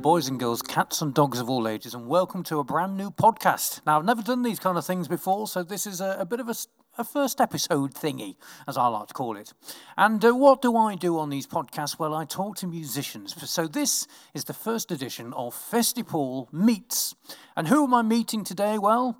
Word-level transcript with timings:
boys 0.00 0.28
and 0.28 0.40
girls, 0.40 0.62
cats 0.62 1.02
and 1.02 1.12
dogs 1.12 1.38
of 1.38 1.50
all 1.50 1.68
ages, 1.68 1.94
and 1.94 2.06
welcome 2.06 2.42
to 2.44 2.58
a 2.58 2.64
brand 2.64 2.96
new 2.96 3.10
podcast. 3.10 3.80
Now, 3.84 3.98
I've 3.98 4.04
never 4.04 4.22
done 4.22 4.42
these 4.42 4.58
kind 4.58 4.78
of 4.78 4.86
things 4.86 5.08
before, 5.08 5.46
so 5.46 5.62
this 5.62 5.86
is 5.86 6.00
a, 6.00 6.16
a 6.18 6.24
bit 6.24 6.40
of 6.40 6.48
a 6.48 7.04
first 7.04 7.40
episode 7.40 7.94
thingy, 7.94 8.36
as 8.66 8.76
I 8.76 8.86
like 8.86 9.08
to 9.08 9.14
call 9.14 9.36
it. 9.36 9.52
And 9.96 10.24
uh, 10.24 10.32
what 10.32 10.62
do 10.62 10.76
I 10.76 10.94
do 10.94 11.18
on 11.18 11.30
these 11.30 11.46
podcasts? 11.46 11.98
Well, 11.98 12.14
I 12.14 12.24
talk 12.24 12.56
to 12.58 12.66
musicians. 12.66 13.34
So 13.50 13.66
this 13.66 14.06
is 14.34 14.44
the 14.44 14.54
first 14.54 14.90
edition 14.90 15.32
of 15.34 15.54
FestiPaul 15.54 16.52
Meets. 16.52 17.14
And 17.56 17.68
who 17.68 17.84
am 17.84 17.92
I 17.92 18.02
meeting 18.02 18.44
today? 18.44 18.78
Well, 18.78 19.18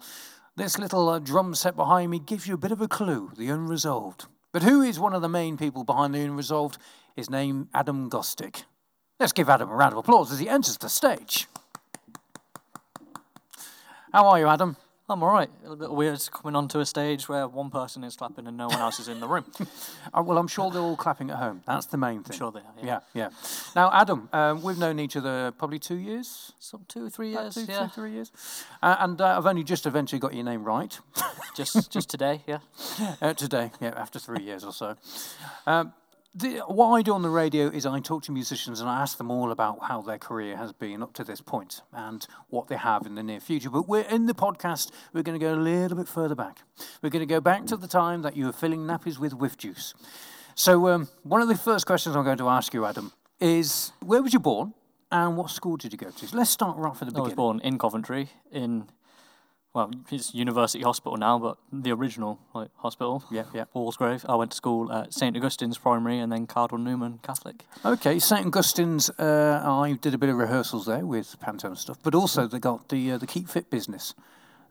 this 0.56 0.78
little 0.78 1.08
uh, 1.08 1.18
drum 1.18 1.54
set 1.54 1.76
behind 1.76 2.10
me 2.10 2.18
gives 2.18 2.46
you 2.46 2.54
a 2.54 2.58
bit 2.58 2.72
of 2.72 2.80
a 2.80 2.88
clue 2.88 3.30
the 3.36 3.48
unresolved. 3.48 4.26
But 4.52 4.62
who 4.62 4.80
is 4.80 4.98
one 4.98 5.14
of 5.14 5.22
the 5.22 5.28
main 5.28 5.56
people 5.56 5.84
behind 5.84 6.14
the 6.14 6.20
unresolved? 6.20 6.78
His 7.14 7.28
name, 7.28 7.68
Adam 7.74 8.08
Gostick. 8.08 8.64
Let's 9.22 9.32
give 9.32 9.48
Adam 9.48 9.70
a 9.70 9.76
round 9.76 9.92
of 9.92 9.98
applause 9.98 10.32
as 10.32 10.40
he 10.40 10.48
enters 10.48 10.76
the 10.78 10.88
stage. 10.88 11.46
How 14.12 14.26
are 14.26 14.40
you, 14.40 14.48
Adam? 14.48 14.76
I'm 15.08 15.22
all 15.22 15.30
right. 15.30 15.48
A 15.60 15.62
little 15.62 15.76
bit 15.76 15.92
weird 15.92 16.28
coming 16.32 16.56
onto 16.56 16.80
a 16.80 16.86
stage 16.86 17.28
where 17.28 17.46
one 17.46 17.70
person 17.70 18.02
is 18.02 18.16
clapping 18.16 18.48
and 18.48 18.56
no 18.56 18.66
one 18.66 18.80
else 18.80 18.98
is 18.98 19.06
in 19.06 19.20
the 19.20 19.28
room. 19.28 19.44
Uh, 20.14 20.22
well, 20.22 20.36
I'm 20.36 20.48
sure 20.48 20.70
they're 20.70 20.82
all 20.82 20.96
clapping 20.96 21.30
at 21.30 21.36
home. 21.36 21.62
That's 21.66 21.86
the 21.86 21.96
main 21.96 22.22
thing. 22.22 22.34
I'm 22.34 22.38
sure 22.38 22.50
they 22.50 22.58
are, 22.58 22.74
yeah. 22.82 22.84
Yeah, 22.84 23.00
yeah. 23.14 23.28
Now, 23.74 23.90
Adam, 23.92 24.28
um, 24.32 24.60
we've 24.62 24.76
known 24.76 24.98
each 24.98 25.16
other 25.16 25.52
probably 25.52 25.78
two 25.78 25.94
years. 25.94 26.52
Some 26.58 26.84
two 26.86 27.06
or 27.06 27.08
three 27.08 27.30
years, 27.30 27.54
two, 27.54 27.64
two, 27.64 27.72
yeah. 27.72 27.88
three 27.88 28.12
years. 28.12 28.30
Uh, 28.82 28.96
and 28.98 29.18
uh, 29.20 29.38
I've 29.38 29.46
only 29.46 29.64
just 29.64 29.86
eventually 29.86 30.18
got 30.18 30.34
your 30.34 30.44
name 30.44 30.64
right 30.64 30.98
Just 31.54 31.90
just 31.90 32.10
today, 32.10 32.42
yeah. 32.46 32.58
uh, 33.22 33.32
today, 33.32 33.70
yeah, 33.80 33.94
after 33.96 34.18
three 34.18 34.42
years 34.42 34.64
or 34.64 34.72
so. 34.72 34.96
Um, 35.66 35.94
the, 36.34 36.60
what 36.60 36.88
I 36.92 37.02
do 37.02 37.12
on 37.12 37.22
the 37.22 37.28
radio 37.28 37.68
is 37.68 37.84
I 37.84 38.00
talk 38.00 38.22
to 38.24 38.32
musicians 38.32 38.80
and 38.80 38.88
I 38.88 39.02
ask 39.02 39.18
them 39.18 39.30
all 39.30 39.50
about 39.50 39.78
how 39.82 40.00
their 40.00 40.18
career 40.18 40.56
has 40.56 40.72
been 40.72 41.02
up 41.02 41.12
to 41.14 41.24
this 41.24 41.40
point 41.40 41.82
and 41.92 42.26
what 42.48 42.68
they 42.68 42.76
have 42.76 43.06
in 43.06 43.14
the 43.14 43.22
near 43.22 43.40
future. 43.40 43.68
But 43.68 43.86
we're 43.88 44.02
in 44.02 44.26
the 44.26 44.34
podcast, 44.34 44.90
we're 45.12 45.22
going 45.22 45.38
to 45.38 45.44
go 45.44 45.54
a 45.54 45.56
little 45.56 45.96
bit 45.96 46.08
further 46.08 46.34
back. 46.34 46.62
We're 47.02 47.10
going 47.10 47.26
to 47.26 47.32
go 47.32 47.40
back 47.40 47.66
to 47.66 47.76
the 47.76 47.88
time 47.88 48.22
that 48.22 48.36
you 48.36 48.46
were 48.46 48.52
filling 48.52 48.80
nappies 48.80 49.18
with 49.18 49.34
whiff 49.34 49.58
juice. 49.58 49.94
So, 50.54 50.88
um, 50.88 51.08
one 51.22 51.40
of 51.40 51.48
the 51.48 51.56
first 51.56 51.86
questions 51.86 52.14
I'm 52.14 52.24
going 52.24 52.38
to 52.38 52.48
ask 52.48 52.74
you, 52.74 52.84
Adam, 52.84 53.12
is 53.40 53.92
where 54.00 54.22
was 54.22 54.32
you 54.32 54.38
born 54.38 54.74
and 55.10 55.36
what 55.36 55.50
school 55.50 55.76
did 55.76 55.92
you 55.92 55.98
go 55.98 56.10
to? 56.10 56.26
So 56.26 56.36
let's 56.36 56.50
start 56.50 56.76
right 56.78 56.96
from 56.96 57.08
the 57.08 57.12
beginning. 57.12 57.26
I 57.26 57.28
was 57.28 57.34
born 57.34 57.60
in 57.60 57.78
Coventry 57.78 58.30
in 58.50 58.88
well, 59.74 59.90
it's 60.10 60.34
University 60.34 60.84
Hospital 60.84 61.16
now, 61.16 61.38
but 61.38 61.56
the 61.72 61.92
original 61.92 62.38
like 62.54 62.68
hospital. 62.76 63.24
Yeah, 63.30 63.44
yeah. 63.54 63.64
Walsgrave. 63.74 64.24
I 64.28 64.34
went 64.34 64.50
to 64.50 64.56
school 64.56 64.92
at 64.92 65.14
St 65.14 65.34
Augustine's 65.34 65.78
Primary 65.78 66.18
and 66.18 66.30
then 66.30 66.46
Cardinal 66.46 66.84
Newman 66.84 67.20
Catholic. 67.22 67.64
Okay, 67.84 68.18
St 68.18 68.46
Augustine's. 68.46 69.08
Uh, 69.10 69.62
I 69.64 69.94
did 69.94 70.12
a 70.12 70.18
bit 70.18 70.28
of 70.28 70.36
rehearsals 70.36 70.86
there 70.86 71.06
with 71.06 71.36
Pantone 71.40 71.78
stuff, 71.78 71.98
but 72.02 72.14
also 72.14 72.46
they 72.46 72.58
got 72.58 72.90
the 72.90 73.12
uh, 73.12 73.18
the 73.18 73.26
Keep 73.26 73.48
Fit 73.48 73.70
business, 73.70 74.14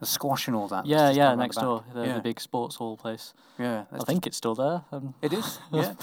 the 0.02 0.06
squash 0.06 0.48
and 0.48 0.56
all 0.58 0.68
that. 0.68 0.86
Yeah, 0.86 1.10
yeah, 1.12 1.34
next 1.36 1.56
the 1.56 1.62
door, 1.62 1.84
the, 1.94 2.06
yeah, 2.06 2.16
the 2.16 2.22
big 2.22 2.42
sports 2.42 2.76
hall 2.76 2.98
place. 2.98 3.34
yeah, 3.58 3.86
I 3.94 4.00
think 4.04 4.28
it's 4.28 4.36
still 4.36 4.56
there. 4.56 4.82
Um, 4.92 5.14
it 5.22 5.32
is. 5.32 5.60
Yeah, 5.72 5.94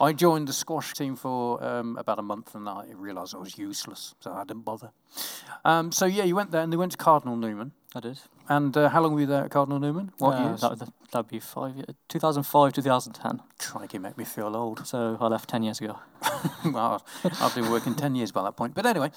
I 0.00 0.12
joined 0.14 0.48
the 0.48 0.52
squash 0.54 0.94
team 0.94 1.16
for 1.16 1.62
um, 1.62 1.96
about 1.98 2.18
a 2.18 2.22
month, 2.22 2.54
and 2.54 2.66
I 2.68 2.86
realised 2.94 3.34
I 3.34 3.38
was 3.38 3.58
useless, 3.58 4.14
so 4.20 4.32
I 4.32 4.44
didn't 4.44 4.64
bother. 4.64 4.90
Um, 5.64 5.92
so 5.92 6.06
yeah, 6.06 6.24
you 6.24 6.34
went 6.36 6.50
there, 6.52 6.62
and 6.62 6.72
they 6.72 6.76
went 6.78 6.92
to 6.92 6.98
Cardinal 6.98 7.36
Newman. 7.36 7.72
I 7.94 8.00
did. 8.00 8.18
And 8.48 8.76
uh, 8.76 8.88
how 8.90 9.00
long 9.02 9.14
were 9.14 9.20
you 9.20 9.26
there 9.26 9.44
at 9.44 9.50
Cardinal 9.50 9.78
Newman? 9.80 10.12
What 10.18 10.36
Uh, 10.36 10.44
years? 10.48 10.60
That 10.60 10.70
would 10.78 10.88
that'd 11.12 11.28
be 11.30 11.40
five 11.40 11.74
years. 11.74 11.94
2005, 12.08 12.72
2010. 12.74 13.42
Crikey, 13.58 13.98
make 13.98 14.16
me 14.16 14.24
feel 14.24 14.54
old. 14.54 14.86
So 14.86 15.16
I 15.20 15.26
left 15.26 15.48
ten 15.50 15.62
years 15.62 15.80
ago. 15.80 15.98
well, 16.64 17.04
I've 17.40 17.54
been 17.54 17.70
working 17.70 17.94
ten 17.94 18.14
years 18.14 18.30
by 18.30 18.42
that 18.44 18.56
point. 18.56 18.74
But 18.74 18.86
anyway, 18.86 19.10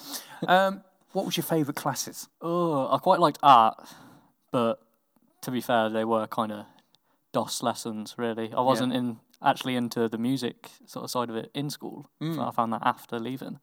um, 0.47 0.81
what 1.13 1.25
was 1.25 1.35
your 1.38 1.44
favourite 1.44 1.75
classes? 1.75 2.30
Oh, 2.41 2.88
I 2.94 2.97
quite 2.97 3.19
liked 3.19 3.38
art, 3.44 3.75
but 4.51 4.79
to 5.41 5.51
be 5.51 5.62
fair, 5.62 5.89
they 5.89 6.06
were 6.06 6.28
kind 6.28 6.51
of 6.51 6.66
DOS 7.34 7.63
lessons. 7.63 8.16
Really, 8.17 8.53
I 8.53 8.62
wasn't 8.62 8.94
in 8.94 9.17
actually 9.44 9.75
into 9.75 10.07
the 10.07 10.17
music 10.17 10.69
sort 10.85 11.03
of 11.03 11.12
side 11.12 11.29
of 11.29 11.35
it 11.35 11.50
in 11.53 11.69
school. 11.69 12.09
Mm. 12.22 12.35
So 12.35 12.41
I 12.41 12.51
found 12.51 12.73
that 12.73 12.81
after 12.84 13.19
leaving. 13.19 13.59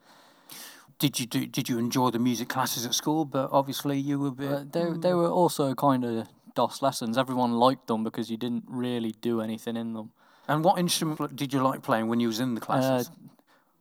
Did 0.98 1.20
you 1.20 1.26
do? 1.26 1.46
Did 1.46 1.68
you 1.68 1.78
enjoy 1.78 2.10
the 2.10 2.18
music 2.18 2.48
classes 2.48 2.84
at 2.84 2.94
school? 2.94 3.24
But 3.24 3.50
obviously, 3.52 3.98
you 3.98 4.18
were 4.18 4.32
bit. 4.32 4.50
But 4.50 4.72
they 4.72 4.90
they 4.98 5.14
were 5.14 5.28
also 5.30 5.74
kind 5.74 6.04
of 6.04 6.26
DOS 6.54 6.82
lessons. 6.82 7.16
Everyone 7.16 7.52
liked 7.52 7.86
them 7.86 8.02
because 8.02 8.30
you 8.30 8.36
didn't 8.36 8.64
really 8.66 9.12
do 9.20 9.40
anything 9.40 9.76
in 9.76 9.92
them. 9.92 10.10
And 10.48 10.64
what 10.64 10.78
instrument 10.78 11.36
did 11.36 11.52
you 11.52 11.62
like 11.62 11.82
playing 11.82 12.08
when 12.08 12.18
you 12.20 12.26
was 12.28 12.40
in 12.40 12.54
the 12.54 12.60
Uh, 12.60 12.64
classes? 12.64 13.10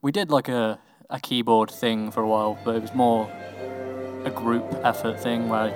we 0.01 0.12
did 0.12 0.29
like 0.29 0.47
a 0.50 0.79
a 1.09 1.19
keyboard 1.19 1.72
thing 1.72 2.12
for 2.12 2.22
a 2.22 2.28
while, 2.28 2.57
but 2.63 2.75
it 2.75 2.81
was 2.81 2.94
more 2.94 3.28
a 4.25 4.29
group 4.29 4.66
effort 4.84 5.19
thing 5.19 5.47
where 5.50 5.72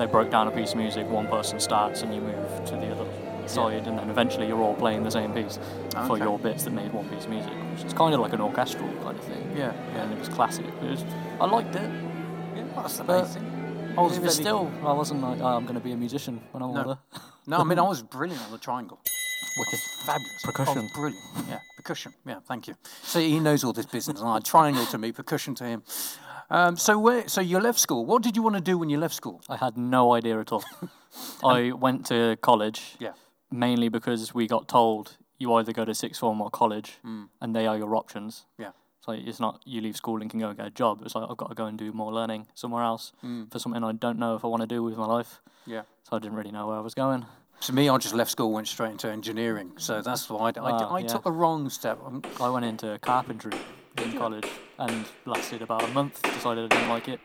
they 0.00 0.06
broke 0.06 0.30
down 0.30 0.48
a 0.48 0.50
piece 0.50 0.72
of 0.72 0.78
music. 0.78 1.06
One 1.08 1.28
person 1.28 1.60
starts 1.60 2.00
and 2.02 2.14
you 2.14 2.22
move 2.22 2.64
to 2.64 2.72
the 2.76 2.90
other 2.90 3.06
side, 3.46 3.86
and 3.86 3.98
then 3.98 4.08
eventually 4.08 4.46
you're 4.46 4.62
all 4.62 4.74
playing 4.74 5.02
the 5.02 5.10
same 5.10 5.32
piece 5.34 5.58
for 6.06 6.16
your 6.16 6.38
bits 6.38 6.64
that 6.64 6.70
made 6.72 6.90
one 6.92 7.06
piece 7.10 7.24
of 7.24 7.30
music, 7.30 7.52
which 7.74 7.84
is 7.84 7.92
kind 7.92 8.14
of 8.14 8.20
like 8.20 8.32
an 8.32 8.40
orchestral 8.40 8.88
kind 9.02 9.18
of 9.18 9.24
thing. 9.24 9.52
yeah, 9.56 9.72
And 10.00 10.10
it 10.12 10.18
was 10.18 10.28
classic. 10.30 10.64
It 10.66 10.82
was, 10.82 11.04
I 11.38 11.44
liked 11.44 11.76
it. 11.76 11.90
yeah. 12.56 12.64
That's 12.76 13.00
But. 13.00 13.36
I 13.98 14.02
was 14.02 14.16
very- 14.16 14.30
still, 14.30 14.70
I 14.84 14.92
wasn't 14.92 15.20
like, 15.20 15.40
oh, 15.40 15.46
I'm 15.56 15.64
going 15.64 15.74
to 15.74 15.80
be 15.80 15.92
a 15.92 15.96
musician 15.96 16.40
when 16.52 16.62
I'm 16.62 16.72
No. 16.72 16.80
older. 16.80 16.98
No, 17.46 17.58
I 17.58 17.64
mean 17.64 17.78
I 17.78 17.82
was 17.94 18.02
brilliant 18.02 18.42
on 18.46 18.52
the 18.52 18.58
triangle. 18.58 18.98
Wicked. 19.58 19.80
Fabulous. 20.06 20.42
Percussion. 20.44 20.88
brilliant. 20.94 21.24
Yeah, 21.48 21.58
percussion. 21.76 22.14
Yeah, 22.24 22.36
thank 22.46 22.68
you. 22.68 22.76
So 23.02 23.18
he 23.20 23.40
knows 23.40 23.64
all 23.64 23.72
this 23.74 23.84
business. 23.86 24.20
And 24.20 24.28
I 24.28 24.38
triangle 24.38 24.86
to 24.86 24.96
me, 24.96 25.10
percussion 25.12 25.54
to 25.56 25.64
him. 25.64 25.82
Um, 26.50 26.76
so 26.76 26.98
where? 26.98 27.28
So 27.28 27.40
you 27.40 27.58
left 27.60 27.78
school. 27.78 28.04
What 28.04 28.22
did 28.22 28.36
you 28.36 28.42
want 28.42 28.56
to 28.56 28.60
do 28.62 28.76
when 28.78 28.90
you 28.90 28.98
left 28.98 29.14
school? 29.14 29.40
I 29.48 29.56
had 29.56 29.76
no 29.76 30.12
idea 30.14 30.40
at 30.40 30.50
all. 30.52 30.64
I 31.44 31.72
went 31.72 32.06
to 32.06 32.36
college 32.40 32.96
Yeah. 32.98 33.12
mainly 33.50 33.88
because 33.88 34.34
we 34.34 34.46
got 34.46 34.68
told 34.68 35.16
you 35.38 35.52
either 35.54 35.72
go 35.72 35.84
to 35.84 35.94
sixth 35.94 36.20
form 36.20 36.40
or 36.40 36.50
college, 36.50 36.98
and 37.40 37.54
they 37.56 37.66
are 37.66 37.76
your 37.78 37.94
options. 37.96 38.46
Yeah. 38.58 38.72
So 39.04 39.12
it's 39.12 39.40
not 39.40 39.62
you 39.64 39.80
leave 39.80 39.96
school 39.96 40.20
and 40.20 40.30
can 40.30 40.40
go 40.40 40.48
and 40.48 40.56
get 40.58 40.66
a 40.66 40.70
job. 40.70 41.00
It's 41.04 41.14
like 41.14 41.30
I've 41.30 41.36
got 41.36 41.48
to 41.48 41.54
go 41.54 41.64
and 41.66 41.78
do 41.78 41.90
more 41.92 42.12
learning 42.12 42.48
somewhere 42.54 42.84
else 42.84 43.12
for 43.50 43.58
something 43.58 43.82
I 43.82 43.92
don't 43.92 44.18
know 44.18 44.34
if 44.34 44.44
I 44.44 44.48
want 44.48 44.60
to 44.62 44.66
do 44.66 44.82
with 44.82 44.96
my 44.98 45.06
life. 45.06 45.40
Yeah. 45.66 45.82
So 46.02 46.16
I 46.16 46.18
didn't 46.18 46.36
really 46.36 46.52
know 46.52 46.66
where 46.66 46.76
I 46.76 46.80
was 46.80 46.94
going. 46.94 47.24
To 47.62 47.72
me, 47.74 47.88
I 47.88 47.96
just 47.98 48.14
left 48.14 48.30
school, 48.30 48.52
went 48.52 48.68
straight 48.68 48.90
into 48.92 49.08
engineering. 49.10 49.72
So 49.78 50.00
that's 50.02 50.28
why 50.30 50.38
I, 50.56 50.60
I, 50.60 50.70
Ah, 50.70 50.94
I 50.94 50.98
yeah. 51.00 51.06
took 51.08 51.24
the 51.24 51.32
wrong 51.32 51.68
step. 51.70 51.98
Um, 52.04 52.22
I 52.40 52.48
went 52.50 52.64
into 52.64 52.98
carpentry 53.00 53.52
in 54.02 54.12
college 54.18 54.46
and 54.78 55.06
lasted 55.26 55.62
about 55.62 55.82
a 55.84 55.88
month. 55.88 56.22
Decided 56.22 56.64
I 56.72 56.76
didn't 56.76 56.88
like 56.90 57.08
it, 57.08 57.20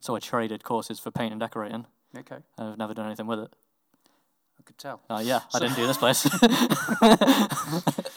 so 0.00 0.14
I 0.16 0.18
traded 0.20 0.64
courses 0.64 0.98
for 0.98 1.10
paint 1.10 1.32
and 1.32 1.40
decorating. 1.40 1.86
okay, 2.16 2.38
and 2.58 2.68
I've 2.72 2.78
never 2.78 2.94
done 2.94 3.06
anything 3.06 3.26
with 3.26 3.40
it. 3.40 3.52
I 4.58 4.62
could 4.64 4.78
tell. 4.78 5.00
Uh, 5.08 5.20
yeah, 5.24 5.40
I 5.54 5.58
didn't 5.58 5.76
do 5.76 5.86
this 5.86 5.96
place. 6.04 6.26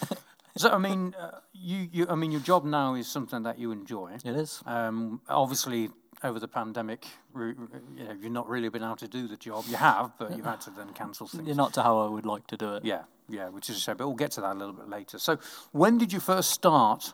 So 0.58 0.70
I 0.70 0.78
mean, 0.78 1.16
uh, 1.18 1.40
you, 1.54 1.88
you, 1.92 2.08
I 2.10 2.16
mean, 2.16 2.30
your 2.32 2.42
job 2.42 2.66
now 2.66 2.94
is 2.96 3.08
something 3.08 3.44
that 3.44 3.58
you 3.58 3.72
enjoy. 3.72 4.12
it 4.24 4.36
is. 4.36 4.62
Um, 4.66 5.22
obviously, 5.30 5.90
over 6.24 6.40
the 6.42 6.48
pandemic, 6.48 7.06
re- 7.32 7.54
re- 7.58 7.80
you 7.96 8.04
know, 8.04 8.12
you've 8.22 8.32
not 8.34 8.50
really 8.50 8.68
been 8.68 8.84
able 8.84 8.98
to 8.98 9.08
do 9.08 9.28
the 9.30 9.38
job. 9.38 9.64
You 9.70 9.78
have, 9.78 10.12
but 10.20 10.36
you've 10.36 10.46
had 10.46 10.60
to 10.62 10.70
then 10.70 10.90
cancel 10.94 11.26
things. 11.26 11.48
You're 11.48 11.56
not 11.56 11.74
to 11.76 11.84
how 11.84 12.00
I 12.00 12.10
would 12.10 12.26
like 12.26 12.48
to 12.48 12.58
do 12.58 12.76
it. 12.76 12.84
Yeah, 12.84 13.04
yeah, 13.30 13.48
which 13.48 13.70
is 13.70 13.78
a 13.78 13.80
shame. 13.80 13.96
But 13.98 14.08
we'll 14.08 14.16
get 14.18 14.32
to 14.32 14.42
that 14.42 14.52
a 14.56 14.60
little 14.60 14.74
bit 14.74 14.90
later. 14.90 15.20
So, 15.20 15.38
when 15.72 15.98
did 15.98 16.12
you 16.12 16.20
first 16.20 16.52
start 16.52 17.14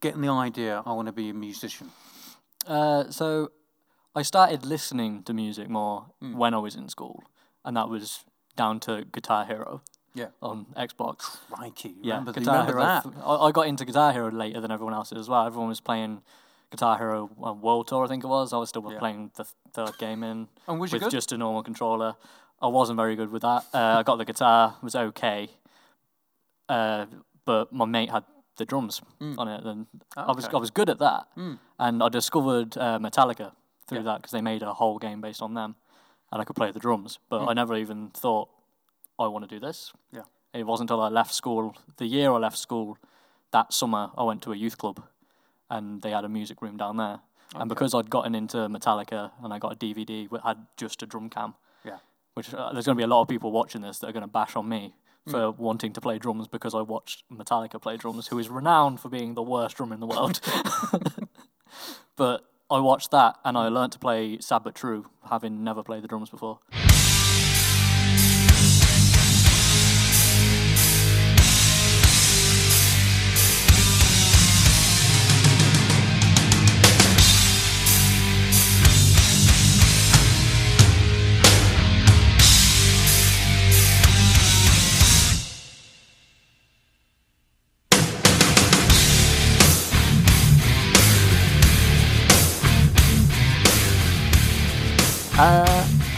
getting 0.00 0.20
the 0.22 0.28
idea? 0.28 0.82
I 0.86 0.92
want 0.92 1.06
to 1.06 1.12
be 1.12 1.30
a 1.30 1.34
musician. 1.34 1.90
Uh, 2.66 3.10
so 3.10 3.50
I 4.14 4.22
started 4.22 4.64
listening 4.64 5.22
to 5.24 5.32
music 5.32 5.68
more 5.68 6.06
when 6.20 6.54
I 6.54 6.58
was 6.58 6.74
in 6.76 6.88
school, 6.88 7.22
and 7.64 7.76
that 7.76 7.88
was 7.88 8.24
down 8.56 8.80
to 8.80 9.04
Guitar 9.12 9.44
Hero 9.44 9.82
Yeah, 10.14 10.26
on 10.42 10.66
Xbox. 10.76 11.38
crikey. 11.50 11.94
Yeah, 12.02 12.14
remember, 12.14 12.32
the- 12.32 12.40
Guitar 12.40 12.66
remember 12.66 12.80
Hero. 12.80 13.24
I, 13.24 13.46
I 13.48 13.52
got 13.52 13.66
into 13.66 13.84
Guitar 13.84 14.12
Hero 14.12 14.30
later 14.30 14.60
than 14.60 14.70
everyone 14.70 14.94
else 14.94 15.12
as 15.12 15.28
well. 15.28 15.46
Everyone 15.46 15.68
was 15.68 15.80
playing 15.80 16.22
Guitar 16.70 16.98
Hero 16.98 17.30
uh, 17.44 17.52
World 17.52 17.86
Tour, 17.88 18.04
I 18.04 18.08
think 18.08 18.24
it 18.24 18.26
was. 18.26 18.52
I 18.52 18.58
was 18.58 18.68
still 18.68 18.84
Yeah. 18.90 18.98
playing 18.98 19.30
the 19.36 19.46
third 19.72 19.96
game 19.98 20.22
in 20.22 20.48
with 20.66 20.90
good? 20.90 21.10
just 21.10 21.32
a 21.32 21.38
normal 21.38 21.62
controller. 21.62 22.16
I 22.60 22.66
wasn't 22.66 22.96
very 22.96 23.14
good 23.16 23.30
with 23.30 23.42
that. 23.42 23.64
Uh, 23.72 23.98
I 23.98 24.02
got 24.02 24.16
the 24.16 24.24
guitar, 24.24 24.74
was 24.82 24.94
okay, 24.96 25.48
uh, 26.68 27.06
but 27.44 27.72
my 27.72 27.84
mate 27.84 28.10
had 28.10 28.24
the 28.58 28.66
drums 28.66 29.00
on 29.20 29.48
it, 29.48 29.64
and 29.64 29.86
I 30.16 30.32
was 30.32 30.46
I 30.48 30.58
was 30.58 30.70
good 30.70 30.90
at 30.90 30.98
that. 30.98 31.26
And 31.78 32.02
I 32.02 32.08
discovered 32.10 32.76
uh, 32.76 32.98
Metallica 32.98 33.52
through 33.86 33.98
Yeah. 33.98 34.04
that 34.04 34.16
because 34.18 34.32
they 34.32 34.42
made 34.42 34.62
a 34.62 34.74
whole 34.74 34.98
game 34.98 35.20
based 35.22 35.40
on 35.40 35.54
them, 35.54 35.76
and 36.30 36.42
I 36.42 36.44
could 36.44 36.56
play 36.56 36.70
the 36.72 36.80
drums. 36.80 37.18
But 37.30 37.46
I 37.48 37.54
never 37.54 37.74
even 37.76 38.10
thought 38.10 38.48
I 39.18 39.26
want 39.28 39.48
to 39.48 39.54
do 39.54 39.58
this. 39.66 39.92
Yeah. 40.12 40.22
It 40.52 40.64
wasn't 40.66 40.90
until 40.90 41.02
I 41.02 41.08
left 41.08 41.32
school, 41.34 41.74
the 41.96 42.06
year 42.06 42.30
I 42.32 42.36
left 42.38 42.58
school, 42.58 42.98
that 43.52 43.72
summer 43.72 44.10
I 44.16 44.22
went 44.24 44.42
to 44.42 44.52
a 44.52 44.56
youth 44.56 44.76
club, 44.78 45.02
and 45.70 46.02
they 46.02 46.10
had 46.10 46.24
a 46.24 46.28
music 46.28 46.60
room 46.62 46.76
down 46.76 46.96
there. 46.96 47.20
And 47.54 47.68
because 47.68 47.94
I'd 47.94 48.10
gotten 48.10 48.34
into 48.34 48.58
Metallica 48.68 49.30
and 49.42 49.54
I 49.54 49.58
got 49.58 49.72
a 49.72 49.76
DVD 49.76 50.28
that 50.30 50.42
had 50.42 50.66
just 50.76 51.02
a 51.02 51.06
drum 51.06 51.30
cam, 51.30 51.54
Yeah. 51.84 51.98
which 52.34 52.52
uh, 52.52 52.72
there's 52.72 52.84
going 52.86 52.96
to 52.96 53.00
be 53.00 53.04
a 53.04 53.14
lot 53.14 53.22
of 53.22 53.28
people 53.28 53.50
watching 53.52 53.80
this 53.82 53.98
that 54.00 54.08
are 54.08 54.12
going 54.12 54.22
to 54.22 54.26
bash 54.40 54.54
on 54.56 54.68
me. 54.68 54.94
Hmm. 55.28 55.32
for 55.32 55.50
wanting 55.52 55.92
to 55.92 56.00
play 56.00 56.18
drums 56.18 56.48
because 56.48 56.74
I 56.74 56.80
watched 56.80 57.22
Metallica 57.30 57.80
play 57.80 57.96
drums, 57.96 58.28
who 58.28 58.38
is 58.38 58.48
renowned 58.48 59.00
for 59.00 59.08
being 59.08 59.34
the 59.34 59.42
worst 59.42 59.76
drummer 59.76 59.94
in 59.94 60.00
the 60.00 60.06
world. 60.06 60.40
but 62.16 62.44
I 62.70 62.80
watched 62.80 63.10
that 63.10 63.36
and 63.44 63.56
I 63.56 63.68
learnt 63.68 63.92
to 63.94 63.98
play 63.98 64.38
Sad 64.40 64.64
But 64.64 64.74
True, 64.74 65.06
having 65.28 65.62
never 65.62 65.82
played 65.82 66.02
the 66.02 66.08
drums 66.08 66.30
before. 66.30 66.60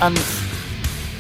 And 0.01 0.19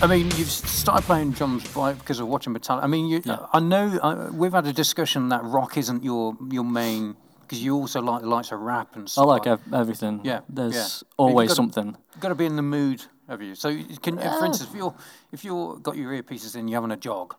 I 0.03 0.06
mean, 0.06 0.27
you've 0.37 0.50
started 0.50 1.05
playing 1.05 1.32
drums 1.32 1.67
by, 1.75 1.93
because 1.93 2.21
of 2.21 2.29
watching 2.29 2.55
Metallica. 2.55 2.82
I 2.82 2.87
mean, 2.87 3.06
you, 3.06 3.21
Yeah. 3.25 3.47
I 3.53 3.61
know 3.61 3.99
uh, 4.03 4.31
we've 4.32 4.53
had 4.53 4.67
a 4.67 4.73
discussion 4.73 5.29
that 5.29 5.44
rock 5.44 5.77
isn't 5.77 6.03
your 6.03 6.37
your 6.50 6.65
main 6.65 7.17
because 7.43 7.62
you 7.62 7.75
also 7.77 8.00
like 8.00 8.23
the 8.23 8.29
likes 8.29 8.53
of 8.53 8.61
rap 8.61 8.97
and 8.97 9.11
stuff. 9.11 9.25
I 9.25 9.27
like 9.27 9.47
ev- 9.47 9.75
everything. 9.75 10.21
Yeah, 10.25 10.41
There's 10.49 10.75
yeah. 10.75 11.09
Always 11.19 11.55
something. 11.55 11.97
Got 12.21 12.29
to 12.31 12.35
be 12.35 12.47
in 12.47 12.56
the 12.56 12.62
mood, 12.62 13.05
have 13.29 13.43
you? 13.43 13.55
So, 13.55 13.69
you 13.69 13.99
can, 13.99 14.17
for 14.19 14.44
instance, 14.44 14.71
if 14.71 14.77
you're 14.77 14.94
if 15.33 15.44
you're 15.44 15.76
got 15.79 15.97
your 15.97 16.12
earpieces 16.12 16.56
in, 16.56 16.69
you're 16.69 16.81
having 16.81 16.93
a 16.93 16.97
jog, 16.97 17.35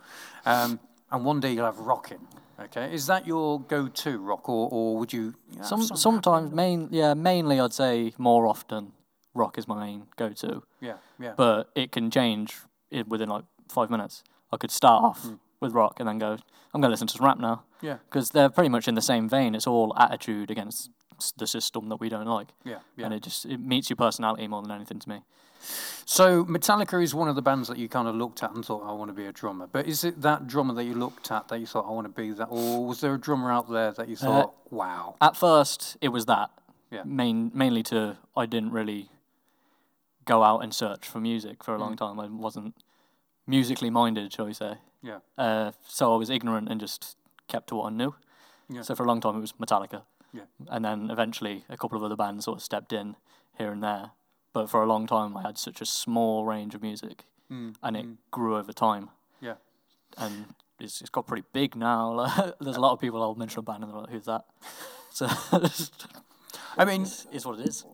um, 0.46 0.80
and 1.12 1.26
one 1.26 1.40
day 1.40 1.54
you'll 1.54 1.66
have 1.66 1.80
rocking. 1.80 2.20
Okay, 2.60 2.94
is 2.94 3.08
that 3.08 3.26
your 3.26 3.60
go-to 3.62 4.20
rock, 4.20 4.48
or, 4.48 4.70
or 4.72 4.98
would 4.98 5.12
you? 5.12 5.34
some- 5.64 5.82
sometimes 5.82 6.52
main 6.54 6.90
yeah 6.92 7.16
mainly 7.16 7.60
I'd 7.60 7.74
say 7.74 8.14
more 8.20 8.46
often 8.46 8.92
rock 9.34 9.58
is 9.58 9.68
my 9.68 9.80
main 9.86 10.04
go 10.18 10.30
to, 10.30 10.64
Yeah, 10.80 10.96
yeah. 11.20 11.34
but 11.38 11.70
it 11.76 11.92
can 11.92 12.10
change 12.12 12.58
within 13.08 13.30
like 13.30 13.46
five 13.70 13.90
minutes. 13.90 14.24
I 14.52 14.58
could 14.58 14.72
start 14.72 15.04
off 15.04 15.24
Hmm. 15.24 15.36
with 15.62 15.74
rock 15.74 16.00
and 16.00 16.08
then 16.10 16.18
go 16.20 16.38
I'm 16.74 16.80
going 16.82 16.90
to 16.90 16.94
listen 16.94 17.08
to 17.08 17.14
some 17.18 17.26
rap 17.26 17.38
now 17.40 17.64
yeah, 17.82 17.98
because 18.10 18.30
they're 18.32 18.50
pretty 18.50 18.70
much 18.70 18.88
in 18.88 18.96
the 18.96 19.02
same 19.02 19.28
vein. 19.28 19.56
It's 19.56 19.68
all 19.68 19.94
attitude 19.98 20.50
against 20.52 20.90
the 21.38 21.46
system 21.46 21.90
that 21.90 21.98
we 21.98 22.08
don't 22.10 22.26
like, 22.28 22.48
yeah, 22.64 22.80
yeah. 22.96 23.06
and 23.06 23.14
it 23.14 23.24
just 23.24 23.46
it 23.46 23.60
meets 23.60 23.90
your 23.90 23.98
personality 23.98 24.48
more 24.48 24.62
than 24.62 24.72
anything 24.72 25.00
to 25.00 25.10
me. 25.10 25.22
So 26.06 26.44
Metallica 26.46 27.02
is 27.04 27.14
one 27.14 27.28
of 27.30 27.36
the 27.36 27.42
bands 27.42 27.68
that 27.68 27.78
you 27.78 27.88
kind 27.88 28.08
of 28.08 28.16
looked 28.16 28.42
at 28.42 28.54
and 28.56 28.66
thought, 28.66 28.84
I 28.84 28.94
want 28.94 29.10
to 29.10 29.14
be 29.14 29.26
a 29.26 29.32
drummer. 29.32 29.68
But 29.68 29.86
is 29.86 30.04
it 30.04 30.22
that 30.22 30.48
drummer 30.48 30.74
that 30.74 30.84
you 30.86 30.96
looked 30.96 31.30
at 31.32 31.48
that 31.50 31.60
you 31.60 31.66
thought, 31.68 31.86
I 31.88 31.92
want 31.92 32.08
to 32.08 32.22
be 32.22 32.32
that? 32.32 32.46
Or 32.50 32.86
was 32.88 33.02
there 33.02 33.14
a 33.14 33.20
drummer 33.20 33.52
out 33.52 33.70
there 33.70 33.92
that 33.92 34.10
you 34.10 34.16
thought, 34.16 34.56
wow? 34.72 35.16
At 35.22 35.38
first, 35.38 35.98
it 36.02 36.10
was 36.10 36.26
that. 36.26 36.50
Yeah. 36.90 37.04
Main, 37.06 37.52
mainly 37.54 37.84
to 37.84 38.18
I 38.36 38.46
didn't 38.48 38.72
really 38.72 39.10
go 40.26 40.44
out 40.44 40.60
and 40.64 40.74
search 40.74 41.08
for 41.08 41.20
music 41.20 41.64
for 41.64 41.74
a 41.74 41.78
Mm. 41.78 41.82
long 41.82 41.96
time. 41.96 42.20
I 42.20 42.28
wasn't 42.28 42.76
musically 43.48 43.90
minded, 43.90 44.32
shall 44.34 44.46
we 44.46 44.54
say. 44.54 44.78
Yeah, 45.02 45.20
Uh, 45.38 45.72
so 45.88 46.14
I 46.14 46.18
was 46.18 46.30
ignorant 46.30 46.70
and 46.70 46.80
just 46.80 47.18
kept 47.48 47.68
to 47.70 47.76
what 47.76 47.88
I 47.92 47.96
knew. 47.96 48.14
Yeah. 48.70 48.84
So 48.84 48.94
for 48.96 49.04
a 49.04 49.08
long 49.08 49.20
time 49.20 49.36
it 49.36 49.42
was 49.42 49.54
Metallica. 49.54 50.04
Yeah. 50.32 50.46
And 50.70 50.86
then 50.86 51.10
eventually 51.10 51.66
a 51.70 51.76
couple 51.76 51.98
of 51.98 52.04
other 52.04 52.16
bands 52.16 52.46
sort 52.46 52.58
of 52.60 52.64
stepped 52.64 52.94
in 52.94 53.16
here 53.58 53.72
and 53.72 53.82
there. 53.84 54.12
But 54.54 54.70
for 54.70 54.84
a 54.84 54.86
long 54.86 55.08
time 55.08 55.36
I 55.36 55.42
had 55.42 55.58
such 55.58 55.82
a 55.82 55.86
small 55.86 56.46
range 56.46 56.76
of 56.76 56.82
music 56.82 57.26
Mm, 57.50 57.76
and 57.84 57.98
it 57.98 58.32
grew 58.32 58.56
over 58.56 58.72
time. 58.74 59.10
yeah. 59.42 59.56
And 60.18 60.54
it's, 60.80 61.02
it's 61.02 61.10
got 61.10 61.26
pretty 61.28 61.44
big 61.52 61.76
now. 61.76 62.26
There's 62.62 62.78
a 62.78 62.80
lot 62.82 62.94
of 62.94 63.00
people 63.00 63.22
I'll 63.22 63.36
mention 63.36 63.60
a 63.60 63.64
band 63.64 63.84
and 63.84 63.92
they're 63.92 64.02
like, 64.02 64.10
who's 64.12 64.26
that? 64.26 64.46
So 65.14 65.28
I 66.78 66.86
mean, 66.86 67.02
it's 67.02 67.46
what 67.46 67.60
it 67.60 67.68
is. 67.68 67.86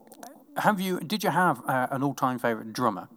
Have 0.57 0.79
you? 0.81 0.99
Did 0.99 1.23
you 1.23 1.29
have 1.29 1.61
uh, 1.67 1.87
an 1.91 2.03
all-time 2.03 2.39
favorite 2.39 2.73
drummer? 2.73 3.07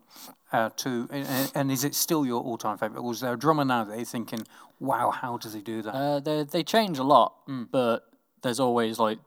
Uh, 0.52 0.68
to 0.76 1.08
and, 1.12 1.52
and 1.54 1.70
is 1.70 1.84
it 1.84 1.94
still 1.94 2.26
your 2.26 2.42
all-time 2.42 2.76
favorite? 2.76 2.98
Or 3.00 3.08
was 3.08 3.20
there 3.20 3.32
a 3.34 3.38
drummer 3.38 3.64
now 3.64 3.84
that 3.84 3.96
you're 3.96 4.04
thinking, 4.04 4.44
wow, 4.80 5.10
how 5.10 5.36
does 5.38 5.54
he 5.54 5.60
do 5.60 5.80
that? 5.82 5.94
Uh, 5.94 6.20
they 6.20 6.42
they 6.44 6.62
change 6.64 6.98
a 6.98 7.04
lot, 7.04 7.34
Mm. 7.48 7.68
but 7.70 8.08
there's 8.42 8.58
always 8.60 8.98
like 8.98 9.18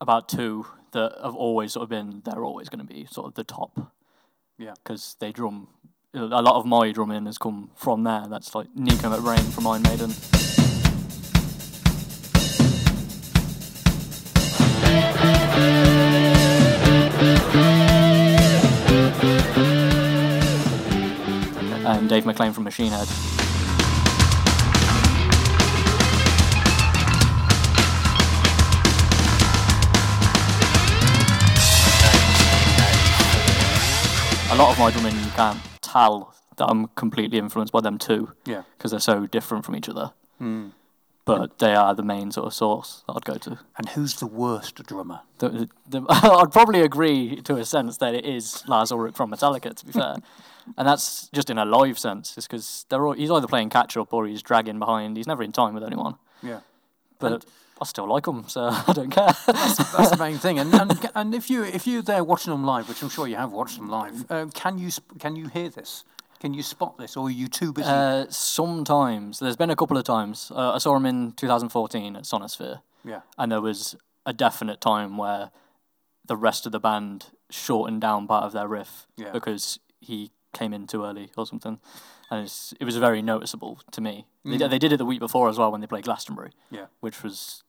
about 0.00 0.28
two 0.28 0.66
that 0.92 1.12
have 1.22 1.34
always 1.34 1.72
sort 1.72 1.84
of 1.84 1.88
been. 1.88 2.22
They're 2.24 2.44
always 2.44 2.68
going 2.68 2.86
to 2.86 2.92
be 2.94 3.06
sort 3.10 3.26
of 3.28 3.34
the 3.34 3.44
top. 3.44 3.92
Yeah. 4.58 4.74
Because 4.82 5.16
they 5.20 5.32
drum. 5.32 5.68
A 6.12 6.18
lot 6.42 6.56
of 6.56 6.66
my 6.66 6.90
drumming 6.92 7.26
has 7.26 7.38
come 7.38 7.70
from 7.76 8.02
there. 8.02 8.24
That's 8.28 8.54
like 8.54 8.66
Nicko 8.74 9.08
McBrain 9.10 9.48
from 9.52 9.66
Iron 9.68 9.82
Maiden. 9.82 10.10
And 22.00 22.08
Dave 22.08 22.24
McClain 22.24 22.54
from 22.54 22.64
Machine 22.64 22.92
Head. 22.92 23.06
a 34.50 34.56
lot 34.56 34.72
of 34.72 34.78
my 34.78 34.90
drumming 34.90 35.14
you 35.14 35.30
can't 35.32 35.60
tell 35.82 36.34
that 36.56 36.64
I'm 36.64 36.86
completely 36.94 37.36
influenced 37.36 37.70
by 37.70 37.82
them 37.82 37.98
too 37.98 38.32
yeah. 38.46 38.62
because 38.78 38.92
they're 38.92 39.00
so 39.00 39.26
different 39.26 39.66
from 39.66 39.76
each 39.76 39.90
other. 39.90 40.12
Mm. 40.40 40.72
But 41.26 41.58
they 41.58 41.74
are 41.74 41.94
the 41.94 42.02
main 42.02 42.32
sort 42.32 42.46
of 42.46 42.54
source 42.54 43.04
that 43.06 43.12
I'd 43.12 43.24
go 43.26 43.34
to. 43.34 43.58
And 43.76 43.90
who's 43.90 44.16
the 44.16 44.26
worst 44.26 44.82
drummer? 44.86 45.20
The, 45.36 45.68
the, 45.86 46.02
I'd 46.08 46.50
probably 46.50 46.80
agree 46.80 47.42
to 47.42 47.56
a 47.56 47.64
sense 47.66 47.98
that 47.98 48.14
it 48.14 48.24
is 48.24 48.66
Lars 48.66 48.90
Ulrich 48.90 49.16
from 49.16 49.30
Metallica, 49.30 49.76
to 49.76 49.84
be 49.84 49.92
fair. 49.92 50.16
and 50.76 50.86
that's 50.88 51.28
just 51.32 51.50
in 51.50 51.58
a 51.58 51.64
live 51.64 51.98
sense, 51.98 52.36
is 52.38 52.46
because 52.46 52.86
they're 52.88 53.06
all, 53.06 53.12
he's 53.12 53.30
either 53.30 53.46
playing 53.46 53.70
catch 53.70 53.96
up 53.96 54.12
or 54.12 54.26
he's 54.26 54.42
dragging 54.42 54.78
behind. 54.78 55.16
He's 55.16 55.26
never 55.26 55.42
in 55.42 55.52
time 55.52 55.74
with 55.74 55.84
anyone. 55.84 56.16
Yeah. 56.42 56.60
But 57.18 57.44
I 57.80 57.84
still 57.84 58.06
like 58.08 58.26
him, 58.26 58.44
so 58.48 58.68
I 58.88 58.92
don't 58.92 59.10
care. 59.10 59.32
That's 59.46 60.10
the 60.10 60.16
main 60.18 60.38
thing. 60.38 60.58
And, 60.58 60.72
and 60.74 61.10
and 61.14 61.34
if 61.34 61.50
you 61.50 61.64
if 61.64 61.86
you're 61.86 62.02
there 62.02 62.24
watching 62.24 62.50
them 62.52 62.64
live, 62.64 62.88
which 62.88 63.02
I'm 63.02 63.08
sure 63.10 63.26
you 63.26 63.36
have 63.36 63.52
watched 63.52 63.76
them 63.76 63.88
live, 63.88 64.30
um, 64.30 64.50
can 64.50 64.78
you 64.78 64.90
can 65.18 65.36
you 65.36 65.48
hear 65.48 65.68
this? 65.68 66.04
Can 66.40 66.54
you 66.54 66.62
spot 66.62 66.96
this, 66.96 67.16
or 67.18 67.26
are 67.26 67.30
you 67.30 67.48
too 67.48 67.70
busy? 67.72 67.86
uh, 67.86 68.24
sometimes, 68.30 69.38
there's 69.40 69.56
been 69.56 69.68
a 69.70 69.76
couple 69.76 69.96
of 69.98 70.04
times. 70.04 70.50
Uh, 70.54 70.72
I 70.72 70.78
saw 70.78 70.96
him 70.96 71.04
in 71.06 71.32
2014 71.32 72.16
at 72.16 72.22
Sonisphere. 72.24 72.80
yeah, 73.04 73.20
and 73.36 73.52
there 73.52 73.60
was 73.60 73.94
a 74.24 74.32
definite 74.32 74.80
time 74.80 75.16
where 75.18 75.50
the 76.26 76.36
rest 76.36 76.64
of 76.66 76.72
the 76.72 76.80
band 76.80 77.26
shortened 77.50 78.00
down 78.00 78.26
part 78.26 78.44
of 78.44 78.52
their 78.52 78.68
riff 78.68 79.06
Yeah. 79.16 79.30
because 79.32 79.78
he 80.00 80.30
came 80.52 80.72
in 80.72 80.86
too 80.86 81.04
early 81.04 81.30
or 81.36 81.46
something, 81.46 81.78
and 82.30 82.44
it's, 82.44 82.74
it 82.80 82.84
was 82.84 82.96
very 82.96 83.22
noticeable 83.22 83.80
to 83.92 84.00
me. 84.00 84.26
They, 84.44 84.56
Mm. 84.58 84.70
they 84.70 84.78
did 84.78 84.92
it 84.92 84.96
the 84.96 85.04
week 85.04 85.20
before 85.20 85.48
as 85.48 85.58
well 85.58 85.70
when 85.70 85.80
they 85.80 85.86
played 85.86 86.04
Glastonbury, 86.04 86.50
yeah. 86.70 86.86
which 87.00 87.22
was 87.22 87.62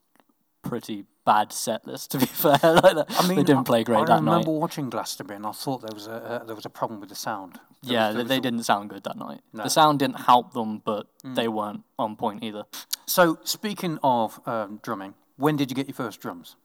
pretty 0.64 1.06
bad 1.26 1.52
set 1.52 1.86
list 1.88 2.12
to 2.12 2.18
be 2.20 2.26
fair. 2.26 2.52
like 2.64 2.96
that. 2.96 3.06
I 3.10 3.28
mean, 3.28 3.38
they 3.38 3.44
didn't 3.44 3.66
play 3.66 3.84
great 3.84 4.00
I 4.02 4.06
that 4.06 4.24
night. 4.24 4.32
I 4.32 4.34
remember 4.40 4.52
watching 4.52 4.90
Glastonbury, 4.90 5.38
and 5.38 5.46
I 5.46 5.52
thought 5.52 5.82
there 5.82 5.94
was 5.94 6.08
a 6.08 6.12
uh, 6.14 6.44
there 6.44 6.56
was 6.56 6.66
a 6.66 6.70
problem 6.70 7.00
with 7.00 7.10
the 7.10 7.16
sound. 7.16 7.60
There 7.84 7.94
Yeah, 7.94 8.08
was- 8.10 8.18
they, 8.18 8.24
they 8.24 8.38
a- 8.38 8.42
didn't 8.42 8.64
sound 8.64 8.90
good 8.90 9.04
that 9.04 9.18
night. 9.18 9.42
No. 9.54 9.62
Mm. 9.62 9.64
The 9.66 9.70
sound 9.70 10.00
didn't 10.00 10.20
help 10.22 10.54
them, 10.54 10.82
but 10.86 11.08
they 11.24 11.48
weren't 11.48 11.84
on 12.00 12.16
point 12.16 12.44
either. 12.44 12.64
So 13.06 13.40
speaking 13.44 14.00
of 14.04 14.40
um, 14.48 14.80
drumming, 14.84 15.16
when 15.38 15.56
did 15.58 15.70
you 15.72 15.76
get 15.76 15.88
your 15.88 15.96
first 15.96 16.22
drums? 16.22 16.56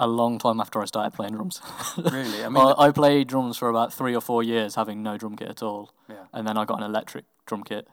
A 0.00 0.06
long 0.06 0.38
time 0.38 0.60
after 0.60 0.80
I 0.80 0.84
started 0.84 1.12
playing 1.12 1.34
drums. 1.34 1.60
Really? 1.96 2.44
I 2.44 2.48
mean, 2.48 2.64
I, 2.64 2.86
I 2.86 2.90
played 2.92 3.26
drums 3.28 3.56
for 3.56 3.68
about 3.68 3.92
three 3.92 4.14
or 4.14 4.20
four 4.20 4.42
years, 4.44 4.76
having 4.76 5.02
no 5.02 5.16
drum 5.18 5.36
kit 5.36 5.48
at 5.48 5.62
all. 5.62 5.92
yeah, 6.08 6.26
and 6.32 6.46
then 6.46 6.56
I 6.56 6.64
got 6.64 6.78
an 6.78 6.84
electric 6.84 7.24
drum 7.46 7.64
kit. 7.64 7.88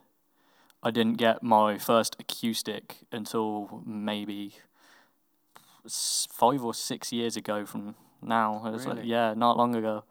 I 0.84 0.92
didn't 0.92 1.16
get 1.18 1.42
my 1.42 1.80
first 1.80 2.16
acoustic 2.20 2.98
until 3.12 3.82
maybe 3.86 4.54
five 5.90 6.64
or 6.64 6.74
six 6.74 7.12
years 7.12 7.36
ago 7.36 7.66
from 7.66 7.96
now. 8.22 8.64
It 8.66 8.72
was 8.72 8.86
like, 8.86 9.00
yeah, 9.04 9.34
not 9.36 9.58
long 9.58 9.76
ago. 9.76 10.04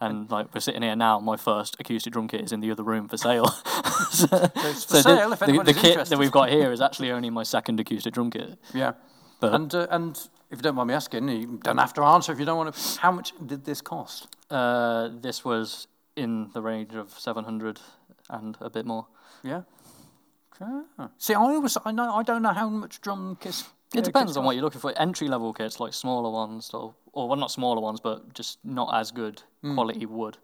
And 0.00 0.30
like 0.30 0.52
we're 0.54 0.60
sitting 0.60 0.82
here 0.82 0.96
now, 0.96 1.20
my 1.20 1.36
first 1.36 1.76
acoustic 1.78 2.12
drum 2.12 2.26
kit 2.26 2.40
is 2.40 2.52
in 2.52 2.60
the 2.60 2.70
other 2.70 2.82
room 2.82 3.06
for 3.06 3.16
sale. 3.16 3.46
so 4.10 4.26
it's 4.56 4.84
for 4.84 4.96
so 4.96 5.00
sale 5.02 5.28
the, 5.28 5.34
if 5.34 5.38
the, 5.64 5.72
the 5.72 5.74
kit 5.74 6.06
that 6.06 6.18
we've 6.18 6.32
got 6.32 6.48
here 6.48 6.72
is 6.72 6.80
actually 6.80 7.10
only 7.12 7.28
my 7.30 7.42
second 7.42 7.78
acoustic 7.78 8.14
drum 8.14 8.30
kit. 8.30 8.58
yeah. 8.74 8.92
But 9.40 9.54
And 9.54 9.74
uh, 9.74 9.86
and 9.90 10.28
if 10.50 10.58
you 10.58 10.62
don't 10.62 10.74
mind 10.74 10.88
me 10.88 10.94
asking, 10.94 11.28
you 11.28 11.58
don't 11.62 11.78
have 11.78 11.94
to 11.94 12.02
answer 12.02 12.32
if 12.32 12.38
you 12.38 12.44
don't 12.44 12.58
want 12.58 12.74
to. 12.74 13.00
How 13.00 13.12
much 13.12 13.32
did 13.46 13.64
this 13.64 13.80
cost? 13.80 14.28
uh, 14.50 15.10
this 15.20 15.44
was 15.44 15.86
in 16.16 16.50
the 16.52 16.60
range 16.60 16.94
of 16.94 17.18
seven 17.18 17.44
hundred 17.44 17.80
and 18.28 18.56
a 18.60 18.70
bit 18.70 18.86
more. 18.86 19.06
Yeah. 19.42 19.62
Okay. 20.60 21.08
See, 21.18 21.34
I 21.34 21.40
always 21.40 21.78
I 21.84 21.92
know 21.92 22.12
I 22.14 22.22
don't 22.22 22.42
know 22.42 22.52
how 22.52 22.68
much 22.68 23.00
drum 23.00 23.38
kits. 23.40 23.62
Uh, 23.94 23.98
it 23.98 24.04
depends 24.04 24.36
on 24.36 24.44
what 24.44 24.54
you're 24.54 24.64
looking 24.64 24.80
for. 24.80 24.92
Entry 24.96 25.28
level 25.28 25.52
kits, 25.52 25.80
like 25.80 25.94
smaller 25.94 26.30
ones, 26.30 26.70
or, 26.72 26.94
or 27.12 27.28
well, 27.28 27.36
not 27.36 27.50
smaller 27.50 27.80
ones, 27.80 27.98
but 27.98 28.32
just 28.34 28.58
not 28.64 28.94
as 28.94 29.10
good 29.10 29.42
hmm. 29.62 29.74
quality 29.74 30.06
wood. 30.06 30.38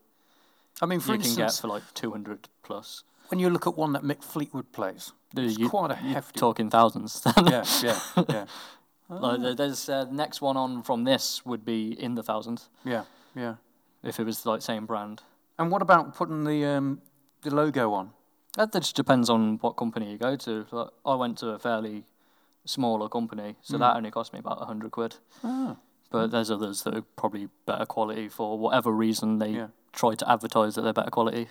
I 0.82 0.86
mean, 0.86 1.00
for 1.00 1.12
you 1.12 1.18
can 1.18 1.36
get 1.36 1.44
instance, 1.44 1.60
for 1.60 1.68
like 1.68 1.82
200 1.94 2.48
plus. 2.62 3.04
when 3.28 3.38
you 3.38 3.48
look 3.48 3.66
at 3.66 3.76
one 3.76 3.92
that 3.92 4.02
Mick 4.02 4.22
Fleetwood 4.22 4.72
plays, 4.72 5.12
There's 5.32 5.56
quite 5.56 5.92
a 5.92 5.98
you're 6.02 6.14
hefty. 6.14 6.40
talking 6.40 6.70
thousands. 6.70 7.22
yeah, 7.46 7.64
yeah, 7.82 8.00
yeah. 8.28 8.46
Like 9.08 9.40
there- 9.40 9.54
there's 9.54 9.88
uh, 9.88 10.04
the 10.04 10.12
next 10.14 10.40
one 10.40 10.56
on 10.56 10.82
from 10.82 11.04
this 11.04 11.44
would 11.46 11.64
be 11.64 11.92
in 12.00 12.14
the 12.16 12.22
thousands 12.22 12.68
Yeah, 12.84 13.04
yeah. 13.34 13.54
if 14.02 14.18
it 14.18 14.25
was 14.25 14.44
like 14.46 14.62
same 14.62 14.86
brand. 14.86 15.22
And 15.58 15.70
what 15.70 15.82
about 15.82 16.14
putting 16.14 16.44
the 16.44 16.64
um, 16.66 17.00
the 17.42 17.54
logo 17.54 17.92
on? 17.92 18.10
That 18.56 18.72
just 18.72 18.96
depends 18.96 19.30
on 19.30 19.58
what 19.58 19.76
company 19.76 20.10
you 20.10 20.18
go 20.18 20.34
to. 20.36 20.66
Like, 20.70 20.88
I 21.04 21.14
went 21.14 21.38
to 21.38 21.50
a 21.50 21.58
fairly 21.58 22.04
smaller 22.64 23.08
company, 23.08 23.56
so 23.62 23.78
that 23.78 23.96
only 23.96 24.10
cost 24.10 24.32
me 24.32 24.38
about 24.40 24.60
a 24.60 24.64
hundred 24.64 24.90
quid. 24.90 25.16
Ah, 25.44 25.76
But 26.10 26.30
there's 26.30 26.50
others 26.50 26.82
that 26.82 26.94
are 26.94 27.02
probably 27.16 27.48
better 27.66 27.84
quality 27.86 28.28
for 28.28 28.58
whatever 28.58 28.90
reason 28.90 29.38
they 29.38 29.50
Yeah. 29.50 29.68
try 29.92 30.14
to 30.14 30.28
advertise 30.30 30.75
that 30.75 30.82
they're 30.82 30.92
better 30.92 31.10
quality, 31.10 31.48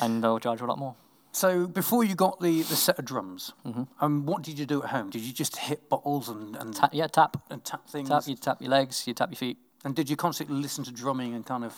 and 0.00 0.22
they'll 0.22 0.38
charge 0.38 0.60
a 0.60 0.66
lot 0.66 0.78
more. 0.78 0.94
So 1.34 1.66
before 1.66 2.04
you 2.04 2.14
got 2.14 2.38
the, 2.40 2.62
the 2.62 2.76
set 2.76 2.98
of 2.98 3.04
drums, 3.04 3.52
Mm-hmm. 3.66 3.82
um, 4.00 4.24
what 4.24 4.42
did 4.42 4.56
you 4.58 4.66
do 4.66 4.82
at 4.84 4.90
home? 4.90 5.10
Did 5.10 5.22
you 5.22 5.32
just 5.32 5.56
hit 5.56 5.88
bottles 5.88 6.28
and 6.28 6.54
and, 6.56 6.74
Ta- 6.74 6.90
yeah, 6.92 7.08
tap, 7.08 7.36
and 7.50 7.64
tap 7.64 7.88
things? 7.88 8.08
tap. 8.08 8.22
You 8.28 8.36
tap 8.36 8.58
your 8.62 8.70
legs, 8.70 9.06
you 9.06 9.14
tap 9.14 9.30
your 9.30 9.36
feet. 9.36 9.58
And 9.84 9.96
did 9.96 10.08
you 10.08 10.16
constantly 10.16 10.56
listen 10.62 10.84
to 10.84 10.92
drumming 10.92 11.34
and 11.34 11.44
kind 11.44 11.64
of 11.64 11.74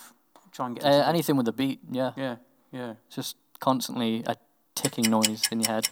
try 0.53 0.67
and 0.67 0.77
get 0.77 0.85
Uh, 0.85 1.09
anything 1.09 1.37
with 1.39 1.49
a 1.49 1.53
beat, 1.53 1.81
yeah. 1.91 2.13
Yeah, 2.17 2.37
yeah. 2.71 2.95
Just 3.09 3.37
constantly 3.59 4.23
a 4.27 4.37
ticking 4.75 5.11
noise 5.11 5.49
in 5.51 5.61
your 5.61 5.73
head 5.73 5.89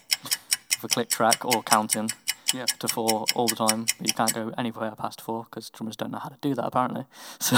of 0.76 0.84
a 0.84 0.88
click 0.88 1.08
track 1.08 1.42
or 1.44 1.62
counting 1.62 2.10
Yeah. 2.52 2.66
to 2.80 2.86
four 2.88 3.24
all 3.34 3.48
the 3.48 3.56
time. 3.56 3.86
But 3.98 4.06
you 4.08 4.12
can't 4.14 4.34
go 4.34 4.52
anywhere 4.58 4.92
past 4.94 5.20
four 5.22 5.44
because 5.44 5.70
drummers 5.70 5.96
don't 5.96 6.10
know 6.10 6.18
how 6.20 6.28
to 6.28 6.36
do 6.42 6.54
that 6.54 6.66
apparently. 6.66 7.06
So 7.40 7.56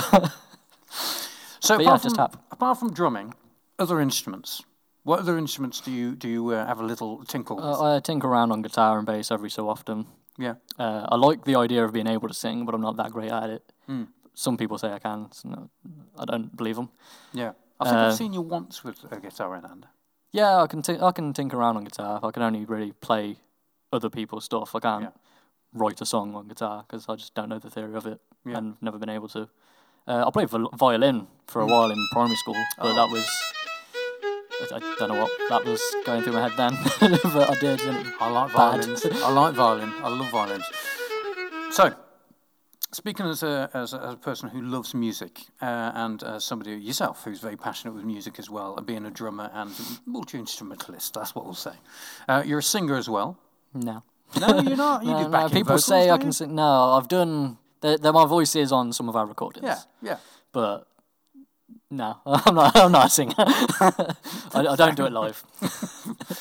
So 1.61 1.77
But 1.79 1.83
apart 1.83 1.83
yeah, 1.85 1.97
from 1.97 2.03
just 2.05 2.17
tap. 2.17 2.37
apart 2.53 2.79
from 2.79 2.93
drumming, 2.93 3.35
other 3.79 4.01
instruments. 4.01 4.63
What 5.07 5.21
other 5.21 5.39
instruments 5.39 5.81
do 5.81 5.91
you 5.93 6.17
do 6.17 6.29
you 6.29 6.51
uh, 6.51 6.67
have 6.67 6.81
a 6.81 6.87
little 6.87 7.25
tinkle 7.25 7.57
with? 7.57 7.65
uh, 7.65 7.97
I 7.97 8.01
tinker 8.01 8.27
around 8.29 8.51
on 8.53 8.63
guitar 8.63 8.99
and 8.99 9.07
bass 9.07 9.31
every 9.31 9.51
so 9.51 9.69
often. 9.69 10.07
yeah. 10.39 10.55
Uh, 10.79 11.07
I 11.13 11.17
like 11.29 11.45
the 11.45 11.55
idea 11.65 11.85
of 11.85 11.93
being 11.93 12.09
able 12.09 12.29
to 12.29 12.35
sing, 12.35 12.67
but 12.67 12.75
I'm 12.75 12.81
not 12.81 12.97
that 12.97 13.13
great 13.13 13.31
at 13.31 13.51
it. 13.51 13.63
Hmm. 13.87 14.05
Some 14.35 14.57
people 14.57 14.79
say 14.79 14.89
I 14.93 14.99
can. 14.99 15.29
So 15.33 15.49
no, 15.49 15.71
I 16.19 16.25
don't 16.25 16.57
believe 16.57 16.75
them. 16.77 16.89
Yeah. 17.33 17.53
I 17.81 17.85
think 17.85 17.97
I've 17.97 18.13
Uh, 18.13 18.17
seen 18.17 18.33
you 18.33 18.43
once 18.43 18.83
with 18.85 18.99
a 19.13 19.21
guitar 19.21 19.55
in 19.57 19.63
hand. 19.63 19.87
Yeah, 20.33 20.63
I 20.65 20.67
can. 20.67 20.83
T- 20.83 21.01
I 21.09 21.13
can 21.13 21.33
tinker 21.33 21.57
around 21.57 21.77
on 21.77 21.85
guitar. 21.85 22.19
I 22.29 22.31
can 22.33 22.43
only 22.43 22.65
really 22.65 22.93
play 22.93 23.37
other 23.93 24.11
people's 24.11 24.45
stuff. 24.45 24.75
I 24.75 24.81
can't 24.81 25.03
Yeah. 25.05 25.13
write 25.83 26.01
a 26.03 26.07
song 26.07 26.35
on 26.35 26.49
guitar 26.49 26.85
because 26.87 27.09
I 27.13 27.15
just 27.17 27.35
don't 27.35 27.49
know 27.49 27.61
the 27.61 27.71
theory 27.71 27.95
of 27.97 28.07
it 28.07 28.21
Yeah. 28.45 28.59
and 28.59 28.75
never 28.81 28.99
been 28.99 29.15
able 29.19 29.29
to. 29.29 29.49
Uh, 30.09 30.25
I 30.27 30.31
played 30.31 30.51
viol- 30.51 30.75
violin 30.77 31.27
for 31.47 31.61
a 31.63 31.67
while 31.67 31.91
in 31.93 31.99
primary 32.13 32.37
school, 32.37 32.57
but 32.79 32.95
that 32.95 33.09
was. 33.13 33.27
I, 34.61 34.77
I 34.77 34.97
don't 34.99 35.09
know 35.09 35.21
what 35.23 35.31
that 35.51 35.65
was 35.65 35.83
going 36.05 36.23
through 36.23 36.33
my 36.33 36.49
head 36.49 36.57
then, 36.57 36.77
but 37.23 37.51
I 37.51 37.55
did. 37.59 37.81
I 38.21 38.31
like 38.31 38.51
violins. 38.53 39.05
I 39.05 39.31
like 39.31 39.55
violin. 39.55 39.93
I 40.03 40.09
love 40.09 40.31
violins. 40.31 40.65
So, 41.71 41.95
speaking 42.93 43.27
as 43.27 43.43
a, 43.43 43.71
as 43.75 43.93
a, 43.93 44.01
as 44.03 44.15
a 44.15 44.17
person 44.17 44.49
who 44.49 44.63
loves 44.63 44.95
music 44.95 45.43
uh, 45.61 45.93
and 45.95 46.23
uh, 46.23 46.39
somebody 46.39 46.73
yourself 46.73 47.25
who's 47.25 47.41
very 47.41 47.57
passionate 47.57 47.93
with 47.95 48.05
music 48.05 48.39
as 48.39 48.49
well, 48.49 48.77
and 48.77 48.87
being 48.87 49.05
a 49.05 49.11
drummer 49.11 49.51
and 49.53 49.71
multi 50.07 50.39
instrumentalist, 50.39 51.15
that's 51.15 51.35
what 51.35 51.45
we'll 51.45 51.55
say. 51.55 51.75
Uh, 52.29 52.43
you're 52.47 52.61
a 52.61 52.63
singer 52.63 52.97
as 52.97 53.09
well. 53.09 53.39
no. 53.75 54.03
No, 54.41 54.61
you're 54.61 54.77
not. 54.77 55.05
You 55.05 55.11
No, 55.13 55.23
do 55.25 55.29
no, 55.31 55.49
people 55.49 55.63
vocals, 55.65 55.85
say 55.85 56.11
I 56.11 56.19
can 56.19 56.33
sing. 56.33 56.57
No, 56.57 56.93
I've 56.95 57.07
done. 57.07 57.59
They're, 57.81 57.97
they're 57.97 58.13
my 58.13 58.27
voice 58.27 58.57
is 58.57 58.73
on 58.73 58.93
some 58.93 59.09
of 59.09 59.15
our 59.15 59.25
recordings. 59.25 59.65
Yeah, 59.65 59.79
yeah. 60.03 60.17
but 60.51 60.89
no, 61.90 62.19
I'm 62.26 62.55
not. 62.55 62.76
I'm 62.76 62.93
not 62.93 63.07
a 63.07 63.11
singer. 63.11 63.35
I, 63.38 64.14
I 64.55 64.76
don't 64.76 64.97
do 64.97 65.07
it 65.07 65.12
live. 65.12 65.45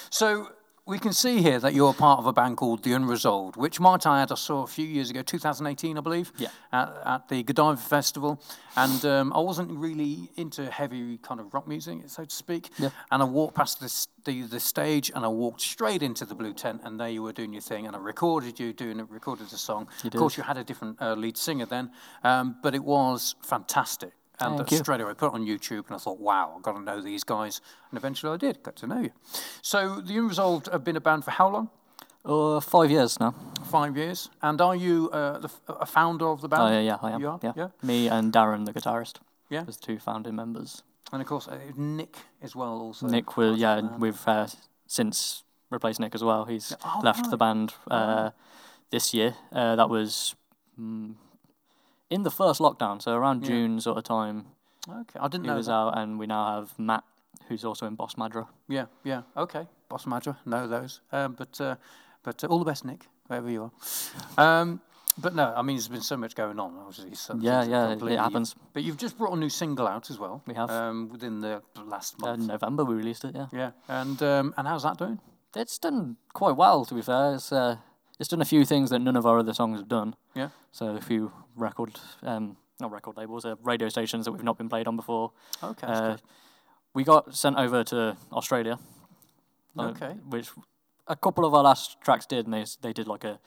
So 0.10 0.48
we 0.88 0.98
can 1.00 1.12
see 1.14 1.42
here 1.42 1.60
that 1.60 1.74
you're 1.74 1.94
part 1.94 2.20
of 2.20 2.26
a 2.28 2.32
band 2.32 2.56
called 2.58 2.84
The 2.84 2.94
Unresolved, 2.94 3.58
which 3.58 3.82
I 3.82 4.22
add, 4.22 4.32
I 4.32 4.36
saw 4.36 4.64
a 4.64 4.68
few 4.68 4.86
years 4.86 5.10
ago, 5.10 5.22
2018, 5.24 5.98
I 5.98 6.02
believe, 6.02 6.32
Yeah. 6.38 6.48
at, 6.72 6.94
at 7.06 7.28
the 7.28 7.44
Godiva 7.44 7.76
Festival. 7.82 8.40
And 8.78 9.04
um, 9.04 9.34
I 9.34 9.40
wasn't 9.40 9.72
really 9.72 10.30
into 10.38 10.70
heavy 10.70 11.18
kind 11.18 11.40
of 11.42 11.54
rock 11.54 11.68
music, 11.68 11.98
so 12.08 12.24
to 12.24 12.34
speak. 12.36 12.70
Yeah. 12.78 12.92
And 13.12 13.22
I 13.22 13.26
walked 13.26 13.56
past 13.56 13.82
this, 13.82 14.08
the, 14.26 14.44
the 14.44 14.60
stage 14.60 15.12
and 15.14 15.26
I 15.26 15.28
walked 15.28 15.62
straight 15.62 16.02
into 16.04 16.24
the 16.24 16.36
blue 16.36 16.54
tent, 16.54 16.82
and 16.86 17.00
there 17.00 17.10
you 17.10 17.24
were 17.24 17.34
doing 17.34 17.52
your 17.52 17.62
thing. 17.64 17.88
And 17.88 17.96
I 17.96 18.00
recorded 18.00 18.60
you 18.60 18.72
doing 18.72 19.00
it, 19.00 19.10
recorded 19.10 19.50
the 19.50 19.58
song. 19.58 19.88
You 20.04 20.10
Of 20.10 20.14
course, 20.16 20.38
you 20.38 20.44
had 20.44 20.58
a 20.58 20.64
different 20.64 21.02
uh, 21.02 21.16
lead 21.16 21.36
singer 21.36 21.66
then, 21.66 21.92
um, 22.24 22.58
but 22.64 22.74
it 22.76 22.84
was 22.84 23.36
fantastic. 23.42 24.12
And 24.40 24.58
Thank 24.68 24.84
straight 24.84 25.02
away, 25.02 25.12
I 25.12 25.14
put 25.14 25.28
it 25.28 25.34
on 25.34 25.46
YouTube, 25.46 25.86
and 25.88 25.96
I 25.96 25.98
thought, 25.98 26.20
wow, 26.20 26.54
I've 26.56 26.62
got 26.62 26.74
to 26.74 26.82
know 26.82 27.02
these 27.02 27.24
guys. 27.24 27.62
And 27.90 27.98
eventually 27.98 28.34
I 28.34 28.38
did, 28.38 28.62
got 28.64 28.76
to 28.78 28.88
know 28.88 29.02
you. 29.02 29.12
So 29.62 30.02
the 30.02 30.18
Unresolved 30.18 30.68
have 30.72 30.84
been 30.84 30.98
a 30.98 31.02
band 31.02 31.24
for 31.24 31.32
how 31.32 31.50
long? 31.50 31.70
Uh, 32.26 32.60
five 32.60 32.90
years 32.92 33.20
now. 33.20 33.34
Five 33.72 33.96
years. 33.96 34.30
And 34.42 34.60
are 34.60 34.76
you 34.76 35.10
uh, 35.12 35.38
the, 35.40 35.48
f- 35.48 35.62
a 35.68 35.86
founder 35.86 36.28
of 36.28 36.42
the 36.42 36.48
band? 36.48 36.64
Oh 36.64 36.68
yeah, 36.70 36.80
yeah, 36.82 36.98
I 37.02 37.12
am. 37.12 37.22
You 37.22 37.30
are? 37.30 37.40
Yeah. 37.44 37.54
Yeah. 37.56 37.68
Me 37.84 38.08
and 38.08 38.34
Darren, 38.34 38.66
the 38.66 38.74
guitarist, 38.74 39.18
Yeah. 39.50 39.64
the 39.64 39.72
two 39.74 40.00
founding 40.00 40.36
members. 40.36 40.84
And 41.14 41.22
of 41.22 41.28
course, 41.28 41.48
uh, 41.48 41.58
Nick 41.78 42.18
as 42.42 42.56
well. 42.56 42.74
Also. 42.82 43.08
Nick 43.08 43.38
will, 43.38 43.56
yeah, 43.56 43.78
of 43.78 43.84
the 43.84 43.90
band. 43.90 44.02
we've 44.02 44.28
uh, 44.28 44.48
since 44.88 45.44
replaced 45.70 46.00
Nick 46.00 46.16
as 46.16 46.24
well. 46.24 46.46
He's 46.46 46.76
Oh, 46.84 47.00
left 47.04 47.22
right. 47.22 47.30
the 47.30 47.38
band 47.38 47.74
uh, 47.92 48.32
this 48.90 49.14
year. 49.14 49.36
Uh, 49.52 49.76
that 49.76 49.90
was 49.90 50.34
mm, 50.80 51.14
in 52.10 52.24
the 52.24 52.32
first 52.32 52.60
lockdown, 52.60 53.02
so 53.02 53.14
around 53.16 53.42
Yeah. 53.44 53.50
June 53.50 53.82
sort 53.82 53.98
of 53.98 54.04
time. 54.04 54.46
Okay, 54.88 55.20
I 55.20 55.28
didn't 55.28 55.46
He 55.46 55.50
know. 55.50 55.58
was 55.58 55.66
that. 55.68 55.74
out, 55.74 55.98
and 55.98 56.20
we 56.20 56.28
now 56.28 56.56
have 56.60 56.78
Matt, 56.78 57.04
who's 57.48 57.66
also 57.66 57.88
in 57.88 57.96
Boss 57.96 58.16
Madra. 58.16 58.48
Yeah, 58.68 58.86
yeah. 59.04 59.24
Okay, 59.36 59.68
Boss 59.90 60.06
Madra, 60.06 60.38
know 60.46 60.68
those. 60.68 61.02
Um, 61.12 61.34
but 61.34 61.60
uh, 61.60 61.76
but 62.24 62.44
uh, 62.44 62.48
all 62.48 62.60
the 62.60 62.66
best, 62.66 62.86
Nick, 62.86 63.08
wherever 63.28 63.50
you 63.50 63.72
are. 64.38 64.62
Um, 64.62 64.82
but 65.18 65.34
no, 65.34 65.54
I 65.56 65.62
mean, 65.62 65.78
there's 65.78 65.88
been 65.88 66.02
so 66.02 66.18
much 66.18 66.36
going 66.36 66.60
on. 66.60 66.76
Obviously, 66.78 67.16
so 67.16 67.36
Yeah, 67.40 67.64
yeah, 67.64 67.92
it 67.94 68.20
happens. 68.20 68.54
But 68.74 68.84
you've 68.84 68.98
just 68.98 69.18
brought 69.18 69.34
a 69.34 69.38
new 69.40 69.50
single 69.50 69.88
out 69.88 70.10
as 70.12 70.20
well. 70.20 70.42
We 70.46 70.54
have. 70.56 70.70
um, 70.70 71.10
within 71.10 71.40
the 71.40 71.62
last 71.86 72.16
Uh, 72.22 72.28
month. 72.28 72.48
November 72.48 72.84
we 72.84 72.96
released 72.96 73.24
it. 73.26 73.34
Yeah. 73.36 73.48
Yeah, 73.52 73.72
and 73.88 74.22
um, 74.22 74.54
and 74.58 74.68
how's 74.68 74.84
that 74.84 74.98
doing? 74.98 75.20
It's 75.56 75.78
done 75.80 76.18
quite 76.34 76.58
well, 76.58 76.84
to 76.86 76.94
be 76.94 77.02
fair. 77.02 77.36
It's 77.36 77.52
uh, 77.52 77.78
it's 78.20 78.30
done 78.30 78.42
a 78.42 78.46
few 78.46 78.66
things 78.66 78.90
that 78.90 79.00
none 79.00 79.16
of 79.16 79.26
our 79.26 79.40
other 79.40 79.54
songs 79.54 79.80
have 79.80 79.88
done. 79.88 80.16
Yeah. 80.36 80.50
So 80.72 80.88
a 80.96 81.02
few 81.02 81.32
record, 81.56 82.00
um, 82.24 82.58
not 82.80 82.92
record 82.92 83.18
labels, 83.18 83.46
uh, 83.46 83.56
radio 83.64 83.90
stations 83.90 84.26
that 84.26 84.32
we've 84.32 84.44
not 84.44 84.58
been 84.58 84.70
played 84.70 84.88
on 84.88 84.96
before. 84.96 85.32
Okay, 85.64 85.88
Uh, 85.88 86.18
we 86.94 87.04
got 87.04 87.36
sent 87.36 87.58
over 87.58 87.84
to 87.84 88.18
Australia. 88.32 88.80
uh, 89.78 89.84
Okay. 89.90 90.14
Which 90.30 90.50
a 91.08 91.16
couple 91.16 91.46
of 91.46 91.54
our 91.54 91.64
last 91.64 92.00
tracks 92.02 92.26
did, 92.26 92.46
and 92.46 92.54
they 92.54 92.66
they 92.82 92.94
did 92.94 93.08
like 93.08 93.24
a 93.24 93.40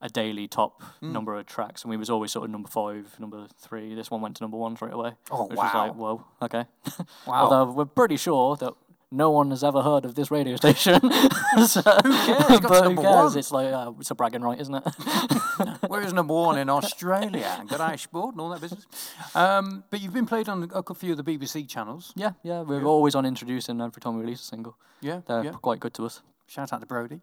a 0.00 0.08
daily 0.08 0.46
top 0.46 0.82
Hmm. 1.00 1.12
number 1.12 1.34
of 1.34 1.46
tracks, 1.46 1.82
and 1.82 1.90
we 1.90 1.96
was 1.96 2.10
always 2.10 2.30
sort 2.32 2.44
of 2.44 2.50
number 2.50 2.68
five, 2.68 3.18
number 3.18 3.46
three. 3.58 3.94
This 3.94 4.10
one 4.10 4.20
went 4.20 4.36
to 4.36 4.42
number 4.44 4.58
one 4.58 4.76
straight 4.76 4.92
away. 4.92 5.12
Oh, 5.30 5.46
which 5.46 5.56
was 5.56 5.72
like, 5.74 5.94
whoa, 5.94 6.24
okay. 6.42 6.66
Wow. 7.26 7.44
Although 7.44 7.72
we're 7.72 7.86
pretty 7.86 8.18
sure 8.18 8.56
that 8.56 8.74
no 9.10 9.30
one 9.30 9.50
has 9.50 9.62
ever 9.62 9.82
heard 9.82 10.04
of 10.04 10.14
this 10.14 10.30
radio 10.30 10.56
station. 10.56 11.00
so, 11.66 11.80
who 11.82 12.12
cares? 12.26 12.50
It 12.50 12.62
got 12.62 12.62
to 12.62 12.68
but 12.68 12.84
who 12.84 12.96
cares? 12.96 13.04
one. 13.04 13.38
It's 13.38 13.52
like 13.52 13.72
uh, 13.72 13.92
it's 13.98 14.10
a 14.10 14.14
bragging 14.14 14.42
right, 14.42 14.60
isn't 14.60 14.74
it? 14.74 14.82
Where's 15.88 16.12
number 16.12 16.34
one 16.34 16.58
in 16.58 16.68
Australia? 16.68 17.64
Good 17.68 17.80
Irish 17.80 18.02
sport 18.02 18.34
and 18.34 18.40
all 18.40 18.50
that 18.50 18.60
business. 18.60 18.86
Um, 19.34 19.84
but 19.90 20.00
you've 20.00 20.14
been 20.14 20.26
played 20.26 20.48
on 20.48 20.70
a 20.74 20.94
few 20.94 21.12
of 21.12 21.24
the 21.24 21.24
BBC 21.24 21.68
channels. 21.68 22.12
yeah, 22.16 22.32
yeah. 22.42 22.62
We're 22.62 22.84
always 22.84 23.14
on 23.14 23.24
introducing 23.26 23.80
every 23.80 24.00
time 24.00 24.16
we 24.16 24.22
release 24.22 24.40
a 24.40 24.44
single. 24.44 24.76
Yeah, 25.00 25.20
They're 25.26 25.44
yeah. 25.44 25.52
quite 25.52 25.80
good 25.80 25.94
to 25.94 26.06
us. 26.06 26.22
Shout 26.46 26.72
out 26.72 26.80
to 26.80 26.86
Brody. 26.86 27.20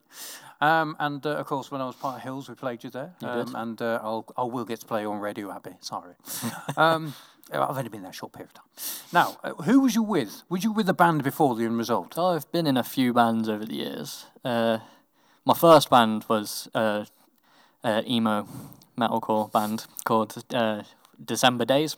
Um, 0.60 0.96
and 1.00 1.24
uh, 1.26 1.32
of 1.32 1.46
course, 1.46 1.70
when 1.70 1.80
I 1.80 1.86
was 1.86 1.96
part 1.96 2.18
of 2.18 2.22
Hills, 2.24 2.50
we 2.50 2.56
played 2.56 2.84
you 2.84 2.90
there. 2.90 3.14
You 3.22 3.28
um. 3.28 3.56
And 3.56 3.82
uh, 3.82 4.00
I'll, 4.02 4.26
I 4.36 4.44
will 4.44 4.66
get 4.66 4.80
to 4.80 4.86
play 4.86 5.06
on 5.06 5.20
Radio 5.20 5.52
Abbey. 5.52 5.76
Sorry. 5.80 6.16
um, 7.52 7.64
I've 7.70 7.78
only 7.78 7.90
been 7.90 8.02
there 8.02 8.12
a 8.12 8.14
short 8.14 8.34
period 8.34 8.50
of 8.50 8.54
time. 8.56 8.66
Now, 9.14 9.38
uh, 9.44 9.54
who 9.64 9.82
was 9.82 9.96
you 9.96 10.04
with? 10.04 10.44
Was 10.50 10.64
you 10.64 10.72
with 10.72 10.86
the 10.86 10.94
band 10.94 11.24
before 11.24 11.56
the 11.56 11.66
end 11.66 11.78
result? 11.78 12.18
I've 12.18 12.52
been 12.52 12.68
in 12.68 12.78
a 12.78 12.84
few 12.84 13.14
bands 13.14 13.50
over 13.50 13.66
the 13.66 13.76
years. 13.76 14.26
Uh, 14.44 14.80
my 15.46 15.54
first 15.54 15.90
band 15.90 16.26
was 16.28 16.70
uh, 16.74 17.06
uh, 17.84 18.02
emo 18.08 18.48
metalcore 18.98 19.52
band 19.52 19.86
called 20.04 20.44
uh, 20.54 20.84
December 21.24 21.66
Days, 21.66 21.98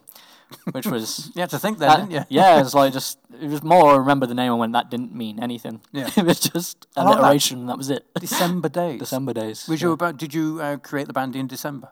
which 0.71 0.85
was 0.85 1.31
You 1.35 1.41
had 1.41 1.49
to 1.51 1.59
think 1.59 1.79
then, 1.79 1.89
that- 1.89 1.97
didn't 2.09 2.11
you? 2.11 2.25
yeah, 2.41 2.59
it 2.59 2.63
was 2.63 2.73
like 2.73 2.93
just 2.93 3.19
it 3.41 3.49
was 3.49 3.63
more. 3.63 3.93
I 3.93 3.97
remember 3.97 4.25
the 4.25 4.35
name 4.35 4.51
and 4.51 4.59
went 4.59 4.73
that 4.73 4.89
didn't 4.89 5.13
mean 5.13 5.41
anything. 5.43 5.81
Yeah. 5.91 6.09
it 6.17 6.25
was 6.25 6.39
just 6.39 6.87
I 6.95 7.03
like 7.03 7.39
that. 7.41 7.57
That. 7.67 7.77
was 7.77 7.89
it. 7.89 8.05
December 8.19 8.69
days. 8.81 8.99
December 8.99 9.33
Days. 9.33 9.67
Was 9.67 9.81
yeah. 9.81 9.87
you 9.87 9.93
about? 9.93 10.17
Did 10.17 10.33
you 10.33 10.59
uh, 10.61 10.77
create 10.77 11.07
the 11.07 11.13
band 11.13 11.35
in 11.35 11.47
December? 11.47 11.89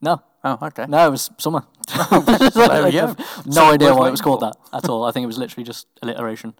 No, 0.00 0.22
Oh, 0.44 0.56
okay. 0.62 0.86
no, 0.88 1.08
it 1.08 1.10
was 1.10 1.28
summer. 1.38 1.64
There 2.68 2.84
we 2.84 2.92
go. 2.92 3.14
no 3.46 3.52
So 3.52 3.64
idea 3.72 3.94
why 3.94 4.08
it 4.08 4.10
was 4.10 4.20
called 4.20 4.40
for. 4.40 4.46
that 4.50 4.56
at 4.84 4.88
all. 4.88 5.04
I 5.04 5.10
think 5.12 5.24
it 5.24 5.28
was 5.28 5.38
literally 5.38 5.64
just 5.64 5.86
alliteration. 6.02 6.54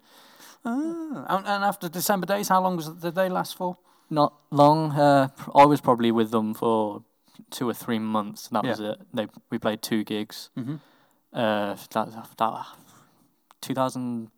Ah, 0.65 1.25
and, 1.37 1.45
and 1.47 1.63
after 1.63 1.87
December 1.89 2.25
days, 2.25 2.49
how 2.49 2.61
long 2.61 2.75
was 2.75 2.87
it, 2.87 2.99
did 3.01 3.15
they 3.15 3.29
last 3.29 3.55
for? 3.55 3.77
Not 4.09 4.33
long. 4.51 4.91
Uh, 4.91 5.29
I 5.55 5.65
was 5.65 5.81
probably 5.81 6.11
with 6.11 6.31
them 6.31 6.53
for 6.53 7.03
two 7.51 7.69
or 7.69 7.73
three 7.73 7.99
months. 7.99 8.47
And 8.47 8.55
that 8.57 8.63
Yeah. 8.65 8.71
was 8.71 8.79
it. 8.79 8.97
They 9.13 9.27
we 9.51 9.57
played 9.59 9.81
two 9.81 10.03
gigs. 10.03 10.49
Mm-hmm. 10.57 10.75
Uh, 11.33 11.75
that 11.91 12.09
that 12.37 12.65
2012. 13.61 14.31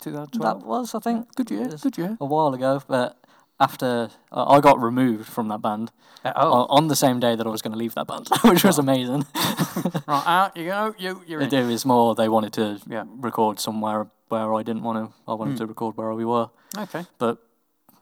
2012. 0.00 0.60
That 0.60 0.66
was, 0.66 0.94
I 0.94 0.98
think. 1.00 1.34
Good 1.34 1.50
year. 1.50 1.68
Good 1.80 1.98
year. 1.98 2.16
A 2.20 2.24
while 2.24 2.54
ago, 2.54 2.82
but 2.88 3.16
after 3.62 4.10
uh, 4.32 4.56
I 4.56 4.60
got 4.60 4.76
removed 4.82 5.26
from 5.28 5.48
that 5.48 5.60
band 5.62 5.90
Uh, 6.24 6.32
oh, 6.36 6.52
on, 6.52 6.66
on 6.78 6.88
the 6.88 6.96
same 6.96 7.18
day 7.20 7.34
that 7.36 7.46
I 7.46 7.50
was 7.50 7.62
going 7.62 7.72
to 7.76 7.78
leave 7.84 7.94
that 7.94 8.06
band, 8.06 8.28
which 8.50 8.64
was 8.64 8.78
amazing. 8.78 9.22
right, 10.06 10.26
out 10.38 10.56
you 10.56 10.66
go. 10.74 10.94
You, 10.98 11.10
you're 11.26 11.40
in. 11.42 11.52
it 11.54 11.66
was 11.66 11.84
more 11.84 12.14
they 12.14 12.28
wanted 12.28 12.52
to 12.60 12.64
Yeah. 12.86 13.04
record 13.28 13.58
somewhere 13.60 14.06
where 14.28 14.50
I 14.60 14.62
didn't 14.62 14.82
want 14.88 14.96
to. 15.00 15.04
I 15.30 15.34
wanted 15.34 15.56
to 15.58 15.66
record 15.66 15.96
where 15.96 16.12
we 16.14 16.24
were, 16.24 16.48
Okay. 16.84 17.04
but 17.18 17.34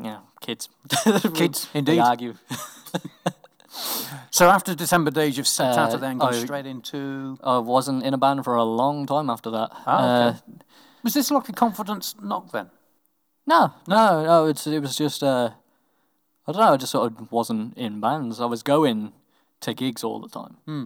yeah, 0.02 0.18
kids, 0.40 0.68
Kids, 1.34 1.68
they 1.72 1.78
indeed. 1.78 2.00
argue. 2.00 2.34
So 4.30 4.48
after 4.48 4.74
December 4.74 5.10
Days, 5.10 5.36
you've 5.36 5.48
out 5.60 5.90
Uh, 5.90 5.94
of 5.94 6.00
there 6.00 6.10
and 6.10 6.20
gone 6.20 6.34
I- 6.34 6.44
straight 6.44 6.66
into. 6.66 7.36
I 7.42 7.58
wasn't 7.58 8.02
in 8.04 8.14
a 8.14 8.18
band 8.18 8.44
for 8.44 8.54
a 8.56 8.64
long 8.64 9.06
time 9.06 9.30
after 9.30 9.50
that. 9.50 9.68
Ah, 9.86 10.28
okay. 10.28 10.36
Uh, 10.38 10.62
Was 11.04 11.14
this 11.14 11.30
like 11.30 11.48
a 11.48 11.52
confidence 11.52 12.14
knock 12.22 12.50
then? 12.52 12.70
No, 13.50 13.72
no, 13.88 14.24
no. 14.24 14.46
It's 14.46 14.66
it 14.66 14.80
was 14.80 14.96
just 14.96 15.22
uh, 15.22 15.50
I 16.46 16.52
don't 16.52 16.60
know. 16.62 16.72
I 16.72 16.76
just 16.76 16.92
sort 16.92 17.10
of 17.10 17.32
wasn't 17.32 17.76
in 17.76 18.00
bands. 18.00 18.40
I 18.40 18.46
was 18.46 18.62
going 18.62 19.12
to 19.60 19.74
gigs 19.74 20.02
all 20.04 20.20
the 20.20 20.28
time. 20.28 20.56
Hmm. 20.66 20.84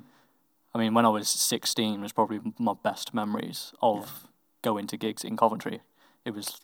I 0.74 0.78
mean, 0.78 0.94
when 0.94 1.04
I 1.06 1.10
was 1.10 1.28
sixteen, 1.28 2.00
was 2.00 2.12
probably 2.12 2.40
my 2.58 2.74
best 2.82 3.14
memories 3.14 3.72
of 3.80 4.28
going 4.62 4.86
to 4.88 4.96
gigs 4.96 5.22
in 5.24 5.36
Coventry. 5.36 5.80
It 6.24 6.34
was 6.34 6.58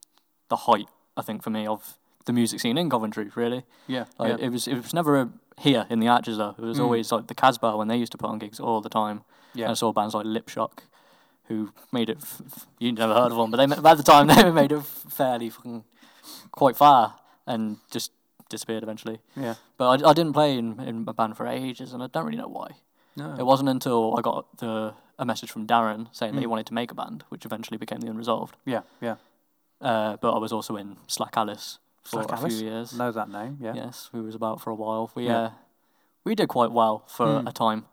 the 0.48 0.56
height, 0.66 0.88
I 1.16 1.22
think, 1.22 1.42
for 1.42 1.50
me 1.50 1.66
of 1.66 1.98
the 2.26 2.32
music 2.32 2.60
scene 2.60 2.78
in 2.78 2.88
Coventry. 2.90 3.30
Really, 3.34 3.62
Yeah. 3.86 4.06
like, 4.18 4.38
yeah. 4.38 4.46
it 4.46 4.50
was. 4.50 4.66
It 4.66 4.76
was 4.76 4.94
never 4.94 5.28
here 5.58 5.86
in 5.90 6.00
the 6.00 6.08
Arches 6.08 6.38
though. 6.38 6.54
It 6.58 6.62
was 6.64 6.78
Mm. 6.78 6.84
always 6.84 7.12
like 7.12 7.26
the 7.26 7.34
Casbah 7.34 7.76
when 7.76 7.88
they 7.88 7.96
used 7.98 8.12
to 8.12 8.18
put 8.18 8.30
on 8.30 8.38
gigs 8.38 8.58
all 8.58 8.80
the 8.80 8.88
time. 8.88 9.22
Yeah. 9.54 9.70
I 9.70 9.74
saw 9.74 9.92
bands 9.92 10.14
like 10.14 10.24
Lip 10.26 10.48
Shock, 10.48 10.84
who 11.50 11.72
made 11.92 12.08
it. 12.08 12.18
F- 12.22 12.40
f- 12.46 12.66
you 12.78 12.92
never 12.92 13.12
heard 13.12 13.32
of 13.32 13.36
them, 13.38 13.50
but 13.50 13.56
they 13.58 13.90
at 13.90 13.96
the 13.96 14.02
time 14.02 14.28
they 14.28 14.50
made 14.62 14.72
it 14.72 14.82
fairly 14.84 15.50
fucking 15.50 15.84
quite 16.52 16.76
far 16.76 17.16
and 17.46 17.76
just 17.90 18.12
disappeared 18.48 18.82
eventually. 18.82 19.18
yeah. 19.36 19.54
But 19.76 19.86
I, 20.04 20.10
I 20.10 20.12
didn't 20.14 20.32
play 20.32 20.56
in, 20.56 20.78
in 20.80 21.04
a 21.08 21.12
band 21.12 21.36
for 21.36 21.46
ages, 21.46 21.92
and 21.92 22.02
I 22.02 22.06
don't 22.06 22.24
really 22.24 22.38
know 22.38 22.48
why. 22.48 22.68
No. 23.16 23.34
It 23.38 23.44
wasn't 23.44 23.68
until 23.68 24.16
I 24.16 24.20
got 24.22 24.46
the 24.58 24.94
a 25.18 25.24
message 25.26 25.50
from 25.50 25.66
Darren 25.66 26.06
saying 26.12 26.34
that 26.34 26.40
he 26.40 26.46
Mm. 26.46 26.50
wanted 26.50 26.66
to 26.66 26.74
make 26.74 26.90
a 26.90 26.94
band, 26.94 27.24
which 27.28 27.44
eventually 27.44 27.76
became 27.76 28.00
the 28.00 28.06
Unresolved. 28.08 28.56
Yeah. 28.64 28.82
Yeah. 29.02 29.16
Uh, 29.80 30.16
but 30.16 30.32
I 30.32 30.38
was 30.38 30.52
also 30.52 30.76
in 30.76 30.96
Slack 31.08 31.36
Alice 31.36 31.78
for 32.04 32.22
Slack 32.22 32.30
a 32.32 32.34
Alice? 32.36 32.58
few 32.58 32.68
years. 32.68 32.92
Know 32.96 33.12
that 33.12 33.28
name? 33.28 33.58
Yeah. 33.60 33.74
Yes, 33.74 34.08
we 34.12 34.20
was 34.22 34.34
about 34.34 34.60
for 34.62 34.70
a 34.70 34.74
while. 34.74 35.10
We 35.14 35.26
Yeah. 35.26 35.38
uh, 35.38 35.50
we 36.24 36.34
did 36.34 36.48
quite 36.48 36.70
well 36.72 37.02
for 37.06 37.26
Mm. 37.26 37.48
a 37.48 37.52
time, 37.52 37.84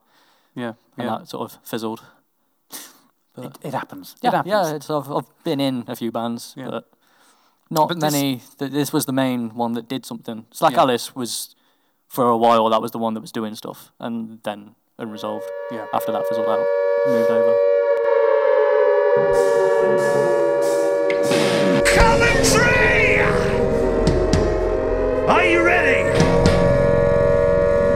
Yeah. 0.55 0.73
and 0.97 1.07
Yeah. 1.07 1.17
that 1.17 1.27
sort 1.27 1.51
of 1.51 1.59
fizzled. 1.63 2.01
It, 3.38 3.58
it 3.62 3.74
happens. 3.74 4.15
Yeah, 4.22 4.29
it 4.29 4.34
happens. 4.34 4.51
yeah. 4.51 4.75
It's, 4.75 4.89
I've 4.89 5.12
I've 5.12 5.44
been 5.44 5.60
in 5.60 5.84
a 5.88 5.96
few 5.96 6.12
bands, 6.12 6.53
Yeah. 6.58 6.70
but 6.70 6.89
not 7.70 7.88
But 7.89 8.00
this- 8.00 8.12
many. 8.13 8.41
Th- 8.60 8.72
this 8.72 8.91
was 8.94 9.06
the 9.06 9.13
main 9.13 9.50
one 9.56 9.74
that 9.74 9.88
did 9.88 10.06
something. 10.06 10.46
Slack 10.51 10.74
Yeah. 10.74 10.82
Alice 10.82 11.15
was 11.15 11.56
for 12.08 12.25
a 12.29 12.38
while. 12.38 12.70
That 12.70 12.82
was 12.82 12.91
the 12.91 12.98
one 13.00 13.13
that 13.15 13.22
was 13.22 13.32
doing 13.32 13.56
stuff, 13.56 13.91
and 14.00 14.39
then 14.44 14.75
Unresolved. 15.00 15.46
Yeah. 15.72 15.86
After 15.94 16.12
that 16.12 16.25
fizzled 16.27 16.48
out, 16.48 16.65
moved 17.08 17.29
over. 17.29 17.53
Coventry! 21.98 23.20
Are 25.27 25.46
you 25.46 25.62
ready? 25.63 26.01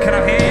Can 0.03 0.13
I 0.13 0.21
hear 0.29 0.41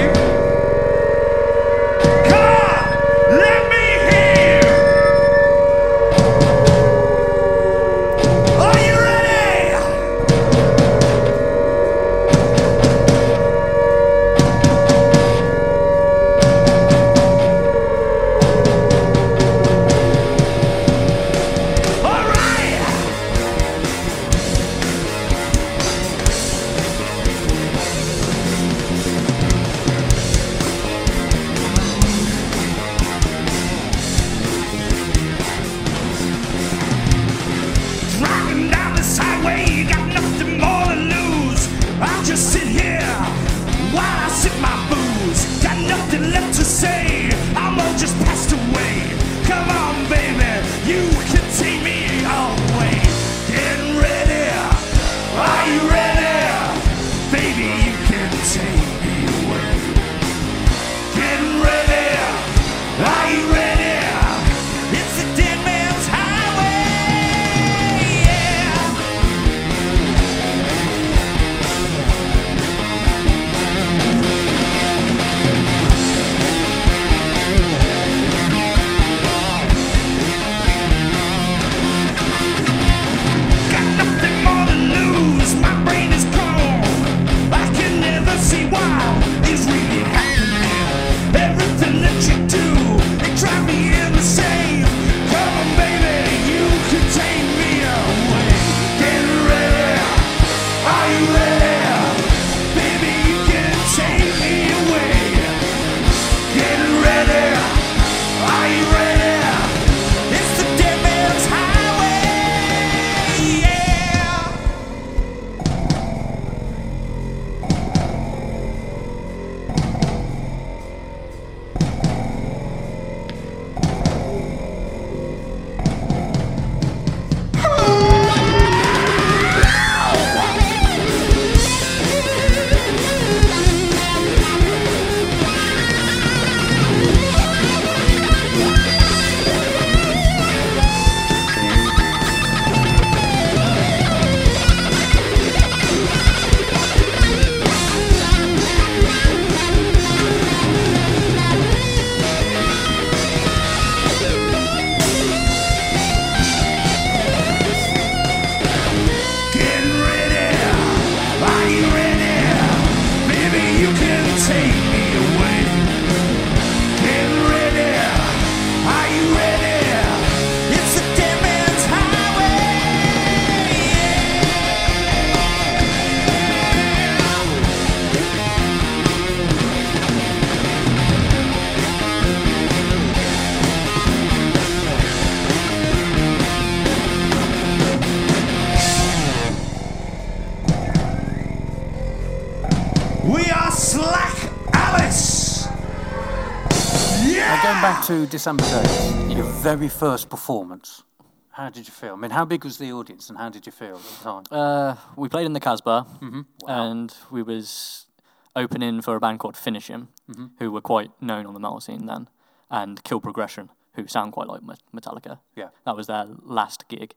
To 198.11 198.25
December 198.25 198.63
Days, 198.63 199.13
your 199.37 199.45
very 199.63 199.87
first 199.87 200.29
performance. 200.29 201.03
How 201.51 201.69
did 201.69 201.87
you 201.87 201.93
feel? 201.93 202.13
I 202.15 202.17
mean, 202.17 202.31
how 202.31 202.43
big 202.43 202.65
was 202.65 202.77
the 202.77 202.91
audience, 202.91 203.29
and 203.29 203.37
how 203.37 203.47
did 203.47 203.65
you 203.65 203.71
feel 203.71 203.95
at 203.95 204.03
the 204.03 204.23
time? 204.23 204.43
Uh, 204.51 204.95
we 205.15 205.29
played 205.29 205.45
in 205.45 205.53
the 205.53 205.61
Casbah, 205.61 206.05
Mm-hmm. 206.21 206.41
and 206.67 207.15
we 207.31 207.41
was 207.41 208.07
opening 208.53 209.01
for 209.01 209.15
a 209.15 209.19
band 209.21 209.39
called 209.39 209.55
Finish 209.55 209.87
Him, 209.87 210.09
Mm-hmm. 210.29 210.45
who 210.59 210.71
were 210.73 210.81
quite 210.81 211.11
known 211.21 211.45
on 211.45 211.53
the 211.53 211.59
metal 211.61 211.79
scene 211.79 212.05
then, 212.05 212.27
and 212.69 213.01
Kill 213.05 213.21
Progression, 213.21 213.69
who 213.93 214.05
sound 214.07 214.33
quite 214.33 214.47
like 214.47 214.59
Metallica. 214.93 215.39
Yeah. 215.55 215.69
That 215.85 215.95
was 215.95 216.07
their 216.07 216.25
last 216.43 216.89
gig. 216.89 217.13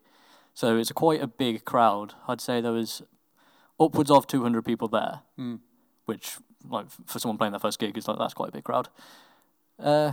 So 0.54 0.76
it's 0.76 0.92
quite 0.92 1.20
a 1.20 1.26
big 1.26 1.64
crowd. 1.64 2.14
I'd 2.28 2.40
say 2.40 2.60
there 2.60 2.70
was 2.70 3.02
upwards 3.80 4.12
of 4.12 4.28
200 4.28 4.64
people 4.64 4.86
there, 4.86 5.22
Hmm. 5.36 5.56
which, 6.04 6.36
like, 6.68 6.86
for 7.04 7.18
someone 7.18 7.36
playing 7.36 7.50
their 7.52 7.58
first 7.58 7.80
gig, 7.80 7.98
is 7.98 8.06
like 8.06 8.16
that's 8.18 8.34
quite 8.34 8.50
a 8.50 8.52
big 8.52 8.62
crowd. 8.64 8.88
Uh, 9.76 10.12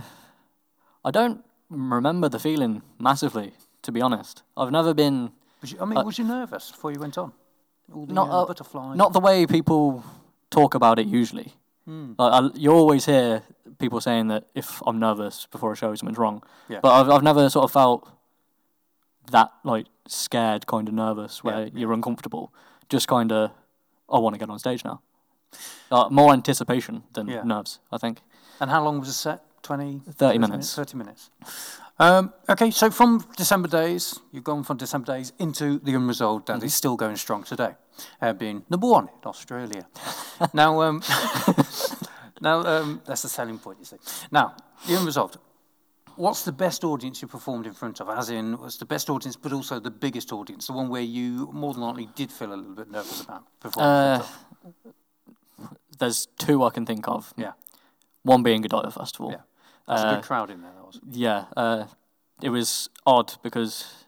I 1.04 1.10
don't 1.10 1.44
remember 1.70 2.28
the 2.28 2.38
feeling 2.38 2.82
massively, 2.98 3.52
to 3.82 3.92
be 3.92 4.00
honest. 4.00 4.42
I've 4.56 4.70
never 4.70 4.94
been 4.94 5.32
Was 5.60 5.72
you, 5.72 5.78
I 5.80 5.84
mean, 5.84 6.04
was 6.04 6.18
you 6.18 6.24
nervous 6.24 6.70
before 6.70 6.92
you 6.92 7.00
went 7.00 7.18
on? 7.18 7.32
All 7.92 8.06
the 8.06 8.12
not 8.14 8.28
uh, 8.28 8.42
uh, 8.42 8.46
butterflies. 8.46 8.96
not 8.96 9.12
the 9.12 9.20
way 9.20 9.46
people 9.46 10.04
talk 10.50 10.74
about 10.74 10.98
it 10.98 11.06
usually. 11.06 11.54
Hmm. 11.84 12.12
Like, 12.16 12.32
I, 12.32 12.48
you 12.54 12.70
always 12.72 13.06
hear 13.06 13.42
people 13.78 14.00
saying 14.00 14.28
that 14.28 14.44
if 14.54 14.80
I'm 14.86 14.98
nervous 15.00 15.46
before 15.50 15.72
a 15.72 15.76
show, 15.76 15.94
something's 15.94 16.18
wrong. 16.18 16.42
Yeah. 16.68 16.78
But 16.80 16.92
I've 16.92 17.10
I've 17.10 17.22
never 17.22 17.50
sort 17.50 17.64
of 17.64 17.72
felt 17.72 18.08
that 19.30 19.50
like 19.64 19.86
scared, 20.06 20.66
kind 20.66 20.88
of 20.88 20.94
nervous, 20.94 21.42
where 21.42 21.64
Yeah, 21.64 21.70
you're 21.74 21.92
uncomfortable. 21.92 22.52
Just 22.88 23.08
kind 23.08 23.32
of, 23.32 23.50
I 24.08 24.18
want 24.18 24.34
to 24.34 24.38
get 24.38 24.48
on 24.50 24.58
stage 24.58 24.84
now. 24.84 25.00
Uh, 25.90 26.08
more 26.10 26.32
anticipation 26.32 27.02
than 27.12 27.28
Yeah. 27.28 27.42
nerves, 27.42 27.78
I 27.90 27.98
think. 27.98 28.22
And 28.60 28.70
how 28.70 28.84
long 28.84 28.98
was 29.00 29.08
the 29.08 29.14
set? 29.14 29.44
20? 29.62 30.00
30 30.10 30.38
minutes. 30.38 30.74
30 30.74 30.96
minutes. 30.96 31.30
Um, 31.98 32.32
okay, 32.48 32.70
so 32.70 32.90
from 32.90 33.24
December 33.36 33.68
Days, 33.68 34.18
you've 34.32 34.44
gone 34.44 34.64
from 34.64 34.76
December 34.76 35.06
Days 35.14 35.32
into 35.38 35.78
The 35.78 35.94
Unresolved 35.94 36.46
that 36.46 36.56
Mm-hmm. 36.56 36.64
is 36.66 36.74
still 36.74 36.96
going 36.96 37.16
strong 37.16 37.44
today, 37.44 37.74
uh, 38.20 38.32
being 38.32 38.64
number 38.68 38.88
one 38.88 39.04
in 39.08 39.26
Australia. 39.28 39.86
now, 40.54 40.80
um, 40.82 41.02
now 42.40 42.62
um, 42.64 43.02
that's 43.06 43.22
the 43.22 43.28
selling 43.28 43.58
point, 43.58 43.78
you 43.78 43.84
see. 43.84 43.98
Now, 44.32 44.56
The 44.88 44.96
Unresolved, 44.98 45.36
what's 46.16 46.42
the 46.44 46.52
best 46.52 46.82
audience 46.82 47.22
you 47.22 47.28
performed 47.28 47.66
in 47.66 47.74
front 47.74 48.00
of? 48.00 48.08
As 48.08 48.30
in, 48.30 48.58
was 48.58 48.78
the 48.78 48.86
best 48.86 49.08
audience, 49.10 49.36
but 49.36 49.52
also 49.52 49.78
the 49.78 49.90
biggest 49.90 50.32
audience, 50.32 50.66
the 50.66 50.72
one 50.72 50.88
where 50.88 51.02
you 51.02 51.50
more 51.52 51.72
than 51.74 51.82
likely 51.82 52.08
did 52.16 52.32
feel 52.32 52.52
a 52.52 52.56
little 52.56 52.74
bit 52.74 52.90
nervous 52.90 53.20
about 53.22 53.44
performing 53.60 54.20
of? 54.22 54.38
There's 55.98 56.26
two 56.38 56.64
I 56.64 56.70
can 56.70 56.84
think 56.86 57.06
of. 57.06 57.32
Yeah, 57.36 57.52
One 58.24 58.42
being 58.42 58.62
Godiva 58.62 58.90
Festival. 58.90 59.30
yeah. 59.32 59.42
A 60.00 60.06
Uh, 60.06 60.14
good 60.16 60.24
crowd 60.24 60.50
in 60.50 60.62
there, 60.62 60.72
that 60.72 60.86
was. 60.86 61.00
Yeah, 61.10 61.46
uh, 61.56 61.86
it 62.40 62.50
was 62.50 62.88
odd 63.06 63.34
because 63.42 64.04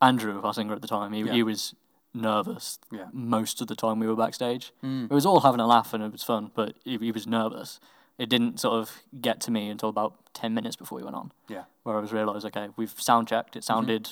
Andrew, 0.00 0.40
our 0.42 0.52
singer 0.54 0.74
at 0.74 0.82
the 0.82 0.88
time, 0.88 1.12
he, 1.12 1.22
Yeah. 1.22 1.32
he 1.32 1.42
was 1.42 1.74
nervous 2.12 2.78
Yeah. 2.90 3.08
most 3.12 3.60
of 3.60 3.66
the 3.68 3.74
time 3.76 3.98
we 3.98 4.06
were 4.06 4.16
backstage. 4.16 4.72
Mm. 4.82 5.04
It 5.10 5.14
was 5.14 5.26
all 5.26 5.40
having 5.40 5.60
a 5.60 5.66
laugh 5.66 5.92
and 5.94 6.02
it 6.02 6.12
was 6.12 6.22
fun, 6.22 6.50
but 6.54 6.76
he, 6.84 6.96
he 6.98 7.10
was 7.12 7.26
nervous. 7.26 7.80
It 8.18 8.28
didn't 8.28 8.60
sort 8.60 8.74
of 8.80 9.02
get 9.20 9.40
to 9.42 9.50
me 9.50 9.68
until 9.68 9.88
about 9.88 10.14
10 10.34 10.54
minutes 10.54 10.76
before 10.76 10.98
we 10.98 11.04
went 11.04 11.16
on, 11.16 11.32
Yeah, 11.48 11.64
where 11.82 11.96
I 11.96 12.00
was 12.00 12.12
realised, 12.12 12.46
okay, 12.46 12.68
we've 12.76 12.94
sound 13.00 13.26
checked, 13.28 13.56
it 13.56 13.64
sounded 13.64 14.10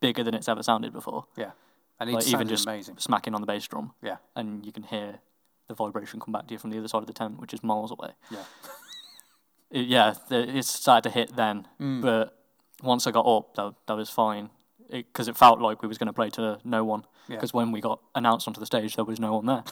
bigger 0.00 0.22
than 0.22 0.34
it's 0.34 0.48
ever 0.48 0.62
sounded 0.62 0.92
before. 0.92 1.24
yeah. 1.36 1.52
And 1.98 2.10
Like 2.12 2.26
even 2.28 2.48
just 2.48 2.66
amazing. 2.66 2.96
smacking 2.98 3.34
on 3.34 3.40
the 3.42 3.46
bass 3.46 3.66
drum, 3.68 3.92
Yeah, 4.02 4.16
and 4.34 4.64
you 4.66 4.72
can 4.72 4.82
hear 4.84 5.20
the 5.68 5.74
vibration 5.74 6.18
come 6.20 6.32
back 6.32 6.46
to 6.48 6.52
you 6.54 6.58
from 6.58 6.70
the 6.70 6.78
other 6.78 6.88
side 6.88 7.02
of 7.02 7.06
the 7.06 7.12
tent, 7.12 7.38
which 7.40 7.52
is 7.54 7.62
miles 7.62 7.90
away. 7.90 8.12
yeah. 8.30 8.44
it, 9.70 9.86
yeah, 9.86 10.14
it 10.30 10.64
started 10.64 11.08
to 11.08 11.14
hit 11.14 11.36
then. 11.36 11.66
Mm. 11.80 12.02
But 12.02 12.36
once 12.82 13.06
I 13.06 13.10
got 13.10 13.26
up, 13.26 13.54
that, 13.54 13.74
that 13.86 13.94
was 13.94 14.10
fine. 14.10 14.50
Because 14.90 15.28
it, 15.28 15.36
felt 15.36 15.60
like 15.60 15.82
we 15.82 15.88
was 15.88 15.98
going 15.98 16.08
to 16.08 16.12
play 16.12 16.30
to 16.30 16.58
no 16.64 16.84
one. 16.84 17.04
Yeah. 17.28 17.36
Because 17.36 17.54
when 17.54 17.70
we 17.70 17.80
got 17.80 18.00
announced 18.14 18.48
onto 18.48 18.58
the 18.58 18.66
stage, 18.66 18.96
there 18.96 19.04
was 19.04 19.20
no 19.20 19.38
one 19.38 19.46
there. 19.46 19.62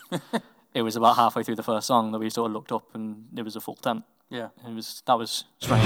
it 0.74 0.82
was 0.82 0.94
about 0.94 1.16
halfway 1.16 1.42
through 1.42 1.56
the 1.56 1.62
first 1.64 1.88
song 1.88 2.12
that 2.12 2.20
we 2.20 2.30
sort 2.30 2.50
of 2.50 2.52
looked 2.52 2.70
up 2.70 2.94
and 2.94 3.26
it 3.36 3.42
was 3.42 3.56
a 3.56 3.60
full 3.60 3.74
tent. 3.74 4.04
Yeah. 4.30 4.48
It 4.64 4.74
was 4.74 5.02
that 5.06 5.18
was 5.18 5.44
strange. 5.58 5.84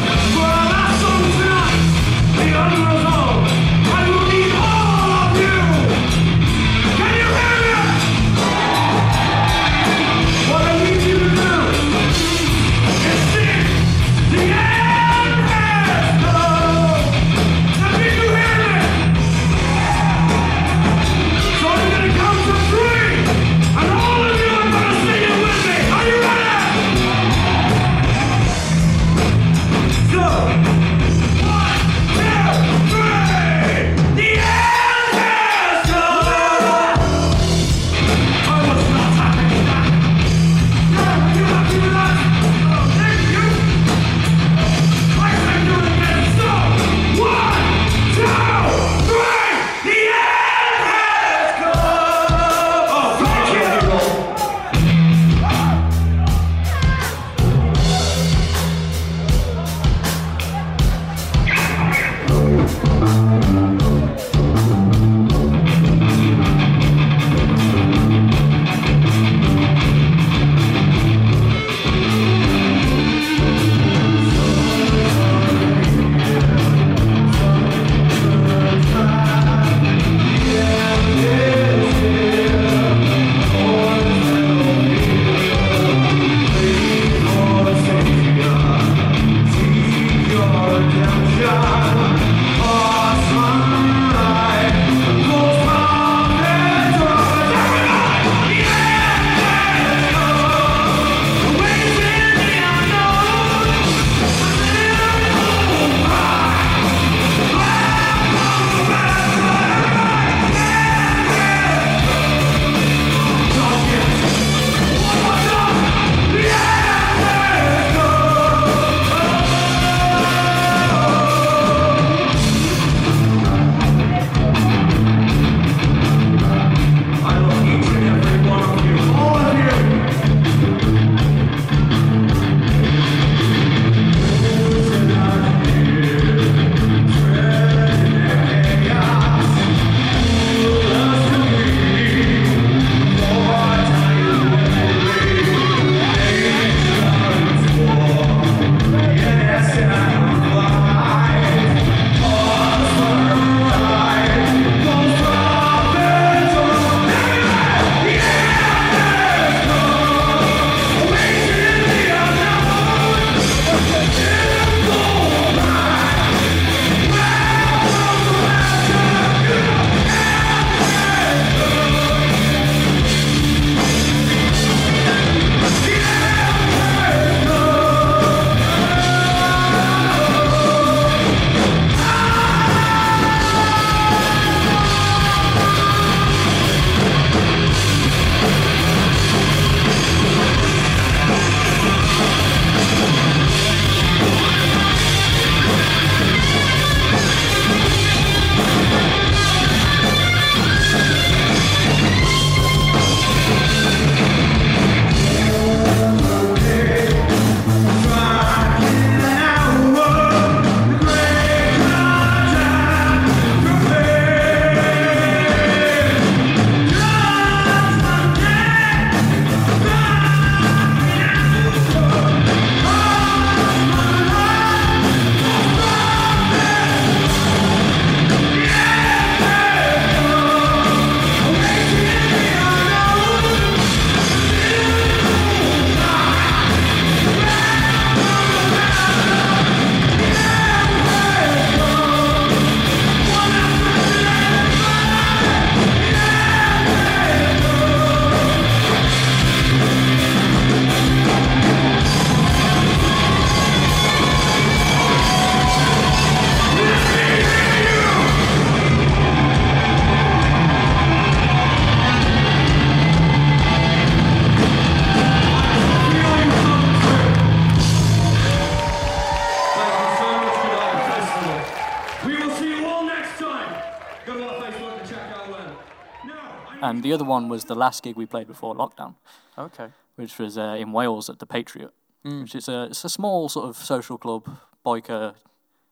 The 277.02 277.12
other 277.12 277.24
one 277.24 277.48
was 277.48 277.64
the 277.64 277.74
last 277.74 278.02
gig 278.02 278.16
we 278.16 278.26
played 278.26 278.46
before 278.46 278.74
lockdown, 278.74 279.14
Okay. 279.58 279.88
which 280.16 280.38
was 280.38 280.56
uh, 280.56 280.76
in 280.78 280.92
Wales 280.92 281.28
at 281.30 281.38
the 281.38 281.46
Patriot, 281.46 281.92
which 282.22 282.54
is 282.54 282.68
a 282.68 282.84
it's 282.84 283.04
a 283.04 283.08
small 283.08 283.48
sort 283.48 283.68
of 283.68 283.76
social 283.76 284.18
club, 284.18 284.48
biker, 284.84 285.34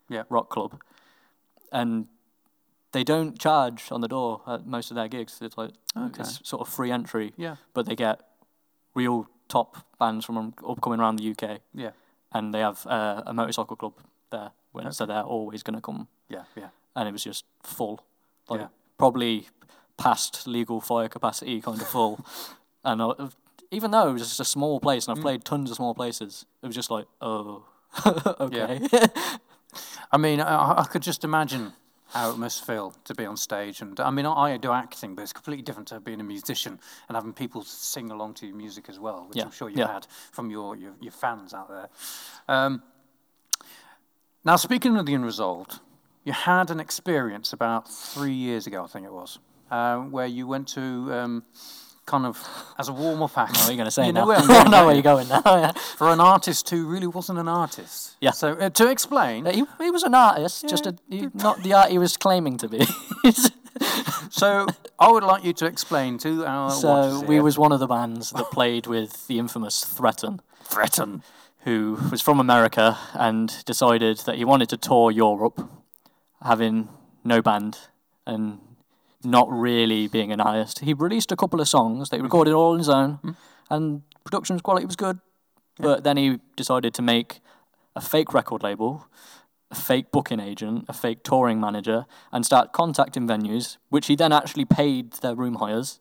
Yeah. 0.09 0.25
rock 0.29 0.49
club, 0.49 0.81
and 1.73 2.07
they 2.93 3.05
don't 3.05 3.39
charge 3.39 3.93
on 3.93 4.01
the 4.01 4.09
door 4.09 4.41
at 4.47 4.67
most 4.67 4.91
of 4.91 4.95
their 4.97 5.09
gigs. 5.09 5.39
It's 5.43 5.57
like 5.59 5.73
Okay. 5.97 6.23
it's 6.23 6.41
sort 6.49 6.61
of 6.63 6.69
free 6.69 6.91
entry, 6.91 7.33
Yeah. 7.37 7.57
but 7.75 7.87
they 7.87 7.95
get 7.97 8.21
real 8.95 9.27
top 9.49 9.77
bands 9.99 10.25
from 10.25 10.55
upcoming 10.67 11.01
around 11.01 11.17
the 11.17 11.25
UK, 11.25 11.61
Yeah. 11.75 11.93
and 12.33 12.53
they 12.55 12.61
have 12.61 12.87
uh, 12.87 13.23
a 13.27 13.33
motorcycle 13.33 13.77
club 13.77 13.95
there, 14.31 14.51
when, 14.73 14.93
so 14.93 15.07
they're 15.07 15.23
always 15.23 15.63
going 15.63 15.75
to 15.77 15.81
come, 15.81 16.09
Yeah. 16.29 16.45
Yeah. 16.57 16.71
and 16.97 17.09
it 17.09 17.13
was 17.13 17.25
just 17.25 17.45
full, 17.63 18.01
like 18.49 18.61
Yeah. 18.61 18.69
probably 18.99 19.49
past 20.01 20.47
legal 20.47 20.81
fire 20.81 21.09
capacity, 21.09 21.61
kind 21.61 21.81
of 21.81 21.87
full, 21.87 22.25
and 22.85 23.01
uh, 23.03 23.29
even 23.71 23.91
though 23.93 24.09
it 24.09 24.13
was 24.15 24.23
just 24.23 24.41
a 24.41 24.45
small 24.45 24.81
place, 24.81 25.05
Mm. 25.05 25.09
and 25.09 25.19
I've 25.19 25.23
played 25.23 25.45
tons 25.45 25.71
of 25.71 25.77
small 25.77 25.95
places, 25.95 26.47
it 26.63 26.67
was 26.67 26.75
just 26.75 26.91
like, 26.91 27.07
oh, 27.21 27.65
okay, 28.41 28.81
I 30.13 30.17
mean, 30.17 30.41
I, 30.41 30.81
I 30.81 30.85
could 30.85 31.03
just 31.03 31.23
imagine 31.25 31.73
how 32.13 32.31
it 32.33 32.39
must 32.39 32.67
feel 32.67 32.93
to 33.05 33.15
be 33.15 33.25
on 33.25 33.37
stage. 33.37 33.81
And 33.81 34.01
I 34.01 34.11
mean, 34.11 34.27
I, 34.27 34.55
I 34.55 34.57
do 34.57 34.73
acting, 34.73 35.15
but 35.15 35.23
it's 35.23 35.33
completely 35.33 35.63
different 35.63 35.87
to 35.89 36.01
being 36.01 36.21
a 36.21 36.25
musician 36.25 36.81
and 37.09 37.15
having 37.15 37.33
people 37.33 37.63
sing 37.63 38.11
along 38.11 38.35
to 38.35 38.47
your 38.49 38.57
music 38.57 38.89
as 38.89 38.99
well, 38.99 39.27
which 39.29 39.39
Yeah, 39.39 39.45
I'm 39.45 39.53
sure 39.53 39.69
you've 39.69 39.79
yeah. 39.79 39.93
had 39.93 40.07
from 40.33 40.51
your, 40.51 40.75
your, 40.75 40.93
your 41.01 41.13
fans 41.13 41.55
out 41.55 41.69
there. 41.69 41.89
Um, 42.49 42.83
now, 44.45 44.57
speaking 44.57 44.97
of 44.97 45.07
the 45.07 45.15
unresolved, 45.15 45.79
you 46.25 46.33
had 46.33 46.71
an 46.71 46.81
experience 46.81 47.53
about 47.53 47.89
three 47.89 48.33
years 48.35 48.67
ago, 48.67 48.83
I 48.83 48.87
think 48.89 49.07
it 49.07 49.13
was, 49.13 49.39
uh, 49.71 49.99
where 49.99 50.27
you 50.27 50.47
went 50.47 50.69
to 50.69 50.81
um, 51.13 51.43
kind 52.07 52.27
of 52.27 52.45
as 52.79 52.89
a 52.89 52.93
warm 52.93 53.23
up 53.23 53.37
act. 53.39 53.53
What 53.57 53.69
are 53.69 53.71
you 53.71 53.77
going 53.77 53.87
to 53.87 53.91
say 53.91 54.07
you 54.07 54.13
now? 54.13 54.25
know 54.25 54.33
I 54.37 54.69
know 54.69 54.87
where 54.87 54.95
you? 54.95 55.03
you're 55.03 55.15
going 55.15 55.29
now. 55.29 55.73
For 55.97 56.09
an 56.09 56.21
artist 56.21 56.69
who 56.71 56.87
really 56.87 57.07
wasn't 57.07 57.39
an 57.39 57.49
artist. 57.49 58.17
Yeah. 58.21 58.33
So 58.33 58.53
uh, 58.53 58.71
to 58.71 58.91
explain, 58.91 59.47
He, 59.47 59.65
he 59.79 59.91
was 59.91 60.03
an 60.03 60.15
artist, 60.15 60.69
just 60.69 60.87
a, 60.87 60.97
he, 61.09 61.29
not 61.35 61.63
the 61.63 61.73
art 61.75 61.91
he 61.91 61.99
was 61.99 62.17
claiming 62.17 62.59
to 62.59 62.69
be. 62.69 62.85
So 64.31 64.67
I 64.99 65.11
would 65.11 65.25
like 65.25 65.45
you 65.45 65.53
to 65.55 65.67
explain 65.67 66.19
to 66.19 66.45
our 66.45 66.71
so 66.71 67.21
we 67.25 67.41
was 67.41 67.59
one 67.59 67.73
of 67.73 67.81
the 67.81 67.87
bands 67.87 68.31
that 68.31 68.51
played 68.51 68.87
with 68.87 69.27
the 69.27 69.39
infamous 69.39 69.85
Threatin, 69.85 70.41
Threatin. 70.65 71.23
who 71.65 71.99
was 72.11 72.21
from 72.21 72.41
America 72.41 72.99
and 73.15 73.65
decided 73.65 74.19
that 74.19 74.37
he 74.37 74.45
wanted 74.45 74.69
to 74.71 74.77
tour 74.77 75.11
Europe, 75.11 75.69
having 76.43 76.89
no 77.25 77.43
band 77.43 77.79
and 78.27 78.59
not 79.25 79.51
really 79.51 80.09
being 80.09 80.33
an 80.33 80.41
artist. 80.41 80.81
He 80.81 80.95
released 80.95 81.33
a 81.33 81.37
couple 81.37 81.61
of 81.61 81.69
songs 81.69 82.11
that 82.11 82.17
he 82.17 82.23
recorded 82.23 82.55
all 82.55 82.73
on 82.73 82.79
his 82.79 82.89
own, 82.89 83.19
mm-hmm. 83.19 83.31
and 83.71 84.03
production 84.25 84.61
quality 84.61 84.87
was 84.87 84.97
good. 84.97 85.21
But 85.79 86.05
then 86.05 86.17
he 86.17 86.41
decided 86.57 86.93
to 86.95 87.03
make 87.03 87.41
a 87.97 88.01
fake 88.01 88.35
record 88.35 88.63
label, 88.63 89.07
a 89.71 89.75
fake 89.75 90.11
booking 90.11 90.41
agent, 90.41 90.85
a 90.89 90.93
fake 90.93 91.23
touring 91.23 91.61
manager, 91.61 92.07
and 92.33 92.45
start 92.45 92.73
contacting 92.73 93.27
venues, 93.27 93.79
which 93.89 94.07
he 94.07 94.17
then 94.17 94.33
actually 94.33 94.65
paid 94.65 95.13
their 95.15 95.35
room 95.35 95.57
hires, 95.57 96.01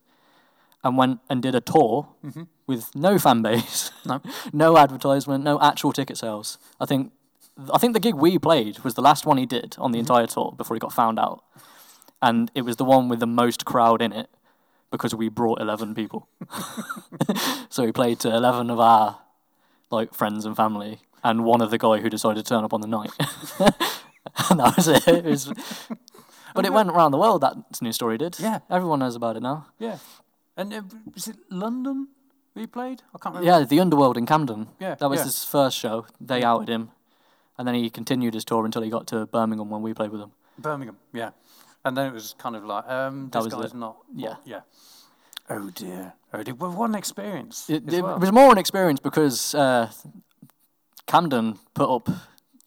and 0.83 0.97
went 0.97 1.19
and 1.29 1.41
did 1.41 1.55
a 1.55 1.61
tour 1.61 2.07
mm-hmm. 2.25 2.43
with 2.67 2.95
no 2.95 3.17
fan 3.19 3.41
base, 3.41 3.91
No. 4.05 4.21
no 4.53 4.77
advertisement, 4.77 5.43
no 5.43 5.59
actual 5.61 5.91
ticket 5.91 6.17
sales. 6.17 6.57
I 6.79 6.85
think, 6.85 7.11
I 7.73 7.77
think 7.77 7.93
the 7.93 7.99
gig 7.99 8.15
we 8.15 8.39
played 8.39 8.79
was 8.79 8.93
the 8.93 9.01
last 9.01 9.25
one 9.25 9.37
he 9.37 9.45
did 9.45 9.75
on 9.77 9.91
the 9.91 9.97
mm-hmm. 9.97 10.11
entire 10.11 10.27
tour 10.27 10.53
before 10.57 10.75
he 10.75 10.79
got 10.79 10.93
found 10.93 11.19
out, 11.19 11.43
and 12.21 12.51
it 12.53 12.61
was 12.61 12.75
the 12.77 12.85
one 12.85 13.09
with 13.09 13.19
the 13.19 13.27
most 13.27 13.65
crowd 13.65 14.01
in 14.01 14.11
it 14.11 14.29
because 14.91 15.13
we 15.15 15.29
brought 15.29 15.61
eleven 15.61 15.93
people. 15.95 16.27
so 17.69 17.85
we 17.85 17.91
played 17.91 18.19
to 18.21 18.35
eleven 18.35 18.69
of 18.69 18.79
our 18.79 19.19
like 19.91 20.13
friends 20.13 20.45
and 20.45 20.55
family, 20.55 20.99
and 21.23 21.45
one 21.45 21.61
of 21.61 21.71
the 21.71 21.77
guy 21.77 21.97
who 21.99 22.09
decided 22.09 22.45
to 22.45 22.49
turn 22.49 22.63
up 22.63 22.73
on 22.73 22.81
the 22.81 22.87
night. 22.87 23.11
and 24.49 24.59
that 24.59 24.73
was 24.75 24.87
it. 24.87 25.07
it 25.07 25.25
was, 25.25 25.51
but 26.53 26.65
it 26.65 26.73
went 26.73 26.89
around 26.89 27.11
the 27.11 27.17
world. 27.17 27.41
That 27.41 27.55
new 27.81 27.91
story 27.91 28.17
did. 28.17 28.39
Yeah. 28.39 28.59
everyone 28.69 28.99
knows 28.99 29.15
about 29.15 29.37
it 29.37 29.43
now. 29.43 29.67
Yeah. 29.77 29.97
And 30.57 30.73
uh, 30.73 30.81
was 31.13 31.27
it 31.27 31.37
London 31.49 32.09
we 32.53 32.67
played? 32.67 33.01
I 33.15 33.17
can't 33.17 33.35
remember. 33.35 33.59
Yeah, 33.59 33.65
the 33.65 33.79
Underworld 33.79 34.17
in 34.17 34.25
Camden. 34.25 34.67
Yeah, 34.79 34.95
that 34.95 35.09
was 35.09 35.19
yeah. 35.19 35.25
his 35.25 35.45
first 35.45 35.77
show. 35.77 36.05
They 36.19 36.43
outed 36.43 36.67
him, 36.67 36.91
and 37.57 37.67
then 37.67 37.75
he 37.75 37.89
continued 37.89 38.33
his 38.33 38.43
tour 38.43 38.65
until 38.65 38.81
he 38.81 38.89
got 38.89 39.07
to 39.07 39.25
Birmingham 39.25 39.69
when 39.69 39.81
we 39.81 39.93
played 39.93 40.11
with 40.11 40.21
him. 40.21 40.31
Birmingham. 40.57 40.97
Yeah. 41.13 41.29
And 41.85 41.95
then 41.97 42.07
it 42.07 42.13
was 42.13 42.35
kind 42.37 42.55
of 42.55 42.63
like, 42.65 42.87
um, 42.89 43.29
That 43.31 43.43
this 43.43 43.53
was 43.53 43.63
guy's 43.63 43.71
it. 43.73 43.77
not. 43.77 43.97
Yeah. 44.15 44.35
Yeah. 44.45 44.61
Oh 45.49 45.69
dear. 45.69 46.13
Oh 46.33 46.43
dear. 46.43 46.53
Well, 46.55 46.71
what 46.71 46.89
an 46.89 46.95
experience. 46.95 47.69
It, 47.69 47.91
it 47.91 48.03
well. 48.03 48.19
was 48.19 48.31
more 48.31 48.51
an 48.51 48.57
experience 48.57 48.99
because 48.99 49.55
uh, 49.55 49.89
Camden 51.07 51.57
put 51.73 51.89
up 51.89 52.09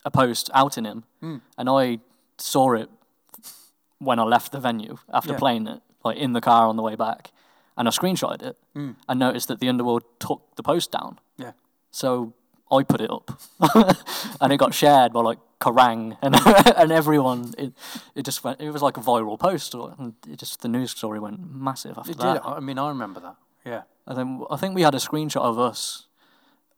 a 0.05 0.11
post 0.11 0.51
outing 0.53 0.85
him, 0.85 1.05
Hmm. 1.20 1.37
and 1.57 1.68
I 1.68 2.01
saw 2.38 2.72
it 2.75 2.90
when 3.98 4.18
I 4.18 4.25
left 4.25 4.51
the 4.51 4.59
venue 4.59 4.96
after 5.12 5.33
Yeah. 5.33 5.38
playing 5.38 5.66
it, 5.68 5.81
like 6.05 6.16
in 6.16 6.33
the 6.33 6.40
car 6.40 6.66
on 6.66 6.77
the 6.77 6.83
way 6.83 6.96
back, 6.96 7.31
and 7.77 7.87
I 7.87 7.90
screenshotted 7.92 8.42
it 8.42 8.57
Hmm. 8.75 8.92
and 9.09 9.20
noticed 9.20 9.46
that 9.48 9.61
the 9.61 9.68
Underworld 9.68 10.03
took 10.18 10.57
the 10.57 10.62
post 10.64 10.90
down. 10.90 11.20
Yeah. 11.37 11.53
So 11.92 12.33
I 12.73 12.83
put 12.85 13.01
it 13.01 13.11
up, 13.11 13.41
and 14.41 14.53
it 14.53 14.57
got 14.57 14.73
shared 14.75 15.13
by 15.13 15.21
like 15.21 15.39
Kerrang 15.61 16.17
and 16.23 16.35
and 16.77 16.91
everyone. 16.93 17.53
It 17.59 17.73
it 18.15 18.25
just 18.25 18.43
went. 18.45 18.61
It 18.61 18.71
was 18.71 18.83
like 18.83 18.97
a 18.97 19.01
viral 19.01 19.39
post, 19.39 19.75
and 19.75 20.15
it 20.29 20.39
just 20.39 20.63
the 20.63 20.69
news 20.69 20.91
story 20.93 21.21
went 21.21 21.39
massive 21.55 21.99
after 21.99 22.13
It 22.13 22.19
that. 22.19 22.35
did. 22.35 22.43
I 22.45 22.61
mean, 22.61 22.79
I 22.79 22.89
remember 22.89 23.21
that. 23.21 23.37
Yeah. 23.65 23.83
And 24.07 24.19
then 24.19 24.43
I 24.51 24.57
think 24.57 24.75
we 24.75 24.83
had 24.83 24.95
a 24.95 24.99
screenshot 24.99 25.43
of 25.43 25.59
us 25.59 26.07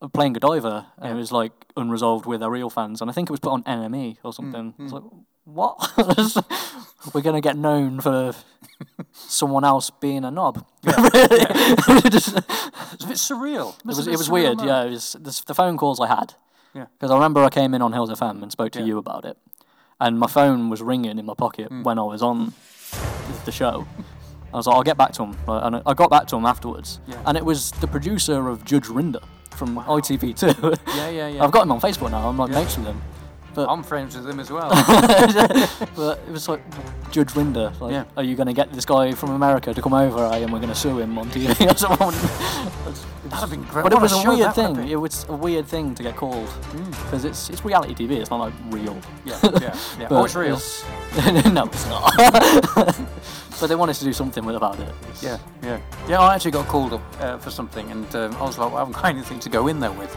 uh, 0.03 0.09
playing 0.09 0.35
Godiva, 0.35 0.89
and 0.99 1.13
it 1.13 1.17
was 1.17 1.33
like 1.33 1.53
unresolved 1.77 2.27
with 2.27 2.43
our 2.43 2.51
real 2.51 2.69
fans, 2.71 3.01
and 3.01 3.11
I 3.11 3.15
think 3.15 3.31
it 3.31 3.33
was 3.33 3.41
put 3.41 3.53
on 3.53 3.63
NME 3.63 4.19
or 4.23 4.33
something. 4.33 4.75
It's 4.79 4.93
like, 4.93 5.05
what? 5.45 5.77
We're 7.15 7.21
gonna 7.23 7.41
get 7.41 7.57
known 7.57 8.01
for 8.01 8.35
someone 9.13 9.65
else 9.65 9.91
being 9.91 10.25
a 10.25 10.31
knob. 10.31 10.65
Just- 10.85 12.37
It's 12.93 13.05
a 13.05 13.09
bit 13.09 13.17
surreal. 13.19 13.77
it 13.79 13.85
was 13.87 14.07
it 14.07 14.17
was 14.19 14.31
weird. 14.31 14.61
Yeah, 14.61 14.85
it 14.85 14.91
was 14.91 15.17
the, 15.19 15.43
the 15.47 15.55
phone 15.55 15.77
calls 15.77 16.01
I 16.01 16.07
had. 16.09 16.35
Yeah. 16.75 16.87
Because 16.99 17.11
I 17.11 17.15
remember 17.15 17.43
I 17.45 17.51
came 17.51 17.75
in 17.75 17.83
on 17.83 17.93
Hillz 17.93 18.11
FM 18.11 18.43
and 18.43 18.51
spoke 18.53 18.73
to 18.73 18.81
Yeah. 18.81 18.87
you 18.87 18.99
about 18.99 19.25
it, 19.25 19.37
and 20.01 20.19
my 20.19 20.27
phone 20.27 20.71
was 20.71 20.83
ringing 20.83 21.19
in 21.19 21.27
my 21.27 21.35
pocket 21.35 21.71
Mm. 21.71 21.85
when 21.85 21.99
I 21.99 22.03
was 22.03 22.23
on 22.23 22.53
the 23.45 23.53
show. 23.53 23.87
I 24.53 24.57
was 24.57 24.67
like, 24.69 24.77
I'll 24.77 24.83
get 24.85 24.97
back 24.97 25.13
to 25.15 25.25
him, 25.25 25.37
and 25.49 25.83
I- 25.87 25.95
got 25.95 26.11
back 26.11 26.27
to 26.29 26.37
him 26.37 26.47
afterwards, 26.47 27.01
Yeah. 27.07 27.21
and 27.27 27.37
it 27.37 27.45
was 27.45 27.71
the 27.81 27.87
producer 27.89 28.49
of 28.49 28.65
Judge 28.65 28.87
Rinder 28.87 29.23
from 29.51 29.77
ITV2. 29.77 30.79
Yeah, 30.97 31.09
yeah, 31.11 31.29
yeah. 31.29 31.45
I've 31.45 31.51
got 31.53 31.63
him 31.65 31.73
on 31.73 31.81
Facebook 31.81 32.11
now. 32.11 32.29
I'm 32.29 32.37
like 32.39 32.51
Yeah. 32.51 32.61
mates 32.61 32.77
with 32.77 32.87
him. 32.87 33.01
But 33.55 33.69
I'm 33.69 33.83
friends 33.83 34.17
with 34.17 34.29
him 34.29 34.41
as 34.41 34.51
well. 34.51 34.69
but 35.97 36.19
it 36.27 36.31
was 36.33 36.49
like 36.49 36.63
Judge 37.13 37.29
Rinder. 37.35 37.79
Like, 37.81 37.93
Yeah. 37.93 38.05
are 38.17 38.23
you 38.25 38.35
going 38.37 38.49
to 38.49 38.53
get 38.53 38.73
this 38.73 38.85
guy 38.85 39.13
from 39.13 39.31
America 39.31 39.73
to 39.73 39.81
come 39.83 39.95
over? 39.95 40.25
eh, 40.33 40.39
And 40.39 40.53
we're 40.53 40.59
going 40.59 40.73
to 40.73 40.75
sue 40.75 40.99
him 40.99 41.17
on 41.19 41.31
TV. 41.31 41.47
That'd 43.25 43.41
have 43.41 43.51
been 43.51 43.63
great. 43.63 43.83
But 43.85 43.93
it 43.93 44.01
was 44.01 44.13
a 44.13 44.29
weird 44.29 44.55
thing. 44.55 44.89
It 44.89 44.97
was 44.97 45.25
a 45.29 45.35
weird 45.35 45.67
thing 45.67 45.95
to 45.95 46.03
get 46.03 46.17
called 46.17 46.49
because 47.05 47.25
it's 47.25 47.49
it's 47.51 47.65
reality 47.65 47.95
TV. 47.95 48.19
It's 48.21 48.31
not 48.31 48.39
like 48.41 48.53
real. 48.71 48.97
Yeah, 49.25 49.39
yeah, 49.43 49.77
yeah. 49.99 50.09
Oh, 50.11 50.25
it's 50.25 50.35
real. 50.35 50.57
it's- 50.57 50.85
no, 51.53 51.65
it's 51.65 51.87
not. 51.89 52.13
but 53.61 53.67
they 53.69 53.75
wanted 53.77 53.95
to 53.97 54.05
do 54.05 54.13
something 54.13 54.45
with 54.45 54.57
about 54.57 54.79
it. 54.79 54.89
It's- 55.09 55.23
Yeah, 55.23 55.39
yeah. 55.63 55.79
Yeah, 56.09 56.21
I 56.21 56.35
actually 56.35 56.51
got 56.51 56.67
called 56.69 56.93
up 56.93 57.03
uh, 57.21 57.39
for 57.39 57.51
something, 57.51 57.91
and 57.91 58.15
um, 58.15 58.37
I 58.37 58.43
was 58.43 58.59
like, 58.59 58.69
well, 58.69 58.77
I 58.77 58.81
haven't 58.81 58.95
got 58.95 59.07
anything 59.07 59.41
to 59.41 59.49
go 59.49 59.69
in 59.69 59.81
there 59.81 59.93
with. 59.93 60.15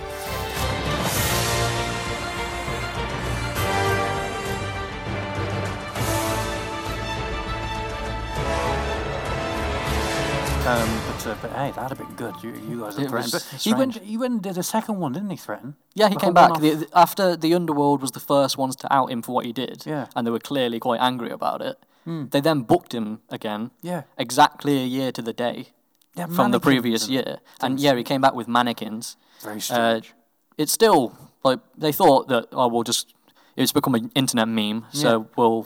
Um, 10.67 11.01
but, 11.07 11.27
uh, 11.27 11.35
but 11.41 11.51
hey, 11.53 11.71
that'd 11.71 11.97
have 11.97 12.07
been 12.07 12.15
good. 12.17 12.35
You, 12.43 12.51
you 12.69 12.81
guys 12.81 12.97
are 12.97 13.01
It 13.03 13.09
threatened. 13.09 13.31
was 13.33 13.43
But 13.51 13.61
he 13.61 13.73
went, 13.73 13.95
he 14.03 14.17
went 14.17 14.33
and 14.33 14.41
did 14.43 14.57
a 14.57 14.63
second 14.63 14.97
one, 14.99 15.13
didn't 15.13 15.29
he, 15.29 15.37
Threatin? 15.37 15.75
Yeah, 15.93 16.09
he 16.09 16.15
Like 16.15 16.23
a 16.23 16.25
came 16.25 16.33
back 16.33 16.49
one-off. 16.49 16.61
the, 16.61 16.75
the- 16.85 16.97
after 16.97 17.35
the 17.37 17.53
Underworld 17.53 18.01
was 18.01 18.11
the 18.11 18.19
first 18.19 18.57
ones 18.57 18.75
to 18.77 18.93
out 18.93 19.09
him 19.09 19.21
for 19.21 19.31
what 19.33 19.45
he 19.45 19.53
did. 19.53 19.83
Yeah. 19.85 20.07
and 20.15 20.27
they 20.27 20.31
were 20.31 20.39
clearly 20.39 20.79
quite 20.79 20.99
angry 20.99 21.29
about 21.31 21.61
it. 21.61 21.77
They 22.05 22.39
then 22.39 22.61
booked 22.61 22.93
him 22.93 23.19
again. 23.29 23.71
Yeah. 23.81 24.03
exactly 24.17 24.77
a 24.81 24.85
year 24.85 25.11
to 25.11 25.21
the 25.21 25.33
day 25.33 25.67
Yeah, 26.15 26.27
from 26.27 26.51
the 26.51 26.59
previous 26.59 27.09
year. 27.09 27.39
And 27.61 27.79
yeah, 27.81 27.95
he 27.95 28.03
came 28.03 28.21
back 28.21 28.33
with 28.33 28.47
mannequins. 28.47 29.17
Very 29.41 29.57
Uh, 29.57 29.59
strange. 29.59 30.13
it's 30.57 30.71
still 30.71 31.17
like 31.43 31.59
they 31.77 31.91
thought 31.91 32.29
that 32.29 32.45
oh 32.53 32.69
we'll 32.69 32.83
just 32.83 33.13
it's 33.57 33.73
become 33.73 33.93
an 33.95 34.09
internet 34.15 34.47
meme, 34.47 34.85
so 34.93 35.27
we'll 35.35 35.65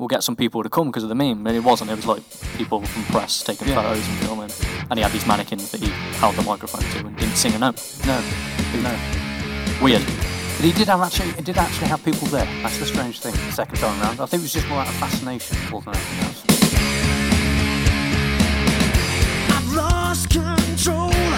we'll 0.00 0.08
get 0.08 0.24
some 0.24 0.34
people 0.34 0.62
to 0.62 0.70
come 0.70 0.88
because 0.88 1.02
of 1.02 1.10
the 1.10 1.14
meme. 1.14 1.46
And 1.46 1.54
it 1.54 1.62
wasn't. 1.62 1.90
It 1.90 1.96
was 1.96 2.06
like 2.06 2.22
people 2.56 2.80
from 2.80 3.04
press 3.04 3.44
taking 3.44 3.68
yeah. 3.68 3.74
photos 3.74 4.08
and 4.08 4.18
filming. 4.20 4.50
And 4.90 4.98
he 4.98 5.02
had 5.02 5.12
these 5.12 5.26
mannequins 5.26 5.70
that 5.70 5.80
he 5.80 5.88
held 6.18 6.34
the 6.34 6.42
microphone 6.42 6.80
to 6.80 7.06
and 7.06 7.16
didn't 7.16 7.36
sing 7.36 7.52
a 7.54 7.58
note. 7.58 7.76
No, 8.06 8.18
no. 8.82 8.98
Weird. 9.82 10.02
But 10.02 10.64
he 10.64 10.72
did 10.72 10.88
have 10.88 11.00
actually. 11.00 11.32
He 11.32 11.42
did 11.42 11.58
actually 11.58 11.88
have 11.88 12.02
people 12.04 12.26
there. 12.28 12.46
That's 12.62 12.78
the 12.78 12.86
strange 12.86 13.20
thing. 13.20 13.32
The 13.32 13.52
second 13.52 13.76
time 13.76 14.00
round, 14.00 14.20
I 14.20 14.26
think 14.26 14.40
it 14.40 14.44
was 14.44 14.52
just 14.54 14.68
more 14.68 14.78
out 14.78 14.88
of 14.88 14.94
fascination 14.94 15.56
more 15.70 15.82
than 15.82 15.94
anything 15.94 16.26
else. 16.26 16.44
I've 19.52 19.72
lost 19.74 20.30
control. 20.30 21.29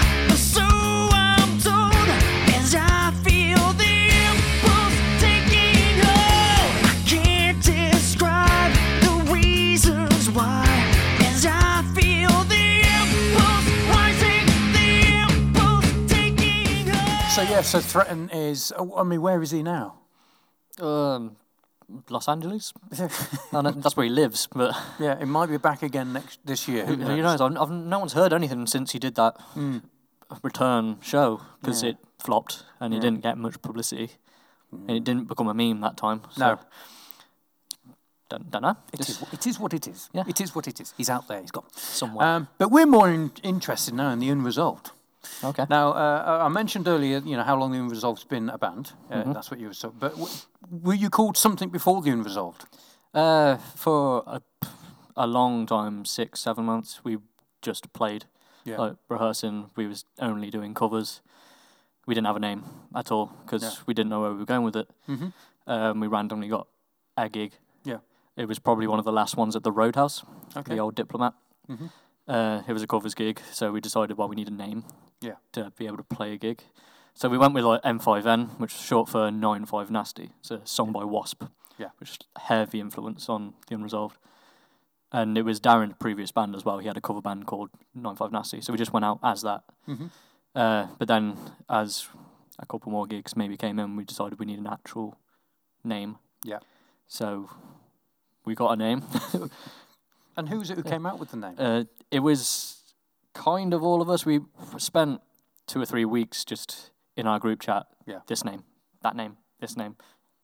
Yeah, 17.51 17.63
so 17.63 17.79
Threatin 17.81 18.31
is. 18.33 18.73
oh, 18.79 18.97
I 18.97 19.03
mean, 19.03 19.21
where 19.23 19.43
is 19.43 19.51
he 19.51 19.63
now? 19.63 19.95
Um, 20.81 21.37
Los 22.09 22.29
Angeles. 22.29 22.73
That's 23.53 23.97
where 23.97 24.05
he 24.05 24.11
lives. 24.13 24.49
But 24.55 24.75
Yeah, 24.99 25.19
it 25.21 25.27
might 25.27 25.51
be 25.51 25.59
back 25.59 25.83
again 25.83 26.13
next 26.13 26.39
this 26.45 26.67
year. 26.69 26.87
Who 26.87 26.95
who 26.97 27.23
knows? 27.23 27.41
I've, 27.41 27.57
I've, 27.57 27.71
no 27.71 27.99
one's 27.99 28.13
heard 28.15 28.33
anything 28.33 28.67
since 28.67 28.93
he 28.93 28.99
did 28.99 29.15
that 29.17 29.37
return 30.43 30.97
show 31.03 31.41
because 31.61 31.83
Yeah. 31.83 31.91
it 31.91 31.97
flopped 32.19 32.65
and 32.81 32.95
it 32.95 32.97
Yeah. 32.97 33.03
didn't 33.03 33.23
get 33.23 33.37
much 33.37 33.61
publicity 33.61 34.13
and 34.71 34.91
it 34.91 35.05
didn't 35.05 35.29
become 35.29 35.49
a 35.49 35.55
meme 35.55 35.81
that 35.83 35.97
time. 35.97 36.23
So 36.31 36.41
No. 36.41 36.59
don't, 38.31 38.51
don't 38.51 38.63
know. 38.63 38.77
It 38.93 38.97
Just 38.99 39.11
is, 39.11 39.23
it 39.33 39.47
is 39.47 39.61
what 39.61 39.75
it 39.75 39.87
is. 39.87 40.09
Yeah. 40.15 40.25
It 40.27 40.41
is 40.41 40.55
what 40.55 40.67
it 40.67 40.81
is. 40.81 40.95
He's 40.97 41.11
out 41.11 41.29
there. 41.29 41.41
He's 41.41 41.51
gone. 41.51 41.67
somewhere. 41.77 42.27
Um, 42.27 42.49
but 42.57 42.71
we're 42.71 42.87
more 42.87 43.11
in, 43.11 43.33
interested 43.43 43.93
now 43.95 44.11
in 44.11 44.21
the 44.21 44.31
unresolved. 44.31 44.93
Okay. 45.45 45.67
Now, 45.69 45.93
uh, 45.93 46.45
I 46.47 46.49
mentioned 46.49 46.89
earlier, 46.89 47.19
you 47.25 47.37
know, 47.37 47.43
how 47.45 47.57
long 47.59 47.73
the 47.73 47.79
Unresolved's 47.79 48.25
been 48.25 48.49
a 48.51 48.59
band. 48.59 48.93
Uh, 49.11 49.15
Mm-hmm. 49.17 49.33
That's 49.33 49.51
what 49.51 49.61
you 49.61 49.69
were. 49.69 49.75
So, 49.75 49.91
but 49.91 50.13
w- 50.13 50.31
were 50.71 50.95
you 50.95 51.11
called 51.11 51.37
something 51.37 51.71
before 51.71 52.03
the 52.03 52.11
Unresolved? 52.11 52.67
Uh, 53.15 53.57
for 53.77 54.23
a, 54.27 54.41
a 55.17 55.27
long 55.27 55.67
time, 55.67 56.05
six, 56.05 56.41
seven 56.41 56.65
months, 56.65 57.01
we 57.05 57.19
just 57.61 57.93
played, 57.93 58.25
Yeah. 58.65 58.79
like 58.79 58.97
rehearsing. 59.09 59.71
We 59.77 59.87
was 59.87 60.05
only 60.19 60.51
doing 60.51 60.75
covers. 60.75 61.21
We 62.07 62.15
didn't 62.15 62.27
have 62.27 62.37
a 62.37 62.41
name 62.41 62.65
at 62.95 63.11
all 63.13 63.27
because 63.45 63.63
Yeah. 63.63 63.71
we 63.87 63.95
didn't 63.95 64.11
know 64.11 64.21
where 64.23 64.33
we 64.33 64.39
were 64.39 64.45
going 64.47 64.65
with 64.65 64.77
it. 64.77 64.89
Mm-hmm. 65.09 65.29
Um, 65.67 66.01
we 66.01 66.07
randomly 66.09 66.49
got 66.49 66.67
a 67.17 67.29
gig. 67.29 67.53
Yeah. 67.85 67.99
It 68.37 68.49
was 68.49 68.59
probably 68.59 68.87
one 68.87 68.99
of 68.99 69.05
the 69.05 69.13
last 69.13 69.37
ones 69.37 69.55
at 69.55 69.63
the 69.63 69.71
Roadhouse, 69.73 70.25
Okay. 70.57 70.75
the 70.75 70.81
old 70.81 70.95
Diplomat. 70.97 71.35
Mhm. 71.69 71.91
Uh, 72.27 72.63
it 72.67 72.73
was 72.73 72.83
a 72.83 72.87
covers 72.87 73.15
gig, 73.15 73.41
so 73.53 73.71
we 73.73 73.81
decided, 73.81 74.17
well, 74.17 74.29
we 74.29 74.37
need 74.37 74.49
a 74.49 74.53
name 74.53 74.85
Yeah. 75.23 75.37
to 75.53 75.73
be 75.79 75.87
able 75.87 75.97
to 75.99 76.03
play 76.05 76.33
a 76.35 76.37
gig. 76.37 76.63
So 77.15 77.29
we 77.29 77.39
went 77.39 77.55
with 77.55 77.65
like 77.65 77.83
M5N, 77.83 78.59
which 78.59 78.75
is 78.75 78.81
short 78.81 79.09
for 79.09 79.31
95 79.31 79.91
Nasty. 79.91 80.31
It's 80.41 80.51
a 80.51 80.61
song 80.65 80.93
by 80.93 81.01
W.A.S.P., 81.01 81.47
Yeah. 81.79 81.89
which 81.99 82.11
is 82.11 82.19
heavy 82.39 82.81
influence 82.81 83.29
on 83.29 83.55
the 83.69 83.75
Unresolved. 83.75 84.17
And 85.13 85.37
it 85.37 85.43
was 85.43 85.61
Darren's 85.61 85.95
previous 85.99 86.33
band 86.33 86.55
as 86.57 86.65
well. 86.65 86.79
He 86.79 86.87
had 86.87 86.97
a 86.97 87.01
cover 87.03 87.21
band 87.21 87.47
called 87.47 87.71
95 87.95 88.33
Nasty, 88.33 88.61
so 88.63 88.73
we 88.73 88.79
just 88.79 88.93
went 88.95 89.05
out 89.05 89.19
as 89.23 89.43
that. 89.43 89.63
Mhm. 89.87 90.11
Uh, 90.55 90.87
but 90.99 91.07
then, 91.09 91.37
as 91.69 92.09
a 92.59 92.65
couple 92.67 92.91
more 92.93 93.07
gigs 93.07 93.37
maybe 93.37 93.57
came 93.57 93.79
in, 93.79 93.95
we 93.97 94.05
decided 94.05 94.39
we 94.39 94.47
need 94.47 94.59
an 94.59 94.67
actual 94.67 95.17
name. 95.85 96.17
Yeah. 96.45 96.61
So 97.09 97.51
we 98.47 98.55
got 98.55 98.73
a 98.73 98.77
name. 98.77 99.03
And 100.37 100.49
who's 100.49 100.71
it 100.71 100.77
who 100.79 100.83
came 100.83 101.05
out 101.05 101.19
with 101.19 101.31
the 101.31 101.37
name? 101.37 101.57
Uh, 101.59 101.85
it 102.11 102.21
was 102.21 102.82
kind 103.35 103.75
of 103.75 103.83
all 103.83 104.01
of 104.03 104.09
us. 104.11 104.25
We 104.27 104.41
spent 104.79 105.21
two 105.67 105.81
or 105.81 105.87
three 105.87 106.05
weeks 106.05 106.45
just 106.45 106.91
in 107.17 107.27
our 107.27 107.39
group 107.39 107.61
chat. 107.61 107.87
Yeah. 108.07 108.21
This 108.27 108.45
name, 108.45 108.65
that 109.03 109.15
name, 109.17 109.37
this 109.61 109.77
name. 109.77 109.97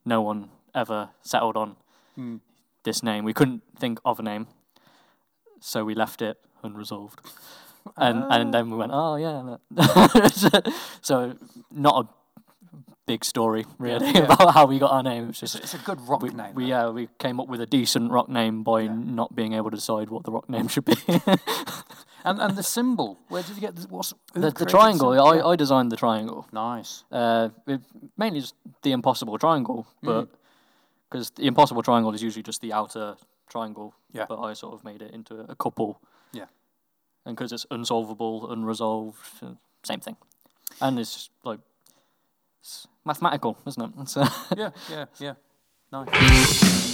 No 0.05 0.23
one 0.23 0.51
ever 0.75 1.11
settled 1.23 1.57
on 1.57 1.77
Mm. 2.19 2.41
this 2.85 3.03
name. 3.03 3.25
We 3.25 3.33
couldn't 3.33 3.63
think 3.79 4.01
of 4.05 4.19
a 4.19 4.23
name, 4.23 4.47
so 5.61 5.85
we 5.85 5.95
left 5.95 6.21
it 6.23 6.37
unresolved. 6.63 7.21
And 7.97 8.25
and 8.31 8.53
then 8.53 8.71
we 8.71 8.77
went, 8.77 8.93
oh 8.93 9.17
yeah. 9.17 9.57
so 11.01 11.37
not 11.71 12.05
a 12.05 12.09
big 13.07 13.25
story 13.25 13.65
really 13.79 14.11
yeah. 14.11 14.25
about 14.25 14.53
how 14.53 14.67
we 14.67 14.79
got 14.79 14.91
our 14.91 15.03
name. 15.03 15.31
It's 15.31 15.41
just 15.41 15.57
it's 15.57 15.73
a 15.73 15.79
good 15.79 15.99
rock 16.07 16.21
we, 16.23 16.29
name. 16.29 16.55
we 16.55 16.67
yeah 16.67 16.91
we 16.91 17.09
came 17.19 17.41
up 17.41 17.49
with 17.49 17.63
a 17.63 17.67
decent 17.67 18.11
rock 18.11 18.29
name 18.29 18.63
by 18.63 18.81
Yeah. 18.83 18.95
not 18.95 19.35
being 19.35 19.55
able 19.55 19.71
to 19.71 19.77
decide 19.77 20.11
what 20.11 20.25
the 20.25 20.33
rock 20.33 20.51
name 20.51 20.69
should 20.69 20.85
be. 20.85 20.97
And 22.25 22.41
and 22.41 22.57
the 22.57 22.63
symbol. 22.63 23.19
Where 23.29 23.43
did 23.43 23.55
you 23.57 23.61
get 23.61 23.77
the 23.77 23.87
what's 23.89 24.13
the, 24.35 24.51
the 24.51 24.67
triangle. 24.67 25.13
I, 25.13 25.53
I 25.53 25.57
designed 25.57 25.91
the 25.93 25.97
triangle. 25.97 26.47
Nice. 26.53 27.05
Uh, 27.13 27.49
it, 27.67 27.81
mainly 28.17 28.41
just 28.41 28.55
the 28.83 28.93
impossible 28.93 29.39
triangle, 29.39 29.87
Mm. 30.03 30.07
but 30.07 30.29
because 31.11 31.31
the 31.31 31.47
impossible 31.47 31.83
triangle 31.83 32.13
is 32.15 32.23
usually 32.23 32.43
just 32.43 32.61
the 32.61 32.73
outer 32.73 33.17
triangle. 33.49 33.95
Yeah. 34.13 34.27
But 34.29 34.41
I 34.41 34.55
sort 34.55 34.75
of 34.75 34.85
made 34.85 35.01
it 35.03 35.13
into 35.15 35.35
a 35.49 35.55
couple. 35.55 36.01
Yeah. 36.33 36.47
And 37.25 37.37
because 37.37 37.53
it's 37.53 37.67
unsolvable, 37.71 38.51
unresolved, 38.51 39.43
uh, 39.43 39.55
same 39.85 40.01
thing, 40.01 40.17
and 40.81 40.99
it's 40.99 41.13
just 41.15 41.31
like 41.45 41.61
it's 42.61 42.87
mathematical, 43.05 43.57
isn't 43.67 43.83
it? 43.83 44.29
Yeah, 44.57 44.71
yeah, 44.91 45.05
yeah. 45.19 45.35
Nice. 45.93 46.88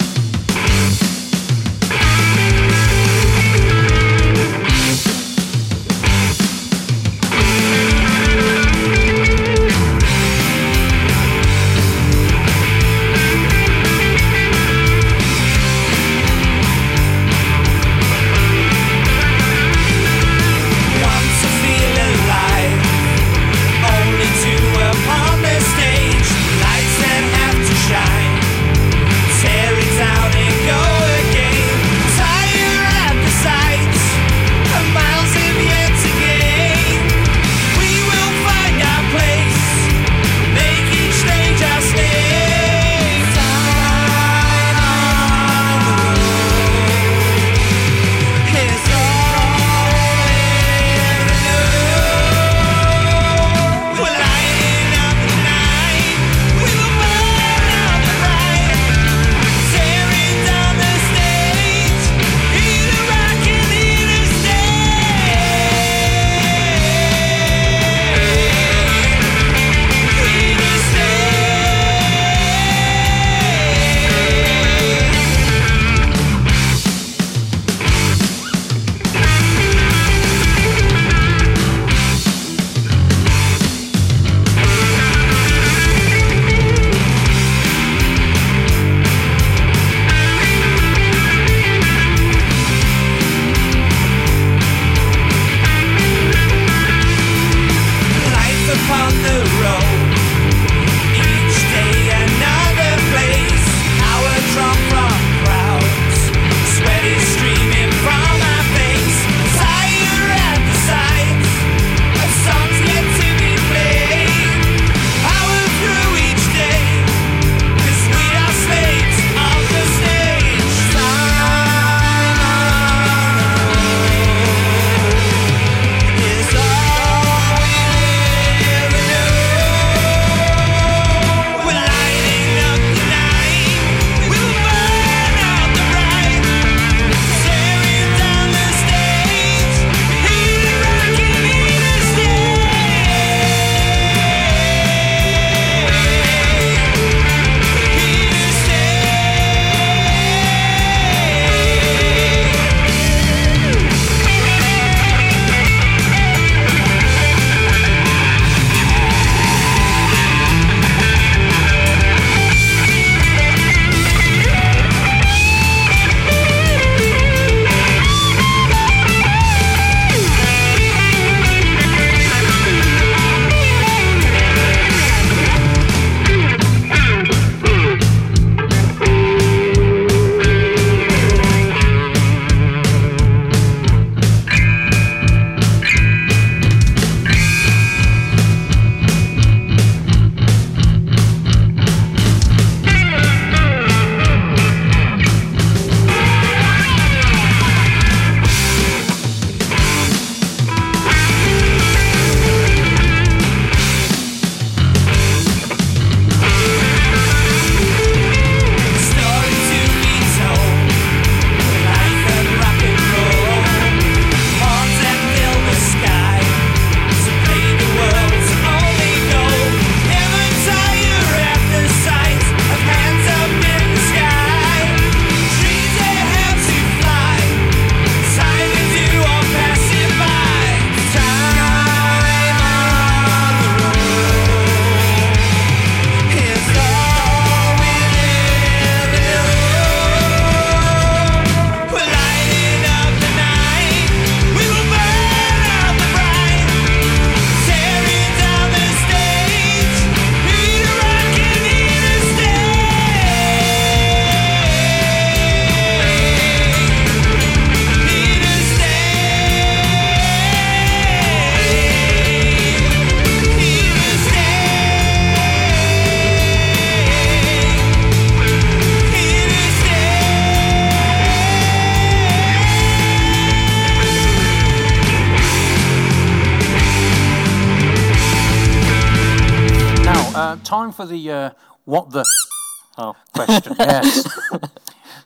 The 281.15 281.31
uh, 281.31 281.49
what 281.85 282.11
the 282.11 282.23
Oh, 282.97 283.15
question. 283.33 283.75
yes. 283.79 284.27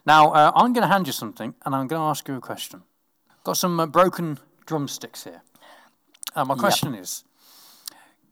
Now, 0.06 0.32
uh, 0.32 0.50
I'm 0.54 0.72
going 0.72 0.82
to 0.82 0.92
hand 0.92 1.06
you 1.06 1.12
something, 1.12 1.54
and 1.64 1.74
I'm 1.74 1.86
going 1.86 2.00
to 2.00 2.06
ask 2.06 2.26
you 2.26 2.34
a 2.34 2.40
question. 2.40 2.82
Got 3.44 3.58
some 3.58 3.78
uh, 3.78 3.86
broken 3.86 4.38
drumsticks 4.64 5.24
here. 5.24 5.42
Uh, 6.34 6.44
my 6.46 6.54
question 6.54 6.94
is 6.94 7.24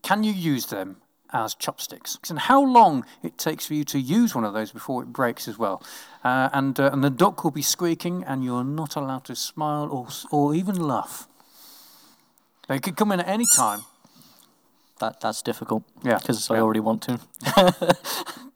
can 0.03 0.25
you 0.25 0.33
use 0.33 0.67
them 0.67 0.97
as 1.31 1.55
chopsticks? 1.55 2.19
And 2.31 2.39
how 2.39 2.65
long 2.65 3.05
it 3.23 3.37
takes 3.37 3.67
for 3.67 3.75
you 3.75 3.85
to 3.85 3.99
use 3.99 4.35
one 4.35 4.45
of 4.45 4.55
those 4.55 4.73
before 4.73 5.03
it 5.03 5.13
breaks 5.13 5.47
as 5.47 5.59
well? 5.59 5.83
Uh, 6.25 6.49
and, 6.53 6.81
uh, 6.81 6.91
and 6.93 7.05
the 7.05 7.11
duck 7.11 7.45
will 7.45 7.51
be 7.51 7.63
squeaking, 7.63 8.25
and 8.25 8.43
you're 8.43 8.65
not 8.65 8.97
allowed 8.97 9.25
to 9.25 9.37
smile 9.37 9.89
or, 9.91 10.09
or 10.31 10.55
even 10.55 10.77
laugh. 10.81 11.29
They 12.67 12.79
could 12.79 12.97
come 12.97 13.13
in 13.13 13.21
at 13.21 13.29
any 13.29 13.47
time. 13.55 13.81
That 15.01 15.21
that's 15.21 15.43
difficult. 15.43 15.83
Yeah, 16.05 16.19
Because 16.19 16.51
I 16.51 16.59
already 16.61 16.81
want 16.81 17.03
to. 17.03 17.19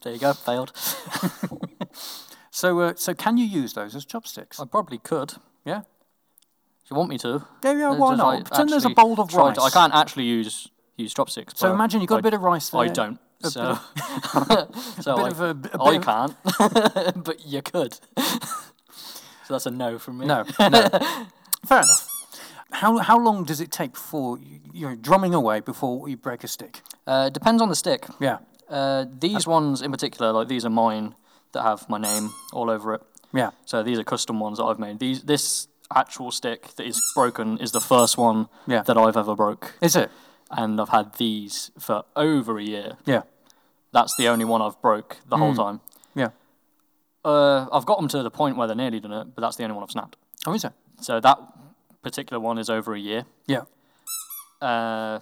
there 0.02 0.12
you 0.12 0.18
go. 0.18 0.32
Failed. 0.32 0.72
So, 2.54 2.80
uh, 2.80 2.92
so 2.96 3.14
can 3.14 3.38
you 3.38 3.46
use 3.46 3.72
those 3.72 3.94
as 3.96 4.04
chopsticks? 4.04 4.60
I 4.60 4.66
probably 4.66 4.98
could. 4.98 5.32
Yeah? 5.64 5.80
If 6.84 6.90
you 6.90 6.96
want 6.98 7.08
me 7.08 7.16
to. 7.18 7.46
Yeah, 7.64 7.72
yeah, 7.72 7.94
why 7.96 8.14
not? 8.14 8.26
like, 8.26 8.44
Pretend 8.44 8.68
there's 8.68 8.84
a 8.84 8.90
bowl 8.90 9.18
of 9.18 9.32
rice. 9.32 9.56
to- 9.56 9.62
I 9.62 9.70
can't 9.70 9.94
actually 9.94 10.24
use 10.24 10.68
use 10.98 11.14
chopsticks. 11.14 11.54
So 11.56 11.72
imagine 11.72 12.02
you've 12.02 12.08
got 12.08 12.16
a 12.16 12.18
I- 12.18 12.20
bit 12.20 12.34
of 12.34 12.42
rice 12.42 12.74
I 12.74 12.88
don't. 12.88 13.18
A 13.42 13.50
So, 13.50 13.78
so 15.00 15.16
bit 15.16 15.24
I, 15.24 15.28
of 15.28 15.40
a- 15.40 15.56
a 15.72 15.82
I 15.82 15.98
can't. 15.98 17.24
but 17.24 17.46
you 17.46 17.62
could. 17.62 17.94
so 18.18 19.48
that's 19.48 19.64
a 19.66 19.70
no 19.70 19.98
from 19.98 20.18
me. 20.18 20.26
No, 20.26 20.44
no. 20.60 20.88
Fair 21.64 21.78
enough. 21.78 22.11
How, 22.72 22.98
how 22.98 23.18
long 23.18 23.44
does 23.44 23.60
it 23.60 23.70
take 23.70 23.92
before 23.92 24.38
you- 24.38 24.60
you're 24.72 24.96
drumming 24.96 25.34
away 25.34 25.60
before 25.60 26.08
you 26.08 26.16
break 26.16 26.42
a 26.44 26.48
stick? 26.48 26.82
Uh, 27.06 27.28
depends 27.28 27.60
on 27.62 27.68
the 27.68 27.76
stick. 27.76 28.06
Yeah, 28.20 28.38
Uh, 28.70 29.04
these 29.18 29.46
ones 29.46 29.82
in 29.82 29.90
particular, 29.90 30.32
like 30.32 30.48
these 30.48 30.64
are 30.64 30.70
mine 30.70 31.14
that 31.52 31.62
have 31.62 31.86
my 31.90 31.98
name 31.98 32.30
all 32.52 32.70
over 32.70 32.94
it. 32.94 33.02
yeah. 33.34 33.50
So 33.66 33.82
these 33.82 33.98
are 33.98 34.04
custom 34.04 34.40
ones 34.40 34.56
that 34.58 34.64
I've 34.64 34.78
made. 34.78 34.98
These 34.98 35.22
this 35.24 35.68
actual 35.94 36.30
stick 36.30 36.74
that 36.76 36.86
is 36.86 36.98
broken 37.14 37.58
is 37.58 37.72
the 37.72 37.80
first 37.80 38.16
one 38.16 38.48
Yeah. 38.66 38.82
that 38.82 38.96
I've 38.96 39.16
ever 39.16 39.34
broke, 39.36 39.74
Is 39.82 39.94
it? 39.94 40.10
and 40.50 40.80
I've 40.80 40.88
had 40.88 41.14
these 41.14 41.70
for 41.78 42.04
over 42.16 42.58
a 42.58 42.62
year. 42.62 42.96
Yeah, 43.04 43.22
That's 43.92 44.14
the 44.16 44.28
only 44.28 44.46
one 44.46 44.62
I've 44.62 44.80
broke 44.80 45.18
the 45.28 45.36
whole 45.36 45.54
time. 45.54 45.80
yeah. 46.14 46.30
Uh, 47.24 47.66
I've 47.70 47.84
got 47.84 47.98
them 47.98 48.08
to 48.08 48.22
the 48.22 48.30
point 48.30 48.56
where 48.56 48.66
they're 48.66 48.74
nearly 48.84 49.00
done 49.00 49.12
it, 49.12 49.34
but 49.34 49.42
that's 49.42 49.56
the 49.56 49.64
only 49.64 49.74
one 49.74 49.82
I've 49.84 49.90
snapped. 49.90 50.16
Oh, 50.46 50.54
is 50.54 50.64
it? 50.64 50.72
So 51.00 51.20
that 51.20 51.38
particular 52.02 52.40
one 52.40 52.58
is 52.58 52.68
over 52.70 52.94
a 52.94 52.98
year. 52.98 53.24
Yeah. 53.46 53.62
Uh, 54.60 55.20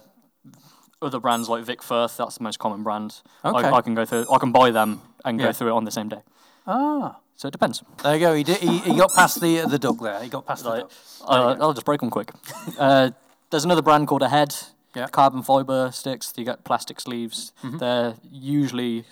other 1.01 1.19
brands 1.19 1.49
like 1.49 1.63
Vic 1.63 1.81
Firth, 1.81 2.17
that's 2.17 2.37
the 2.37 2.43
most 2.43 2.59
common 2.59 2.83
brand. 2.83 3.21
Okay. 3.43 3.67
I, 3.67 3.71
I 3.77 3.81
can 3.81 3.95
go 3.95 4.05
through. 4.05 4.25
I 4.31 4.37
can 4.37 4.51
buy 4.51 4.71
them 4.71 5.01
and 5.25 5.39
Yeah. 5.39 5.47
go 5.47 5.53
through 5.53 5.69
it 5.69 5.71
on 5.77 5.83
the 5.85 5.91
same 5.91 6.09
day. 6.09 6.21
Ah, 6.67 7.17
So 7.35 7.47
it 7.47 7.51
depends. 7.51 7.83
there 8.03 8.13
you 8.15 8.19
go. 8.19 8.33
He, 8.35 8.43
did, 8.43 8.57
he, 8.57 8.77
he 8.79 8.95
got 8.95 9.11
past 9.15 9.41
the 9.41 9.65
the 9.67 9.79
duck 9.79 9.99
there. 9.99 10.21
He 10.21 10.29
got 10.29 10.45
past 10.45 10.63
the 10.63 10.69
Like, 10.69 10.79
duck. 10.81 10.91
uh, 11.27 11.55
I'll 11.59 11.73
just 11.73 11.85
break 11.85 12.01
them 12.01 12.11
quick. 12.11 12.31
uh, 12.77 13.09
there's 13.49 13.65
another 13.65 13.81
brand 13.81 14.07
called 14.07 14.21
Ahead. 14.21 14.53
Yeah. 14.95 15.07
Carbon 15.07 15.41
fiber 15.41 15.89
sticks. 15.91 16.33
You 16.37 16.45
get 16.45 16.63
plastic 16.63 16.99
sleeves. 16.99 17.51
Mm-hmm. 17.63 17.77
They're 17.77 18.13
usually 18.31 19.05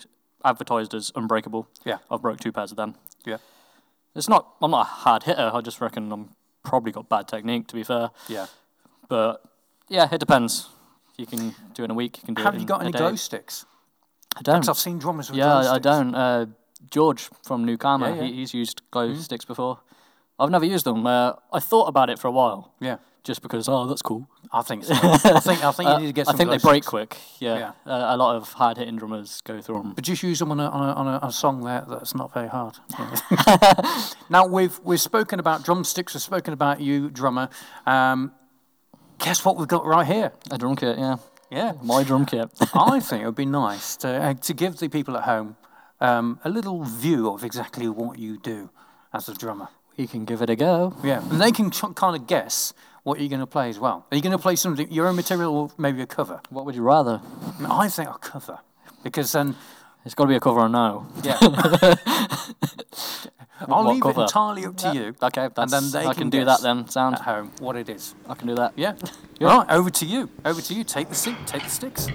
advertised 0.44 0.94
as 0.94 1.10
unbreakable. 1.16 1.66
Yeah. 1.84 1.98
I've 2.10 2.22
broke 2.22 2.38
two 2.38 2.52
pairs 2.52 2.70
of 2.70 2.76
them. 2.76 2.94
Yeah, 3.24 3.38
It's 4.14 4.28
not. 4.28 4.46
I'm 4.62 4.70
not 4.70 4.82
a 4.86 4.90
hard 5.04 5.24
hitter. 5.24 5.50
I 5.52 5.60
just 5.60 5.80
reckon 5.80 6.12
I'm 6.12 6.30
probably 6.62 6.92
got 6.92 7.08
bad 7.08 7.28
technique. 7.28 7.68
To 7.68 7.74
be 7.74 7.82
fair, 7.82 8.10
yeah. 8.28 8.46
but 9.08 9.42
yeah, 9.88 10.08
it 10.12 10.18
depends. 10.18 10.68
You 11.16 11.26
can 11.26 11.54
do 11.74 11.82
it 11.82 11.84
in 11.86 11.90
a 11.90 11.94
week. 11.94 12.18
You 12.18 12.24
can 12.24 12.34
do 12.34 12.42
Have 12.42 12.54
it 12.54 12.58
Have 12.58 12.62
you 12.62 12.66
got 12.66 12.80
any 12.82 12.92
day. 12.92 12.98
glow 12.98 13.14
sticks? 13.16 13.66
I 14.36 14.42
don't. 14.42 14.56
Because 14.60 14.68
I've 14.68 14.78
seen 14.78 14.98
drummers 14.98 15.28
with 15.30 15.38
Yeah, 15.38 15.60
glow 15.62 15.70
I- 15.70 15.74
I 15.74 15.78
don't. 15.78 16.14
Uh, 16.14 16.46
George 16.90 17.28
from 17.42 17.64
New 17.64 17.76
Karma, 17.76 18.08
Yeah, 18.10 18.14
yeah. 18.16 18.22
He, 18.22 18.32
he's 18.36 18.54
used 18.54 18.80
glow 18.90 19.14
sticks 19.14 19.44
before. 19.44 19.80
I've 20.38 20.50
never 20.50 20.64
used 20.64 20.86
them. 20.86 21.06
Uh, 21.06 21.34
I 21.52 21.60
thought 21.60 21.86
about 21.88 22.08
it 22.08 22.18
for 22.18 22.28
a 22.28 22.30
while, 22.30 22.72
Yeah, 22.80 22.96
just 23.24 23.42
because. 23.42 23.68
Oh, 23.68 23.86
that's 23.86 24.02
cool. 24.02 24.28
I 24.52 24.62
think 24.62 24.84
so. 24.84 24.94
I 24.94 25.16
think 25.40 25.64
I 25.64 25.72
think 25.72 25.88
you 25.88 25.94
Uh, 25.94 25.98
need 25.98 26.06
to 26.08 26.12
get 26.12 26.28
I 26.28 26.32
some. 26.32 26.38
think 26.38 26.50
they 26.50 26.58
break 26.58 26.82
sticks. 26.82 26.86
quick. 26.88 27.16
Yeah, 27.38 27.72
Yeah. 27.86 27.92
Uh, 27.92 28.14
a 28.14 28.16
lot 28.16 28.36
of 28.36 28.52
hard 28.52 28.76
hitting 28.78 28.96
drummers 28.96 29.40
go 29.42 29.60
through 29.60 29.76
them. 29.82 29.92
But 29.94 30.04
just 30.04 30.22
use 30.22 30.38
them 30.40 30.50
on 30.50 30.58
a, 30.60 30.68
on 30.68 30.88
a, 30.88 30.92
on 30.92 31.06
a, 31.22 31.26
a 31.26 31.32
song 31.32 31.62
there 31.62 31.84
that's 31.88 32.14
not 32.14 32.32
very 32.34 32.48
hard. 32.48 32.76
now 34.30 34.46
we've 34.46 34.78
we've 34.84 35.00
spoken 35.00 35.38
about 35.40 35.64
drumsticks. 35.64 36.14
We've 36.14 36.22
spoken 36.22 36.52
about 36.52 36.80
you, 36.80 37.10
drummer. 37.10 37.48
Um, 37.86 38.32
guess 39.18 39.44
what 39.44 39.56
we've 39.56 39.68
got 39.68 39.84
right 39.84 40.06
here? 40.06 40.32
A 40.50 40.58
drum 40.58 40.76
kit, 40.76 40.98
yeah, 40.98 41.16
Yeah, 41.50 41.72
my 41.82 42.02
drum 42.04 42.26
kit. 42.26 42.48
I 42.74 43.00
think 43.00 43.22
it 43.22 43.26
would 43.26 43.34
be 43.36 43.46
nice 43.46 43.96
to 43.98 44.08
uh, 44.08 44.34
to 44.34 44.54
give 44.54 44.78
the 44.78 44.88
people 44.88 45.16
at 45.16 45.24
home 45.24 45.56
um, 46.00 46.40
a 46.44 46.50
little 46.50 46.84
view 46.84 47.28
of 47.30 47.44
exactly 47.44 47.88
what 47.88 48.18
you 48.18 48.38
do 48.38 48.70
as 49.12 49.28
a 49.28 49.34
drummer. 49.34 49.68
you 49.96 50.08
can 50.08 50.24
give 50.24 50.40
it 50.42 50.48
a 50.50 50.56
go. 50.56 50.94
Yeah, 51.04 51.20
and 51.30 51.40
they 51.40 51.52
can 51.52 51.70
tr- 51.70 51.92
kind 51.94 52.16
of 52.16 52.26
guess 52.26 52.72
what 53.02 53.18
are 53.18 53.20
you're 53.22 53.28
going 53.30 53.40
to 53.40 53.46
play 53.46 53.68
as 53.68 53.78
well. 53.78 54.06
Are 54.10 54.16
you 54.16 54.22
going 54.22 54.32
to 54.32 54.38
play 54.38 54.56
something 54.56 54.90
your 54.90 55.06
own 55.08 55.16
material 55.16 55.56
or 55.56 55.70
maybe 55.78 56.02
a 56.02 56.06
cover? 56.06 56.40
What 56.50 56.64
would 56.66 56.74
you 56.74 56.82
rather? 56.82 57.20
I 57.68 57.88
think 57.88 58.08
a 58.08 58.18
cover 58.18 58.58
because 59.02 59.32
then 59.32 59.56
It's 60.04 60.14
got 60.14 60.24
to 60.24 60.28
be 60.28 60.36
a 60.36 60.40
cover 60.40 60.60
or 60.60 60.68
no. 60.68 61.06
yeah. 61.22 61.38
I'll 63.68 63.84
What 63.84 63.92
leave 63.94 64.02
cover? 64.02 64.20
it 64.20 64.24
entirely 64.24 64.64
up 64.64 64.76
to 64.78 64.94
you. 64.94 65.14
Okay, 65.22 65.48
that's, 65.54 65.70
then 65.72 65.90
they 65.90 66.00
I 66.06 66.14
can 66.14 66.22
can, 66.22 66.30
do 66.30 66.44
that 66.46 66.62
then. 66.62 66.88
Sound. 66.88 67.16
at 67.16 67.20
home 67.22 67.52
what 67.60 67.76
it 67.76 67.88
is. 67.90 68.14
I 68.28 68.34
can 68.34 68.48
do 68.48 68.54
that. 68.54 68.72
Yeah. 68.76 68.94
All 69.42 69.58
right, 69.58 69.70
over 69.70 69.90
to 69.90 70.06
you. 70.06 70.30
Over 70.44 70.60
to 70.62 70.74
you. 70.74 70.82
Take 70.84 71.08
the 71.10 71.14
seat. 71.14 71.36
Take 71.46 71.64
the 71.64 71.70
sticks. 71.70 72.08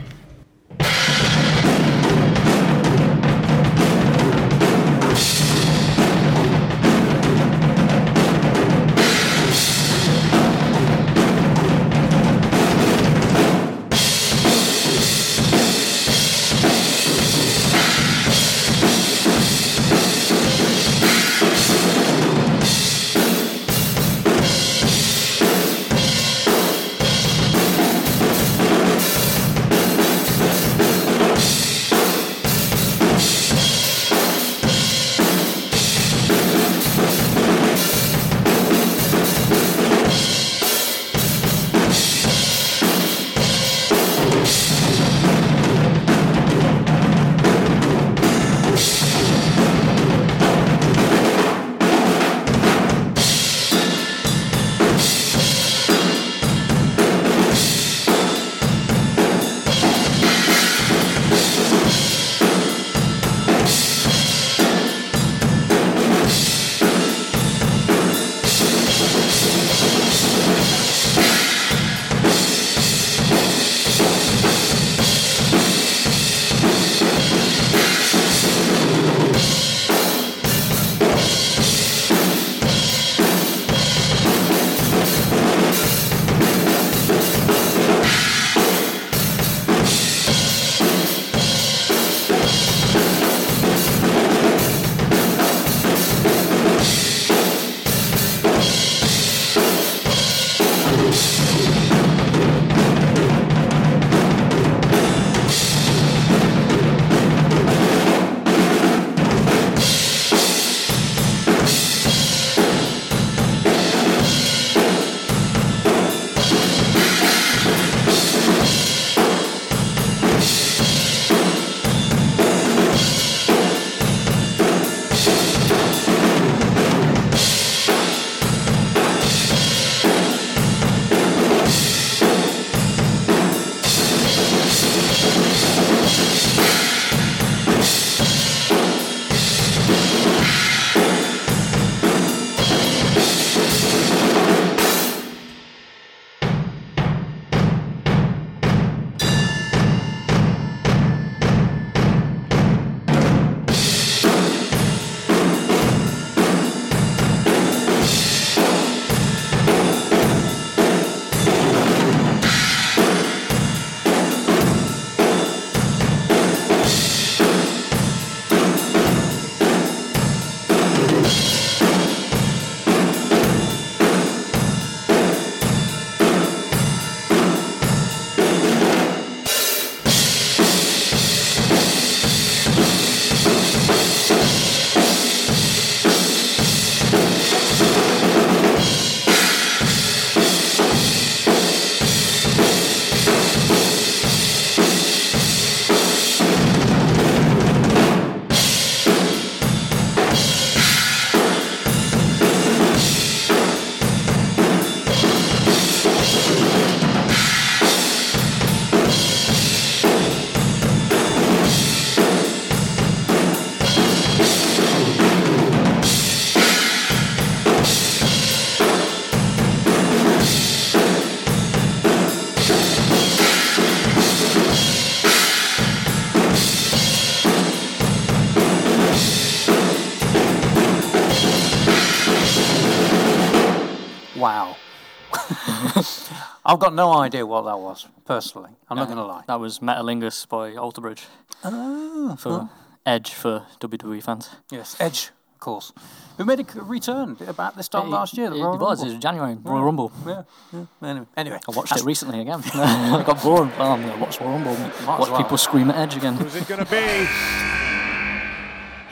I've 236.66 236.80
got 236.80 236.94
no 236.96 237.14
idea 237.14 237.46
what 237.46 237.64
that 237.66 237.78
was, 237.80 238.08
personally. 238.26 238.72
I'm 238.90 238.98
not 238.98 239.06
going 239.06 239.18
to 239.20 239.26
lie. 239.26 239.44
That 239.48 239.60
was 239.60 239.80
Metalingus 239.80 240.48
by 240.50 240.76
Alter 240.76 241.02
Bridge. 241.02 241.24
Oh. 241.64 242.36
For 242.40 242.70
Edge 243.06 243.32
for 243.34 243.66
WWE 243.80 244.22
fans. 244.24 244.50
Yes, 244.72 244.96
Edge, 245.00 245.30
of 245.54 245.60
course. 245.60 245.92
Who 246.38 246.44
made 246.46 246.60
a 246.60 246.64
c- 246.70 246.80
return 246.82 247.38
about 247.48 247.78
this 247.78 247.88
time 247.88 248.10
last 248.10 248.36
year? 248.36 248.50
the 248.50 248.56
It, 248.56 248.64
Royal 248.64 248.74
it 248.76 248.80
was. 248.82 249.00
It 249.00 249.04
Rumble. 249.04 249.14
was 249.16 249.22
January 249.24 249.58
Royal 249.64 249.84
Rumble. 249.84 250.12
Yeah, 250.26 250.44
yeah. 250.74 250.86
Anyway, 251.04 251.26
anyway. 251.38 251.60
I 251.68 251.72
watched 251.72 251.96
it 251.96 252.04
recently 252.04 252.42
again. 252.42 252.62
I 252.74 253.24
got 253.26 253.42
bored. 253.44 253.70
Oh, 253.78 253.92
I'm 253.92 254.02
gonna 254.02 254.18
watch 254.18 254.42
Royal 254.42 254.54
Rumble. 254.54 254.72
as 254.72 255.06
Watch 255.06 255.30
well. 255.30 255.38
people 255.44 255.58
scream 255.58 255.92
at 255.92 255.98
Edge 255.98 256.18
again. 256.18 256.34
Who's 256.34 256.56
it 256.56 256.68
going 256.68 256.84
to 256.84 256.90
be? 256.92 257.28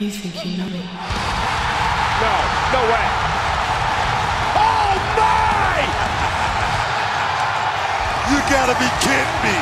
You 0.04 0.10
think 0.10 0.44
you 0.44 0.58
know 0.58 0.66
me? 0.68 0.80
No, 2.20 2.32
no 2.74 2.82
way. 2.90 3.06
You 8.30 8.40
gotta 8.48 8.72
be 8.80 8.88
kidding 9.04 9.40
me. 9.44 9.56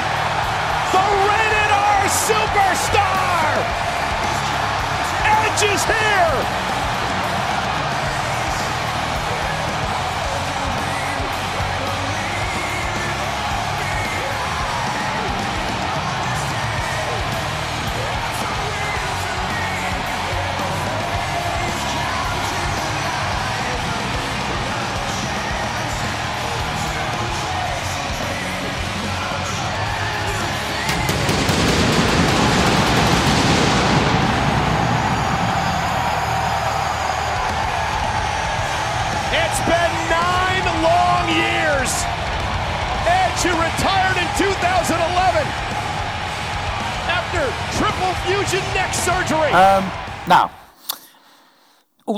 The 0.94 1.02
rated 1.26 1.70
R 1.74 2.06
superstar! 2.06 3.58
Edge 5.26 5.62
is 5.66 5.82
here! 5.82 6.81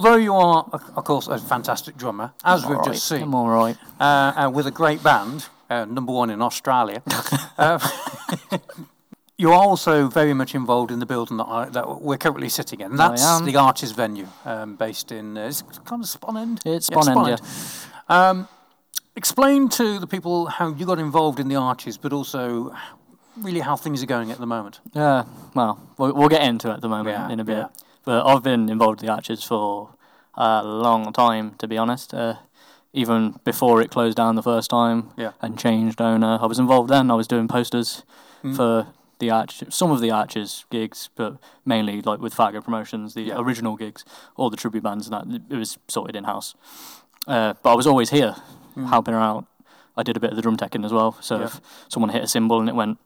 Although 0.05 0.19
you 0.19 0.35
are, 0.35 0.67
of 0.97 1.05
course, 1.05 1.29
a 1.29 1.39
fantastic 1.39 1.97
drummer, 1.97 2.35
as 2.45 2.67
we've 2.67 2.85
just 2.85 3.09
seen, 3.09 3.23
I'm 3.23 3.35
all 3.35 3.49
right. 3.49 3.75
uh, 3.99 4.35
and 4.37 4.55
with 4.55 4.67
a 4.67 4.71
great 4.71 5.03
band, 5.03 5.47
uh, 5.71 5.87
number 5.87 6.13
one 6.13 6.29
in 6.29 6.43
Australia. 6.43 7.03
uh, 7.57 7.79
you 9.39 9.51
are 9.51 9.63
also 9.63 10.09
very 10.09 10.35
much 10.35 10.55
involved 10.55 10.91
in 10.91 10.99
the 10.99 11.07
building 11.07 11.39
that, 11.39 11.47
I, 11.47 11.71
that 11.71 12.03
we're 12.03 12.19
currently 12.19 12.51
sitting 12.51 12.81
in. 12.81 12.97
That's 12.97 13.41
the 13.41 13.57
Arches 13.57 13.93
venue, 13.93 14.29
um, 14.45 14.77
based 14.77 15.11
in 15.11 15.39
uh, 15.39 15.47
is 15.47 15.63
it 15.63 15.83
kind 15.87 16.03
of 16.03 16.09
Spon 16.11 16.37
End. 16.37 16.61
It's 16.67 16.91
Yeah, 16.91 17.01
Spon 17.01 17.31
End, 17.31 17.41
Um, 18.11 18.49
explain 19.17 19.71
to 19.71 19.99
the 19.99 20.07
people 20.07 20.45
how 20.49 20.69
you 20.75 20.85
got 20.85 20.99
involved 20.99 21.41
in 21.41 21.49
the 21.49 21.57
Arches, 21.57 21.97
but 21.97 22.13
also 22.13 22.77
really 23.39 23.61
how 23.61 23.75
things 23.75 24.03
are 24.03 24.07
going 24.07 24.31
at 24.31 24.37
the 24.37 24.47
moment. 24.47 24.81
Yeah, 24.93 25.25
well, 25.55 25.81
we'll, 25.97 26.13
we'll 26.13 26.29
get 26.29 26.43
into 26.43 26.69
it 26.69 26.75
at 26.75 26.81
the 26.83 26.91
moment 26.91 27.17
Yeah, 27.17 27.31
in 27.31 27.41
a 27.41 27.45
bit. 27.45 27.57
yeah. 27.57 27.69
But 28.05 28.27
I've 28.27 28.43
been 28.43 28.69
involved 28.69 29.01
with 29.01 29.07
the 29.09 29.15
Arches 29.15 29.43
for 29.43 29.94
a 30.37 30.63
long 30.65 31.13
time, 31.13 31.55
to 31.59 31.67
be 31.69 31.77
honest. 31.79 32.13
Uh, 32.15 32.37
even 32.93 33.41
before 33.45 33.81
it 33.83 33.91
closed 33.91 34.17
down 34.17 34.37
the 34.37 34.43
first 34.43 34.71
time 34.71 35.11
Yeah. 35.17 35.33
and 35.43 35.59
changed 35.59 36.01
owner, 36.01 36.39
I 36.41 36.47
was 36.47 36.59
involved 36.59 36.89
then. 36.91 37.11
I 37.11 37.15
was 37.15 37.27
doing 37.27 37.49
posters 37.49 38.05
Mm. 38.45 38.55
for 38.57 38.87
the 39.19 39.31
Arch, 39.31 39.63
some 39.71 39.91
of 39.91 40.01
the 40.01 40.11
Arches 40.11 40.65
gigs, 40.71 41.09
but 41.17 41.37
mainly 41.65 42.03
like 42.03 42.21
with 42.21 42.35
Fargo 42.35 42.61
Promotions, 42.61 43.15
the 43.15 43.23
Yeah. 43.23 43.39
original 43.39 43.75
gigs, 43.77 44.05
all 44.37 44.51
the 44.51 44.57
tribute 44.57 44.83
bands 44.85 45.09
and 45.09 45.15
that. 45.33 45.41
It 45.51 45.57
was 45.57 45.79
sorted 45.89 46.15
in 46.17 46.25
house. 46.25 46.55
Uh, 47.27 47.55
but 47.63 47.73
I 47.73 47.75
was 47.75 47.87
always 47.87 48.11
here, 48.11 48.37
helping 48.77 49.15
her 49.15 49.21
out. 49.21 49.47
I 49.97 50.03
did 50.03 50.17
a 50.17 50.21
bit 50.21 50.31
of 50.31 50.37
the 50.37 50.43
drum 50.43 50.57
teching 50.57 50.85
as 50.85 50.93
well. 50.93 51.17
So 51.21 51.37
Mm. 51.37 51.41
Yeah. 51.41 51.47
if 51.47 51.61
someone 51.89 52.11
hit 52.11 52.23
a 52.23 52.29
cymbal 52.29 52.61
and 52.61 52.69
it 52.69 52.75
went 52.75 52.99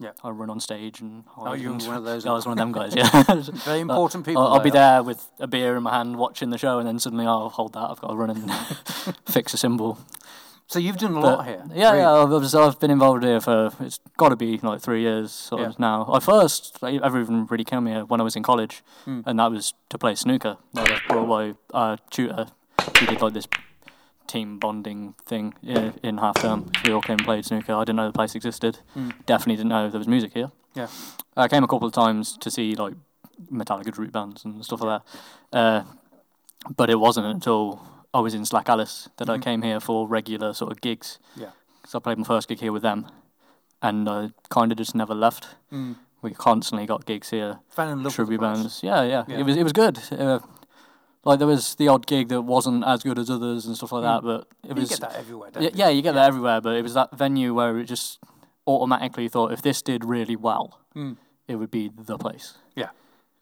Yeah. 0.00 0.10
I 0.24 0.30
run 0.30 0.50
on 0.50 0.58
stage 0.60 1.00
and 1.00 1.24
Oh, 1.36 1.52
you 1.52 1.70
were 1.70 1.76
one 1.78 1.96
of 1.96 2.04
those 2.04 2.26
I 2.26 2.32
was 2.32 2.46
one 2.46 2.52
of 2.52 2.58
them 2.58 2.72
guys. 2.72 2.94
Yeah, 2.96 3.22
Very 3.64 3.80
important 3.80 4.26
people. 4.26 4.42
I'll, 4.42 4.54
I'll 4.54 4.60
be 4.60 4.70
there 4.70 5.02
with 5.02 5.24
a 5.38 5.46
beer 5.46 5.76
in 5.76 5.84
my 5.84 5.96
hand, 5.96 6.16
watching 6.16 6.50
the 6.50 6.58
show, 6.58 6.78
and 6.78 6.86
then 6.88 6.98
suddenly 6.98 7.26
I'll 7.26 7.48
hold 7.48 7.74
that. 7.74 7.90
I've 7.90 8.00
got 8.00 8.08
to 8.08 8.16
run 8.16 8.30
and 8.30 8.50
fix 9.26 9.54
a 9.54 9.56
cymbal. 9.56 9.98
So 10.66 10.78
you've 10.78 10.96
done 10.96 11.12
a 11.16 11.20
But- 11.20 11.38
lot 11.38 11.46
here. 11.46 11.62
Yeah, 11.74 11.90
really. 11.92 11.98
yeah. 12.00 12.12
I've, 12.12 12.54
I've- 12.54 12.78
been 12.80 12.90
involved 12.90 13.22
here 13.22 13.40
for 13.40 13.70
it's 13.80 14.00
got 14.16 14.30
to 14.30 14.36
be 14.36 14.58
like 14.58 14.80
three 14.80 15.02
years 15.02 15.30
sort 15.30 15.60
Yeah. 15.60 15.68
of 15.68 15.78
now. 15.78 16.08
I 16.12 16.18
first 16.20 16.78
I 16.82 16.98
ever 17.02 17.20
even 17.20 17.46
really 17.46 17.64
came 17.64 17.86
here 17.86 18.04
when 18.04 18.20
I 18.20 18.24
was 18.24 18.34
in 18.34 18.42
college, 18.42 18.82
Hmm. 19.04 19.20
and 19.26 19.38
that 19.38 19.50
was 19.50 19.74
to 19.90 19.98
play 19.98 20.14
snooker. 20.16 20.56
I 20.74 20.80
was 20.82 21.00
brought 21.08 21.28
by 21.28 21.54
a 21.72 21.98
tutor. 22.10 22.46
We 23.00 23.06
did 23.06 23.20
like 23.22 23.34
this 23.34 23.46
team 24.26 24.58
bonding 24.58 25.14
thing 25.26 25.54
in 26.02 26.18
half 26.18 26.40
term. 26.40 26.70
We 26.84 26.92
all 26.92 27.02
came 27.02 27.18
and 27.18 27.24
played 27.24 27.44
snooker. 27.44 27.74
I 27.74 27.80
didn't 27.80 27.96
know 27.96 28.06
the 28.06 28.12
place 28.12 28.34
existed. 28.34 28.78
Hmm. 28.94 29.10
Definitely 29.26 29.56
didn't 29.56 29.70
know 29.70 29.88
there 29.90 29.98
was 29.98 30.08
music 30.08 30.32
here. 30.34 30.50
Yeah. 30.74 30.88
I 31.36 31.48
came 31.48 31.62
a 31.64 31.68
couple 31.68 31.86
of 31.86 31.92
times 31.94 32.36
to 32.38 32.50
see 32.50 32.74
like 32.74 32.94
Metallica 33.52 33.96
root 33.96 34.12
bands 34.12 34.44
and 34.44 34.64
stuff 34.64 34.80
like 34.80 35.02
that. 35.52 35.56
Uh, 35.58 35.82
but 36.76 36.90
it 36.90 36.98
wasn't 36.98 37.26
until 37.26 37.86
I 38.12 38.20
was 38.20 38.34
in 38.34 38.44
Slack 38.44 38.68
Alice 38.68 39.08
that 39.18 39.28
I 39.28 39.38
came 39.38 39.62
here 39.62 39.80
for 39.80 40.06
regular 40.06 40.52
sort 40.54 40.72
of 40.72 40.80
gigs. 40.80 41.18
Mm-hmm. 41.32 41.42
Yeah. 41.42 41.50
Because 41.82 41.94
I 41.96 41.98
played 41.98 42.18
my 42.18 42.24
first 42.24 42.48
gig 42.48 42.60
here 42.60 42.72
with 42.72 42.82
them, 42.82 43.06
and 43.82 44.08
I 44.08 44.30
kind 44.48 44.72
of 44.72 44.78
just 44.78 44.94
never 44.94 45.14
left. 45.14 45.48
Mm. 45.70 45.96
We 46.22 46.32
constantly 46.32 46.86
got 46.86 47.04
gigs 47.04 47.28
here, 47.28 47.58
Fell 47.68 47.90
in 47.90 48.02
love 48.02 48.14
tribute 48.14 48.40
bands. 48.40 48.80
Yeah, 48.82 49.02
yeah, 49.02 49.24
Yeah. 49.28 49.40
It 49.40 49.42
was 49.42 49.56
it 49.58 49.62
was 49.62 49.74
good. 49.74 49.98
Uh, 50.10 50.38
like 51.24 51.38
there 51.38 51.48
was 51.48 51.74
the 51.76 51.88
odd 51.88 52.06
gig 52.06 52.28
that 52.28 52.42
wasn't 52.42 52.84
as 52.84 53.02
good 53.02 53.18
as 53.18 53.30
others 53.30 53.66
and 53.66 53.76
stuff 53.76 53.92
like 53.92 54.02
that, 54.02 54.22
but 54.22 54.46
it 54.62 54.68
You 54.70 54.74
was 54.74 54.90
You 54.90 54.96
get 54.96 55.00
that 55.10 55.18
everywhere, 55.18 55.50
don't 55.50 55.62
yeah, 55.62 55.68
you? 55.70 55.74
yeah, 55.76 55.88
you 55.88 56.02
get 56.02 56.14
that 56.14 56.26
everywhere, 56.28 56.60
but 56.60 56.76
it 56.76 56.82
was 56.82 56.94
that 56.94 57.16
venue 57.16 57.54
where 57.54 57.78
it 57.78 57.84
just 57.86 58.18
automatically 58.66 59.28
thought 59.28 59.52
if 59.52 59.62
this 59.62 59.82
did 59.82 60.04
really 60.04 60.36
well, 60.36 60.78
Mm. 60.94 61.16
it 61.48 61.56
would 61.56 61.70
be 61.70 61.90
the 61.94 62.16
place. 62.18 62.54
Yeah. 62.74 62.90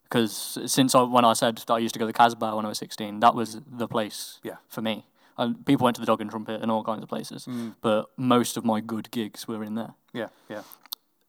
Because 0.04 0.58
since 0.66 0.94
I, 0.94 1.02
when 1.02 1.24
I 1.24 1.32
said 1.32 1.56
that 1.58 1.70
I 1.72 1.78
used 1.78 1.94
to 1.94 1.98
go 1.98 2.06
to 2.06 2.12
the 2.12 2.18
Kasbah 2.18 2.54
when 2.56 2.64
I 2.64 2.68
was 2.68 2.78
16, 2.78 3.20
that 3.20 3.34
was 3.34 3.60
the 3.66 3.88
place 3.88 4.40
Yeah. 4.42 4.56
for 4.68 4.82
me. 4.82 5.06
And 5.38 5.64
people 5.64 5.84
went 5.84 5.94
to 5.96 6.00
the 6.00 6.06
Dog 6.06 6.20
and 6.20 6.30
Trumpet 6.30 6.60
and 6.60 6.70
all 6.70 6.84
kinds 6.84 7.02
of 7.02 7.08
places, 7.08 7.46
Mm. 7.46 7.74
but 7.80 8.10
most 8.18 8.56
of 8.56 8.64
my 8.64 8.80
good 8.80 9.10
gigs 9.10 9.48
were 9.48 9.64
in 9.64 9.74
there. 9.74 9.94
Yeah, 10.12 10.28
yeah. 10.50 10.62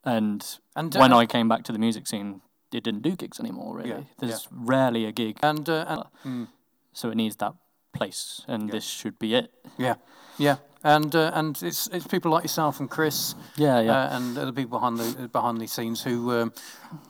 And, 0.04 0.46
And, 0.76 0.94
when 0.96 1.14
uh, 1.14 1.18
I 1.18 1.26
came 1.26 1.48
back 1.48 1.64
to 1.64 1.72
the 1.72 1.80
music 1.80 2.08
scene, 2.08 2.42
it 2.74 2.84
didn't 2.84 3.02
do 3.02 3.16
gigs 3.16 3.40
anymore, 3.40 3.78
really. 3.78 3.90
Yeah, 3.90 4.02
There's 4.20 4.48
rarely 4.52 5.06
a 5.06 5.12
gig, 5.12 5.38
And, 5.44 5.68
uh, 5.70 5.86
and 5.88 6.04
mm, 6.26 6.48
so 6.94 7.10
it 7.10 7.16
needs 7.16 7.36
that 7.38 7.54
place, 7.94 8.44
and 8.48 8.70
this 8.70 8.84
should 8.86 9.18
be 9.20 9.36
it. 9.36 9.52
yeah, 9.78 9.96
yeah. 10.38 10.56
And 10.86 11.16
uh, 11.16 11.32
and 11.34 11.58
it's 11.64 11.88
it's 11.88 12.06
people 12.08 12.30
like 12.32 12.44
yourself 12.44 12.82
and 12.82 12.90
Chris 12.90 13.36
Yeah, 13.56 13.80
yeah. 13.80 14.04
uh, 14.04 14.18
and 14.18 14.38
other 14.38 14.52
people 14.52 14.80
behind 14.80 14.98
the 14.98 15.30
behind 15.30 15.62
the 15.62 15.68
scenes 15.68 16.04
who 16.04 16.32
um, 16.42 16.52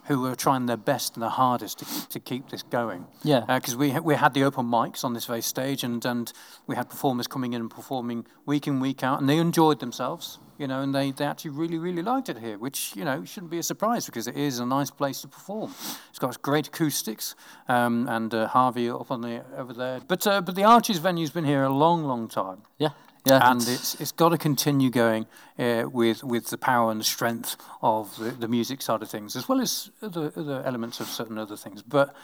who 0.04 0.26
are 0.26 0.36
trying 0.36 0.66
their 0.66 0.76
best 0.76 1.16
and 1.16 1.22
their 1.24 1.30
hardest 1.30 1.78
to, 1.80 2.08
to 2.08 2.20
keep 2.20 2.50
this 2.50 2.62
going. 2.62 3.06
Yeah. 3.24 3.40
Because 3.48 3.74
we 3.74 3.90
ha- 3.90 3.98
we 4.04 4.14
had 4.14 4.32
the 4.32 4.44
open 4.44 4.66
mics 4.66 5.02
on 5.04 5.12
this 5.14 5.24
very 5.26 5.40
stage, 5.42 5.82
and, 5.82 6.04
and 6.06 6.32
we 6.68 6.76
had 6.76 6.88
performers 6.88 7.26
coming 7.26 7.52
in 7.52 7.60
and 7.62 7.68
performing 7.70 8.26
week 8.46 8.68
in 8.68 8.78
week 8.78 9.02
out, 9.02 9.18
and 9.20 9.28
they 9.28 9.38
enjoyed 9.38 9.80
themselves, 9.80 10.38
you 10.58 10.66
know, 10.66 10.82
and 10.82 10.94
they, 10.94 11.10
they 11.10 11.24
actually 11.24 11.50
really 11.52 11.78
really 11.78 12.02
liked 12.02 12.28
it 12.28 12.38
here, 12.38 12.58
which 12.58 12.94
you 12.96 13.04
know 13.04 13.24
shouldn't 13.24 13.50
be 13.50 13.58
a 13.58 13.62
surprise 13.62 14.06
because 14.06 14.26
it 14.26 14.36
is 14.36 14.58
a 14.58 14.66
nice 14.66 14.90
place 14.90 15.20
to 15.22 15.28
perform. 15.28 15.72
It's 16.10 16.18
got 16.18 16.40
great 16.42 16.68
acoustics, 16.68 17.34
um, 17.68 18.08
and 18.08 18.32
uh, 18.34 18.48
Harvey 18.48 18.90
up 18.90 19.10
on 19.10 19.20
the 19.20 19.42
over 19.56 19.72
there. 19.72 20.00
But 20.06 20.26
uh, 20.26 20.40
but 20.40 20.54
the 20.54 20.64
Arches 20.64 20.98
venue's 20.98 21.30
been 21.30 21.44
here 21.44 21.62
a 21.62 21.72
long 21.72 22.04
long 22.04 22.28
time 22.28 22.62
yeah, 22.78 22.90
yeah. 23.26 23.50
and 23.50 23.60
it's 23.60 24.00
it's 24.00 24.12
got 24.12 24.30
to 24.30 24.38
continue 24.38 24.90
going 24.90 25.26
uh, 25.58 25.84
with 25.90 26.22
with 26.24 26.50
the 26.50 26.58
power 26.58 26.90
and 26.90 27.00
the 27.00 27.04
strength 27.04 27.56
of 27.82 28.16
the, 28.18 28.30
the 28.30 28.48
music 28.48 28.82
side 28.82 29.02
of 29.02 29.10
things, 29.10 29.36
as 29.36 29.48
well 29.48 29.60
as 29.60 29.90
other 30.02 30.32
other 30.36 30.62
elements 30.64 31.00
of 31.00 31.08
certain 31.08 31.38
other 31.38 31.56
things. 31.56 31.82
But 31.82 32.14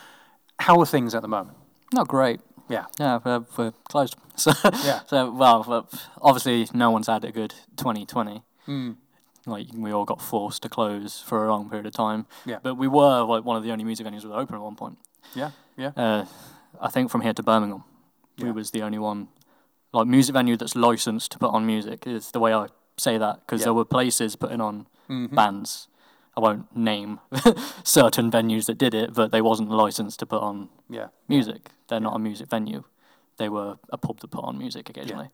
how 0.58 0.78
are 0.80 0.86
things 0.86 1.14
at 1.14 1.22
the 1.22 1.28
moment? 1.28 1.56
not 1.92 2.08
great. 2.08 2.40
Yeah, 2.70 2.84
Yeah, 2.98 3.18
we're, 3.24 3.44
we're 3.56 3.72
closed. 3.88 4.16
So, 4.36 4.52
Yeah. 4.84 5.00
so 5.06 5.30
well, 5.30 5.86
obviously, 6.22 6.66
no 6.72 6.90
one's 6.90 7.08
had 7.08 7.24
a 7.24 7.32
good 7.32 7.52
2020. 7.76 8.42
Hmm. 8.64 8.92
Like 9.46 9.66
we 9.74 9.90
all 9.92 10.04
got 10.06 10.22
forced 10.22 10.62
to 10.62 10.68
close 10.70 11.20
for 11.20 11.44
a 11.46 11.50
long 11.50 11.68
period 11.68 11.84
of 11.86 11.92
time. 11.92 12.26
Yeah. 12.46 12.58
But 12.62 12.76
we 12.76 12.88
were 12.88 13.22
like 13.24 13.44
one 13.44 13.56
of 13.56 13.62
the 13.64 13.70
only 13.72 13.84
music 13.84 14.06
venues 14.06 14.22
that 14.22 14.28
were 14.28 14.40
open 14.40 14.54
at 14.54 14.62
one 14.62 14.76
point. 14.76 14.96
yeah, 15.34 15.50
yeah, 15.76 15.90
Uh, 15.96 16.24
I 16.80 16.88
think 16.88 17.10
from 17.10 17.20
here 17.22 17.34
to 17.34 17.42
Birmingham, 17.42 17.84
we 18.38 18.50
was 18.50 18.70
the 18.70 18.82
only 18.82 18.98
one, 18.98 19.28
like 19.92 20.06
music 20.06 20.32
venue 20.34 20.56
that's 20.56 20.74
licensed 20.76 21.32
to 21.32 21.38
put 21.38 21.50
on 21.52 21.66
music. 21.66 22.06
Is 22.06 22.30
the 22.30 22.40
way 22.40 22.54
I 22.54 22.68
say 22.96 23.18
that 23.18 23.40
because 23.40 23.60
Yeah. 23.60 23.66
there 23.66 23.74
were 23.74 23.84
places 23.84 24.36
putting 24.36 24.60
on 24.62 24.86
Mhm. 25.08 25.34
bands. 25.34 25.88
I 26.40 26.42
won't 26.42 26.74
name 26.76 27.20
certain 27.84 28.30
venues 28.30 28.66
that 28.66 28.78
did 28.78 28.94
it, 28.94 29.12
but 29.14 29.30
they 29.30 29.42
wasn't 29.42 29.70
licensed 29.70 30.18
to 30.20 30.26
put 30.26 30.42
on 30.42 30.68
yeah, 30.88 31.08
music. 31.28 31.70
They're 31.88 32.00
not 32.00 32.16
a 32.16 32.18
music 32.18 32.48
venue. 32.48 32.84
they 33.36 33.48
were 33.48 33.78
a 33.90 33.96
pub 33.98 34.20
that 34.20 34.28
put 34.30 34.44
on 34.44 34.58
music 34.58 34.88
occasionally. 34.90 35.28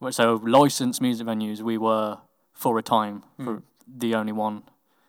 Well, 0.00 0.12
So 0.12 0.34
licensed 0.42 1.00
music 1.00 1.26
venues, 1.26 1.60
we 1.60 1.78
were 1.78 2.18
for 2.54 2.78
a 2.78 2.82
time 2.82 3.22
Hmm. 3.36 3.44
for 3.44 3.62
the 3.86 4.14
only 4.14 4.32
one 4.32 4.62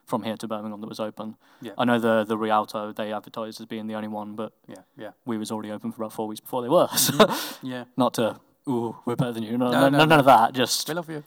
from 0.06 0.24
here 0.24 0.36
to 0.38 0.48
Birmingham 0.48 0.82
that 0.82 0.89
was 0.89 1.00
open. 1.00 1.36
Yeah. 1.62 1.72
I 1.78 1.86
know 1.86 2.00
the 2.00 2.24
the 2.26 2.38
Rialto 2.38 2.91
they 2.94 3.12
advertised 3.14 3.60
as 3.62 3.66
being 3.66 3.88
the 3.88 3.96
only 3.96 4.10
one, 4.10 4.36
but 4.36 4.52
Yeah, 4.68 4.84
yeah, 4.98 5.12
we 5.26 5.38
was 5.38 5.52
already 5.52 5.72
open 5.72 5.91
for 5.91 6.04
about 6.04 6.14
four 6.14 6.28
weeks 6.28 6.41
before 6.41 6.62
they 6.62 6.70
were. 6.70 6.88
So 6.98 7.14
yeah. 7.62 7.86
not 7.98 8.14
to 8.16 8.39
ooh 8.68 8.96
we're 9.06 9.16
better 9.16 9.34
than 9.34 9.44
you. 9.44 9.58
No, 9.58 9.72
No, 9.72 9.82
no, 9.82 9.89
no, 9.89 10.06
none 10.06 10.20
of 10.20 10.26
that. 10.26 10.54
Just 10.54 10.88
We 10.89 10.94
love 10.96 11.10
you. 11.10 11.24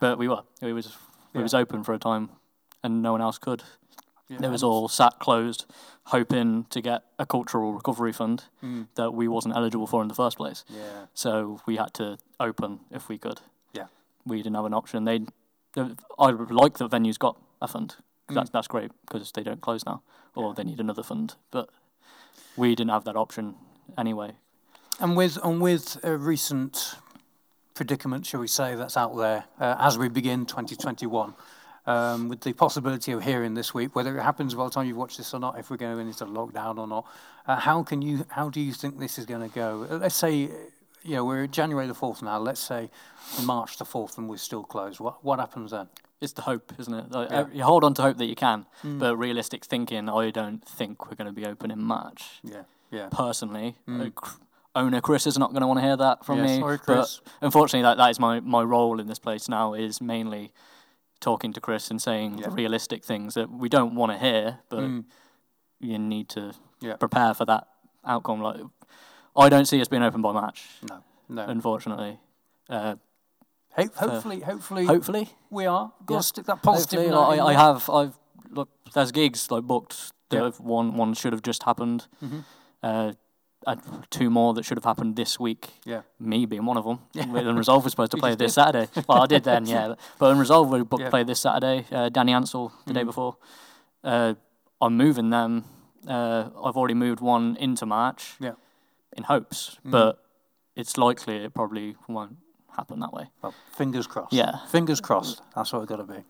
but 0.00 0.18
we 0.18 0.26
were. 0.28 0.42
We 0.60 0.72
was 0.72 0.86
we 1.32 1.38
Yeah. 1.38 1.42
was 1.42 1.54
open 1.54 1.82
for 1.84 1.92
a 1.94 1.98
time, 1.98 2.28
and 2.82 3.02
no 3.02 3.12
one 3.12 3.20
else 3.20 3.38
could. 3.38 3.62
Yeah, 4.28 4.38
They 4.38 4.48
was 4.48 4.62
all 4.62 4.88
sat 4.88 5.18
closed, 5.18 5.66
hoping 6.06 6.64
to 6.70 6.80
get 6.80 7.02
a 7.18 7.26
cultural 7.26 7.72
recovery 7.74 8.12
fund 8.12 8.44
Mm. 8.62 8.86
that 8.94 9.12
we 9.12 9.28
wasn't 9.28 9.54
eligible 9.56 9.86
for 9.86 10.00
in 10.02 10.08
the 10.08 10.14
first 10.14 10.36
place. 10.36 10.64
Yeah, 10.68 11.06
So 11.14 11.60
we 11.66 11.76
had 11.76 11.92
to 11.94 12.18
open 12.40 12.80
if 12.90 13.08
we 13.08 13.18
could. 13.18 13.40
Yeah. 13.72 13.86
We 14.24 14.38
didn't 14.38 14.56
have 14.56 14.64
an 14.64 14.74
option. 14.74 15.04
They, 15.04 15.26
I 15.76 16.30
like 16.30 16.78
that 16.78 16.90
venues 16.90 17.18
got 17.18 17.36
a 17.60 17.68
fund. 17.68 17.96
'cause 18.26 18.34
That's 18.36 18.50
that's 18.50 18.68
great 18.68 18.90
because 19.06 19.32
they 19.32 19.42
don't 19.42 19.60
close 19.60 19.84
now, 19.84 20.00
or 20.34 20.44
Mm. 20.44 20.48
Yeah. 20.48 20.54
they 20.54 20.64
need 20.70 20.80
another 20.80 21.02
fund. 21.02 21.34
But 21.50 21.68
we 22.56 22.74
didn't 22.74 22.90
have 22.92 23.04
that 23.04 23.16
option 23.16 23.56
anyway. 23.98 24.36
And 25.00 25.16
with 25.16 25.36
and 25.44 25.60
with 25.60 25.98
a 26.04 26.16
recent 26.16 26.96
predicament, 27.74 28.26
shall 28.26 28.40
we 28.40 28.46
say, 28.48 28.74
that's 28.76 28.96
out 28.96 29.16
there 29.16 29.44
uh, 29.60 29.76
as 29.78 29.98
we 29.98 30.08
begin 30.08 30.46
2021, 30.46 31.34
um, 31.86 32.28
with 32.28 32.40
the 32.42 32.52
possibility 32.52 33.12
of 33.12 33.22
hearing 33.22 33.54
this 33.54 33.74
week, 33.74 33.94
whether 33.96 34.16
it 34.16 34.22
happens 34.22 34.54
by 34.54 34.64
the 34.64 34.70
time 34.70 34.86
you 34.86 34.94
watch 34.94 35.16
this 35.16 35.34
or 35.34 35.40
not, 35.40 35.58
if 35.58 35.70
we're 35.70 35.76
going 35.76 36.06
into 36.06 36.24
lockdown 36.26 36.78
or 36.78 36.86
not, 36.86 37.06
uh, 37.46 37.56
how 37.56 37.82
can 37.82 38.02
you 38.02 38.24
how 38.30 38.48
do 38.48 38.60
you 38.60 38.72
think 38.72 38.98
this 38.98 39.18
is 39.18 39.26
going 39.26 39.48
to 39.48 39.54
go? 39.54 39.86
Uh, 39.90 39.96
Let's 39.96 40.14
say, 40.14 40.34
you 41.02 41.16
know, 41.16 41.24
we're 41.24 41.46
January 41.46 41.86
the 41.88 41.94
fourth 41.94 42.22
now. 42.22 42.38
Let's 42.38 42.60
say 42.60 42.90
March 43.44 43.78
the 43.78 43.84
fourth, 43.84 44.16
and 44.18 44.28
we're 44.28 44.36
still 44.36 44.62
closed. 44.64 45.00
What 45.00 45.24
what 45.24 45.38
happens 45.40 45.70
then? 45.72 45.88
It's 46.20 46.34
the 46.34 46.42
hope, 46.42 46.72
isn't 46.78 46.94
it? 46.94 47.10
Like, 47.10 47.30
Yeah. 47.30 47.42
Mm. 47.42 47.46
uh, 47.46 47.50
You 47.52 47.62
hold 47.64 47.82
on 47.82 47.94
to 47.94 48.02
hope 48.02 48.16
that 48.18 48.26
you 48.26 48.36
can, 48.36 48.66
but 48.84 49.16
realistic 49.16 49.64
thinking, 49.64 50.08
I 50.08 50.30
don't 50.30 50.64
think 50.64 51.06
we're 51.10 51.16
going 51.16 51.26
to 51.26 51.32
be 51.32 51.44
open 51.46 51.72
in 51.72 51.82
March. 51.82 52.22
Yeah, 52.44 52.62
yeah, 52.92 53.08
personally. 53.10 53.74
Cr- 54.14 54.36
owner 54.76 55.00
Chris 55.00 55.26
is 55.26 55.36
not 55.36 55.50
going 55.50 55.62
to 55.62 55.66
want 55.66 55.80
to 55.80 55.84
hear 55.84 55.96
that 55.96 56.24
from 56.24 56.38
Mm. 56.38 56.46
Yeah, 56.46 56.54
me. 56.54 56.60
sorry, 56.60 56.78
Chris. 56.78 57.20
But 57.24 57.32
unfortunately, 57.46 57.82
that, 57.82 57.96
that 57.96 58.10
is 58.10 58.20
my, 58.20 58.38
my 58.38 58.62
role 58.62 59.00
in 59.00 59.06
this 59.08 59.18
place 59.18 59.48
now 59.48 59.74
is 59.74 60.00
mainly 60.00 60.52
talking 61.22 61.52
to 61.54 61.60
Chris 61.60 61.90
and 61.90 62.00
saying 62.02 62.38
Yeah. 62.38 62.48
the 62.48 62.54
realistic 62.54 63.04
things 63.04 63.32
that 63.34 63.48
we 63.50 63.68
don't 63.70 63.94
want 63.94 64.12
to 64.12 64.18
hear, 64.18 64.58
but 64.68 64.80
Mm. 64.80 65.04
you 65.80 65.98
need 65.98 66.28
to 66.30 66.52
Yeah. 66.80 66.96
prepare 66.96 67.32
for 67.34 67.46
that 67.46 67.66
outcome. 68.04 68.42
Like, 68.42 68.60
I 69.34 69.48
don't 69.48 69.64
see 69.66 69.80
us 69.80 69.88
being 69.88 70.02
open 70.02 70.20
by 70.20 70.32
March, 70.32 70.68
no, 70.90 71.02
no. 71.28 71.42
unfortunately. 71.44 72.18
Uh, 72.68 72.96
Ho- 73.76 73.88
hopefully, 73.96 74.40
hopefully, 74.40 74.84
hopefully, 74.84 75.30
we 75.48 75.64
are. 75.64 75.92
Got 76.04 76.14
Yeah. 76.14 76.18
to 76.18 76.22
stick 76.24 76.44
that 76.46 76.62
positive. 76.62 77.10
like, 77.10 77.40
I, 77.40 77.46
I 77.46 77.52
have. 77.54 77.88
I've 77.88 78.18
look. 78.50 78.68
There's 78.92 79.12
gigs 79.12 79.50
like 79.50 79.64
booked. 79.64 80.12
That 80.28 80.42
Yeah. 80.42 80.50
one 80.58 80.96
one 80.98 81.14
should 81.14 81.32
have 81.32 81.40
just 81.42 81.62
happened. 81.62 82.06
Mhm. 82.22 82.44
Uh, 82.82 83.12
two 84.10 84.30
more 84.30 84.54
that 84.54 84.64
should 84.64 84.76
have 84.76 84.84
happened 84.84 85.16
this 85.16 85.38
week. 85.40 85.70
Yeah. 85.84 86.02
Me 86.18 86.46
being 86.46 86.64
one 86.66 86.76
of 86.76 86.84
them. 86.84 86.98
Yeah. 87.12 87.24
Unresolved 87.24 87.84
was 87.84 87.92
supposed 87.92 88.10
to 88.12 88.16
play 88.24 88.34
this 88.34 88.54
Saturday. 88.54 88.88
Well, 89.08 89.22
I 89.22 89.26
did 89.26 89.44
then, 89.44 89.66
yeah. 89.74 89.94
But 90.18 90.30
Unresolved 90.32 90.70
we 90.72 90.82
booked 90.82 91.02
Yeah. 91.02 91.10
play 91.10 91.24
this 91.24 91.40
Saturday. 91.40 91.86
Uh, 91.90 92.08
Danny 92.08 92.32
Ansell 92.32 92.72
the 92.86 92.92
day 92.94 93.02
Mhm. 93.02 93.06
before. 93.06 93.36
Uh, 94.04 94.34
I'm 94.80 94.96
moving 94.96 95.30
them. 95.30 95.64
Uh, 96.06 96.48
I've 96.64 96.76
already 96.76 96.94
moved 96.94 97.20
one 97.20 97.56
into 97.56 97.86
March. 97.86 98.34
Yeah. 98.40 98.52
In 99.16 99.24
hopes, 99.24 99.78
Mhm. 99.86 99.90
but 99.90 100.24
it's 100.74 100.96
likely 100.96 101.36
it 101.36 101.54
probably 101.54 101.96
won't 102.08 102.36
happen 102.76 103.00
that 103.00 103.12
way. 103.12 103.30
Well, 103.42 103.54
fingers 103.76 104.06
crossed. 104.06 104.32
Yeah. 104.32 104.56
Fingers 104.68 105.00
crossed. 105.00 105.42
That's 105.54 105.72
what 105.72 105.82
it's 105.82 105.88
got 105.90 105.96
to 105.98 106.04
be. 106.04 106.24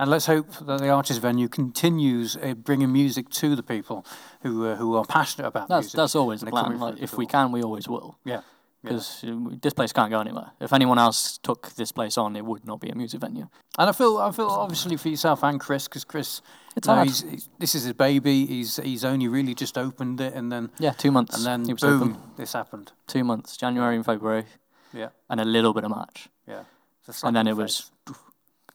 And 0.00 0.10
let's 0.10 0.24
hope 0.24 0.50
that 0.66 0.78
the 0.78 0.88
Arches 0.88 1.18
Venue 1.18 1.46
continues 1.48 2.34
uh, 2.34 2.54
bringing 2.54 2.90
music 2.90 3.28
to 3.40 3.54
the 3.54 3.62
people 3.62 4.06
who 4.42 4.66
uh, 4.66 4.76
who 4.76 4.96
are 4.96 5.04
passionate 5.04 5.46
about 5.46 5.68
That's 5.68 5.84
music. 5.84 5.96
that's 5.98 6.14
always 6.16 6.40
the 6.40 6.46
plan. 6.46 6.78
Like 6.80 7.02
if 7.02 7.18
we 7.18 7.26
can, 7.26 7.52
we 7.52 7.62
always 7.62 7.86
will. 7.86 8.16
Yeah. 8.24 8.32
yeah. 8.34 8.40
Because 8.82 9.22
this 9.60 9.74
place 9.74 9.92
can't 9.92 10.10
go 10.10 10.18
anywhere. 10.20 10.52
If 10.58 10.72
anyone 10.72 10.98
else 10.98 11.36
took 11.36 11.72
this 11.74 11.92
place 11.92 12.16
on, 12.16 12.34
it 12.34 12.46
would 12.46 12.64
not 12.64 12.80
be 12.80 12.88
a 12.88 12.94
music 12.94 13.20
venue. 13.20 13.48
And 13.78 13.90
I 13.90 13.92
feel 13.92 14.16
I 14.16 14.30
feel 14.32 14.46
obviously 14.46 14.96
for 14.96 15.10
yourself 15.10 15.44
and 15.44 15.60
Chris 15.60 15.86
because 15.86 16.06
Chris, 16.06 16.40
It's 16.74 16.88
you 16.88 16.94
know, 16.94 17.02
he's, 17.04 17.20
he's, 17.20 17.48
this 17.58 17.74
is 17.74 17.82
his 17.84 17.92
baby. 17.92 18.46
He's 18.46 18.76
he's 18.76 19.04
only 19.04 19.28
really 19.28 19.54
just 19.54 19.76
opened 19.76 20.18
it, 20.22 20.32
and 20.32 20.50
then 20.50 20.70
Yeah, 20.78 20.92
two 20.92 21.10
months. 21.10 21.36
and 21.36 21.44
then 21.44 21.76
boom, 21.76 22.02
open. 22.02 22.16
this 22.38 22.54
happened. 22.54 22.92
Two 23.06 23.22
months, 23.22 23.58
January 23.58 23.96
and 23.96 24.04
February, 24.06 24.46
Yeah, 24.94 25.10
and 25.28 25.40
a 25.40 25.44
little 25.44 25.74
bit 25.74 25.84
of 25.84 25.90
March. 25.90 26.30
yeah. 26.48 26.62
It's 27.00 27.08
a 27.08 27.12
slap 27.12 27.28
and 27.28 27.36
then 27.36 27.46
it 27.48 27.56
the 27.56 27.62
was 27.62 27.90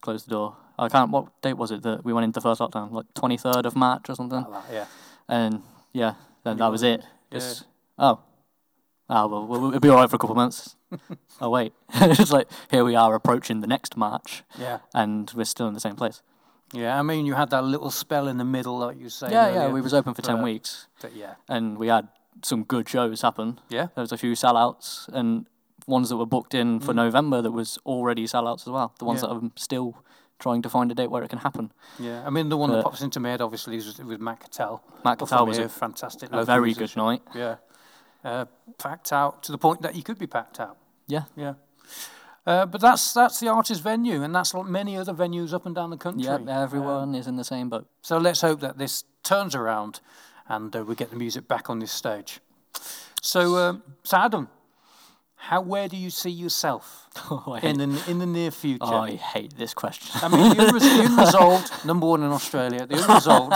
close 0.02 0.24
the 0.26 0.30
door. 0.30 0.58
I 0.78 0.90
can't. 0.90 1.12
What 1.12 1.42
date 1.42 1.58
was 1.58 1.72
it 1.72 1.84
that 1.84 2.04
we 2.06 2.14
went 2.14 2.26
into 2.26 2.42
first 2.42 2.60
lockdown? 2.62 2.92
Like 2.92 3.06
twenty 3.14 3.38
third 3.38 3.66
of 3.66 3.76
March 3.76 4.10
or 4.10 4.16
something. 4.16 4.42
Like 4.44 4.68
that, 4.68 4.74
yeah. 4.74 4.86
And 5.28 5.62
yeah, 5.94 6.14
then 6.44 6.58
that 6.58 6.68
was 6.72 6.84
it. 6.84 7.02
Just 7.32 7.66
oh, 7.98 8.20
oh 9.10 9.28
well, 9.28 9.48
we'll, 9.48 9.68
it'll 9.70 9.80
be 9.80 9.90
all 9.90 9.98
right 9.98 10.10
for 10.10 10.16
a 10.16 10.20
couple 10.20 10.34
of 10.34 10.38
months. 10.38 10.76
oh 11.42 11.50
wait, 11.50 11.74
it's 11.94 12.32
like 12.32 12.48
here 12.72 12.84
we 12.84 12.96
are 12.96 13.14
approaching 13.16 13.62
the 13.62 13.68
next 13.68 13.98
March, 13.98 14.44
Yeah, 14.60 14.80
and 14.94 15.32
we're 15.36 15.46
still 15.46 15.68
in 15.68 15.74
the 15.74 15.80
same 15.80 15.96
place. 15.96 16.22
yeah. 16.74 16.98
I 17.00 17.02
mean, 17.04 17.26
you 17.26 17.34
had 17.36 17.50
that 17.50 17.64
little 17.64 17.92
spell 17.92 18.28
in 18.28 18.38
the 18.38 18.46
middle, 18.46 18.78
like 18.80 19.00
you 19.00 19.10
say. 19.10 19.30
yeah, 19.32 19.54
yeah. 19.54 19.68
We 19.70 19.82
was 19.82 19.94
open 19.94 20.14
for 20.14 20.22
ten 20.22 20.36
but- 20.38 20.44
weeks, 20.44 20.88
yeah, 21.14 21.36
and 21.50 21.78
we 21.78 21.88
had 21.88 22.08
some 22.44 22.64
good 22.64 22.88
shows 22.90 23.22
happen. 23.22 23.60
yeah. 23.70 23.88
There 23.96 24.02
was 24.02 24.12
a 24.12 24.18
few 24.18 24.34
sellouts 24.34 25.08
and 25.10 25.48
ones 25.88 26.10
that 26.10 26.18
were 26.18 26.26
booked 26.26 26.54
in 26.54 26.80
for 26.80 26.94
November 26.94 27.42
that 27.42 27.52
was 27.52 27.78
already 27.86 28.26
sellouts 28.26 28.62
as 28.62 28.70
well. 28.70 28.94
The 29.00 29.06
ones 29.06 29.22
Mm. 29.22 29.24
Yeah. 29.28 29.34
that 29.34 29.40
I'm 29.40 29.52
still 29.56 29.96
trying 30.40 30.62
to 30.64 30.70
find 30.70 30.92
a 30.92 30.96
date 30.96 31.10
where 31.10 31.24
it 31.24 31.30
can 31.30 31.40
happen. 31.40 31.72
Yeah, 32.00 32.24
I 32.26 32.30
mean 32.30 32.50
the 32.50 32.58
one 32.58 32.72
that 32.72 32.84
pops 32.84 33.02
into 33.02 33.20
my 33.20 33.30
head 33.30 33.42
obviously 33.42 33.78
is 33.78 33.98
with 34.00 34.20
Matt 34.20 34.40
Cattell. 34.42 34.84
Matt 35.04 35.20
Cattell 35.20 35.46
was 35.46 35.58
a, 35.58 35.70
fantastic, 35.70 36.30
a 36.32 36.44
very 36.46 36.74
good 36.74 36.96
night. 36.98 37.22
Yeah, 37.34 37.56
uh, 38.24 38.46
packed 38.78 39.12
out 39.14 39.44
to 39.44 39.52
the 39.52 39.58
point 39.58 39.82
that 39.82 39.96
you 39.96 40.04
could 40.04 40.18
be 40.20 40.28
packed 40.28 40.60
out. 40.60 40.78
Yeah. 41.08 41.24
Yeah, 41.36 41.54
uh, 42.46 42.66
but 42.66 42.82
that's 42.82 43.14
that's 43.14 43.40
the 43.40 43.48
Arches 43.48 43.80
venue, 43.80 44.24
and 44.24 44.34
that's 44.36 44.54
like 44.54 44.66
many 44.66 44.98
other 44.98 45.14
venues 45.14 45.54
up 45.54 45.66
and 45.66 45.74
down 45.76 45.90
the 45.90 45.98
country. 45.98 46.24
Yeah, 46.24 46.36
Um, 46.36 46.50
everyone 46.50 47.16
is 47.16 47.28
in 47.28 47.36
the 47.38 47.44
same 47.44 47.70
boat. 47.70 47.88
so 48.02 48.18
let's 48.18 48.42
hope 48.42 48.60
that 48.62 48.78
this 48.78 49.04
turns 49.24 49.56
around, 49.56 50.00
and 50.48 50.76
uh, 50.76 50.84
we 50.84 50.96
get 50.96 51.10
the 51.10 51.16
music 51.16 51.48
back 51.48 51.70
on 51.70 51.80
this 51.80 51.92
stage. 51.92 52.40
So, 53.22 53.58
um, 53.58 53.84
so 54.04 54.18
Adam, 54.18 54.50
how 55.50 55.62
where 55.62 55.88
do 55.88 55.96
you 55.98 56.10
see 56.10 56.30
yourself 56.32 57.08
Oh, 57.32 57.58
in 57.62 57.78
the 57.78 58.04
in 58.12 58.18
the 58.20 58.26
near 58.26 58.52
future? 58.52 58.84
oh, 58.84 59.02
I 59.12 59.16
hate 59.34 59.56
this 59.58 59.74
question. 59.74 60.10
I 60.24 60.28
mean, 60.28 60.50
the 60.50 60.56
Unres- 60.64 60.80
the 60.98 61.06
Unresolved, 61.12 61.86
number 61.86 62.08
one 62.08 62.24
in 62.24 62.32
Australia, 62.32 62.86
the 62.86 62.96
Unresolved, 63.04 63.54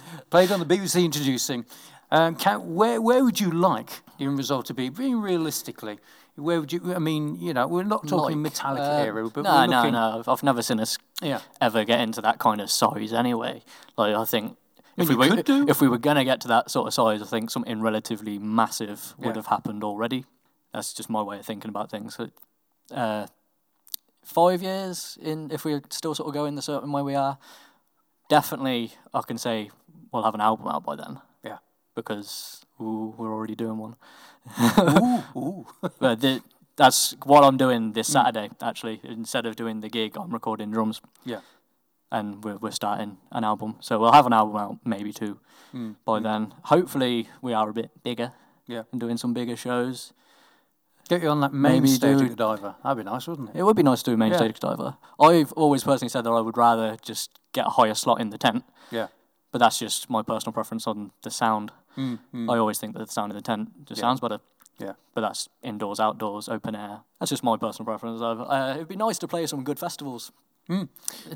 played 0.30 0.50
on 0.52 0.60
the 0.60 0.66
BBC 0.66 1.04
introducing. 1.04 1.64
Um, 2.10 2.36
can, 2.36 2.74
where, 2.74 3.00
where 3.00 3.24
would 3.24 3.40
you 3.40 3.50
like 3.50 3.90
the 4.18 4.24
Unresolved 4.26 4.66
to 4.68 4.74
be? 4.74 4.88
Being 4.88 5.20
realistically, 5.20 5.98
where 6.36 6.60
would 6.60 6.72
you, 6.72 6.94
I 6.94 6.98
mean, 6.98 7.40
you 7.40 7.52
know, 7.54 7.66
we're 7.66 7.82
not 7.82 8.06
talking 8.06 8.42
Like, 8.42 8.52
Metallica 8.52 9.00
uh, 9.00 9.04
era, 9.04 9.28
but 9.30 9.42
no, 9.42 9.52
we're 9.52 9.66
no, 9.66 9.90
no. 9.90 10.18
I've- 10.18 10.30
I've 10.30 10.42
never 10.42 10.62
seen 10.62 10.78
us 10.80 10.96
Yeah, 11.22 11.40
ever 11.60 11.84
get 11.84 12.00
into 12.00 12.20
that 12.22 12.38
kind 12.38 12.60
of 12.60 12.70
size 12.70 13.12
anyway. 13.12 13.62
Like 13.96 14.14
I 14.14 14.24
think 14.24 14.56
if 14.96 15.08
we 15.08 15.16
were 15.16 15.42
if 15.68 15.80
we 15.80 15.88
were 15.88 15.98
gonna 15.98 16.24
get 16.24 16.40
to 16.42 16.48
that 16.48 16.70
sort 16.70 16.86
of 16.88 16.94
size, 16.94 17.20
I 17.22 17.26
think 17.26 17.50
something 17.50 17.80
relatively 17.80 18.38
massive 18.38 19.14
would 19.18 19.28
Yeah. 19.28 19.34
have 19.42 19.46
happened 19.46 19.82
already. 19.82 20.24
That's 20.74 20.92
just 20.92 21.08
my 21.08 21.22
way 21.22 21.38
of 21.38 21.46
thinking 21.46 21.68
about 21.70 21.90
things. 21.90 22.16
So, 22.16 22.28
Uh, 22.90 23.26
five 24.22 24.62
years 24.62 25.16
in, 25.22 25.50
if 25.50 25.64
we're 25.64 25.80
still 25.90 26.14
sort 26.14 26.28
of 26.28 26.34
go 26.34 26.44
in 26.44 26.54
the 26.56 26.62
certain 26.62 26.92
way 26.92 27.00
we 27.02 27.14
are, 27.14 27.38
definitely 28.28 28.92
I 29.14 29.20
can 29.22 29.38
say 29.38 29.70
we'll 30.12 30.24
have 30.24 30.34
an 30.34 30.40
album 30.40 30.66
out 30.68 30.84
by 30.84 30.96
then 30.96 31.20
yeah. 31.42 31.58
because 31.94 32.60
ooh, 32.80 33.14
we're 33.16 33.32
already 33.32 33.54
doing 33.54 33.78
one. 33.78 33.96
Ooh, 34.78 35.22
ooh. 35.36 35.66
But 35.98 36.20
the, 36.20 36.42
that's 36.76 37.14
what 37.24 37.44
I'm 37.44 37.56
doing 37.56 37.90
Mm. 37.90 37.94
this 37.94 38.08
Saturday. 38.12 38.50
Actually, 38.60 39.00
instead 39.04 39.46
of 39.46 39.56
doing 39.56 39.80
the 39.80 39.88
gig, 39.88 40.16
I'm 40.16 40.30
recording 40.32 40.70
drums, 40.72 41.00
Yeah. 41.24 41.40
and 42.10 42.44
we're 42.44 42.58
we're 42.58 42.72
starting 42.82 43.16
an 43.30 43.44
album. 43.44 43.76
So 43.80 43.98
we'll 43.98 44.12
have 44.12 44.26
an 44.26 44.32
album 44.32 44.56
out, 44.56 44.76
maybe 44.84 45.12
two, 45.12 45.38
Mm. 45.72 45.94
by 46.04 46.20
then. 46.20 46.52
Hopefully, 46.64 47.28
we 47.42 47.54
are 47.54 47.68
a 47.70 47.72
bit 47.72 47.90
bigger. 48.02 48.32
Yeah. 48.66 48.82
And 48.92 49.00
doing 49.00 49.18
some 49.18 49.32
bigger 49.34 49.56
shows. 49.56 50.12
Get 51.08 51.22
you 51.22 51.28
on 51.28 51.40
that 51.40 51.52
main 51.52 51.82
Maybe 51.82 51.88
stage 51.88 52.18
do- 52.18 52.28
Godiva. 52.28 52.76
That'd 52.82 53.04
be 53.04 53.10
nice, 53.10 53.26
wouldn't 53.26 53.50
it? 53.50 53.56
It 53.56 53.62
would 53.62 53.76
be 53.76 53.82
nice 53.82 54.02
to 54.02 54.10
do 54.10 54.14
a 54.14 54.16
main 54.16 54.30
Yeah. 54.32 54.38
stage 54.38 54.58
diver. 54.60 54.96
I've 55.20 55.52
always 55.52 55.84
personally 55.84 56.08
said 56.08 56.24
that 56.24 56.30
I 56.30 56.40
would 56.40 56.56
rather 56.56 56.96
just 57.02 57.30
get 57.52 57.66
a 57.66 57.70
higher 57.70 57.94
slot 57.94 58.20
in 58.20 58.30
the 58.30 58.38
tent, 58.38 58.64
Yeah. 58.90 59.08
but 59.52 59.58
that's 59.58 59.78
just 59.78 60.08
my 60.08 60.22
personal 60.22 60.52
preference 60.52 60.86
on 60.86 61.10
the 61.22 61.30
sound. 61.30 61.72
Mm, 61.96 62.18
mm. 62.34 62.52
I 62.52 62.56
always 62.58 62.78
think 62.78 62.94
that 62.96 63.06
the 63.06 63.12
sound 63.12 63.32
in 63.32 63.36
the 63.36 63.42
tent 63.42 63.86
just 63.86 63.98
Yeah. 63.98 64.02
sounds 64.08 64.20
better. 64.20 64.40
Yeah. 64.78 64.94
But 65.14 65.20
that's 65.20 65.48
indoors, 65.62 66.00
outdoors, 66.00 66.48
open 66.48 66.74
air. 66.74 67.02
That's 67.20 67.30
just 67.30 67.44
my 67.44 67.56
personal 67.56 67.84
preference. 67.84 68.20
Uh, 68.20 68.72
it'd 68.74 68.88
be 68.88 68.96
nice 68.96 69.18
to 69.18 69.28
play 69.28 69.46
some 69.46 69.62
good 69.62 69.78
festivals. 69.78 70.32
Mm. 70.68 70.88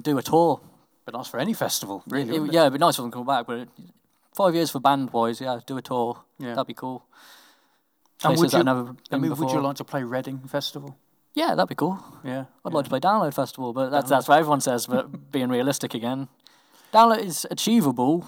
Do 0.03 0.19
a 0.19 0.23
tour. 0.23 0.61
But 1.05 1.15
nice 1.15 1.29
for 1.29 1.39
any 1.39 1.53
festival, 1.53 2.03
really. 2.09 2.31
It- 2.31 2.33
wouldn't 2.33 2.49
it? 2.51 2.55
yeah, 2.55 2.63
it'd 2.63 2.73
be 2.73 2.79
nice 2.79 2.97
for 2.97 3.03
them 3.03 3.11
to 3.13 3.17
come 3.19 3.27
back. 3.27 3.47
But 3.47 3.69
five 4.35 4.55
years 4.55 4.71
for 4.71 4.81
band 4.81 5.11
wise, 5.13 5.41
yeah, 5.41 5.61
do 5.67 5.77
a 5.77 5.83
tour. 5.83 6.19
Yeah. 6.39 6.55
That'd 6.55 6.67
be 6.67 6.75
cool. 6.75 7.05
And 8.25 8.35
places 8.37 8.53
that 8.53 8.59
you, 8.59 8.65
never 8.65 8.97
I 9.13 9.19
mean, 9.19 9.31
before. 9.31 9.47
would 9.47 9.55
you 9.55 9.61
like 9.61 9.77
to 9.77 9.85
play 9.85 10.03
Reading 10.03 10.39
Festival? 10.49 10.97
Yeah, 11.35 11.55
that'd 11.55 11.69
be 11.69 11.75
cool. 11.77 12.03
Yeah. 12.25 12.47
I'd 12.65 12.73
like 12.73 12.85
to 12.85 12.91
play 12.91 12.99
Download 13.01 13.33
Festival, 13.33 13.73
but 13.73 13.91
that's 13.91 14.09
that's 14.11 14.27
what 14.27 14.39
everyone 14.39 14.61
says. 14.61 14.87
But 14.87 15.31
being 15.33 15.49
realistic 15.51 15.95
again, 15.95 16.29
Download 16.93 17.23
is 17.23 17.47
achievable 17.51 18.27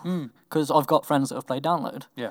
because 0.49 0.71
I've 0.71 0.87
got 0.87 1.05
friends 1.05 1.31
that 1.31 1.35
have 1.35 1.47
played 1.47 1.65
Download. 1.65 2.05
Yeah. 2.15 2.31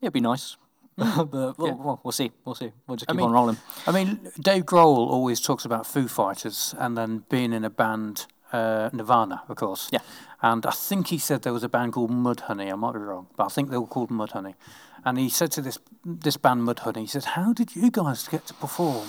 Yeah, 0.00 0.06
it'd 0.08 0.12
be 0.14 0.20
nice. 0.20 0.56
but 0.96 1.32
we'll, 1.32 1.54
we'll, 1.58 2.00
we'll 2.04 2.12
see. 2.12 2.30
We'll 2.44 2.54
see. 2.54 2.70
We'll 2.86 2.96
just 2.96 3.08
keep 3.08 3.16
mean- 3.16 3.26
on 3.26 3.32
rolling. 3.32 3.56
I 3.86 3.90
mean, 3.92 4.20
Dave 4.40 4.64
Grohl 4.64 4.96
always 4.96 5.40
talks 5.40 5.64
about 5.64 5.86
Foo 5.86 6.06
Fighters 6.08 6.74
and 6.78 6.96
then 6.96 7.24
being 7.28 7.52
in 7.52 7.64
a 7.64 7.70
band, 7.70 8.26
uh, 8.52 8.90
Nirvana, 8.92 9.42
of 9.48 9.56
course. 9.56 9.88
Yeah. 9.92 9.98
And 10.40 10.64
I 10.64 10.70
think 10.70 11.08
he 11.08 11.18
said 11.18 11.42
there 11.42 11.52
was 11.52 11.64
a 11.64 11.68
band 11.68 11.94
called 11.94 12.10
Mudhoney. 12.10 12.70
I 12.70 12.76
might 12.76 12.92
be 12.92 13.00
wrong, 13.00 13.26
but 13.36 13.44
I 13.44 13.48
think 13.48 13.70
they 13.70 13.78
were 13.78 13.86
called 13.86 14.10
Mudhoney. 14.10 14.54
And 15.04 15.18
he 15.18 15.28
said 15.28 15.52
to 15.52 15.62
this 15.62 15.78
this 16.04 16.36
band 16.36 16.62
Mudhoney, 16.62 17.00
he 17.00 17.06
said, 17.06 17.24
"How 17.24 17.52
did 17.52 17.76
you 17.76 17.90
guys 17.90 18.28
get 18.28 18.46
to 18.46 18.54
perform 18.54 19.08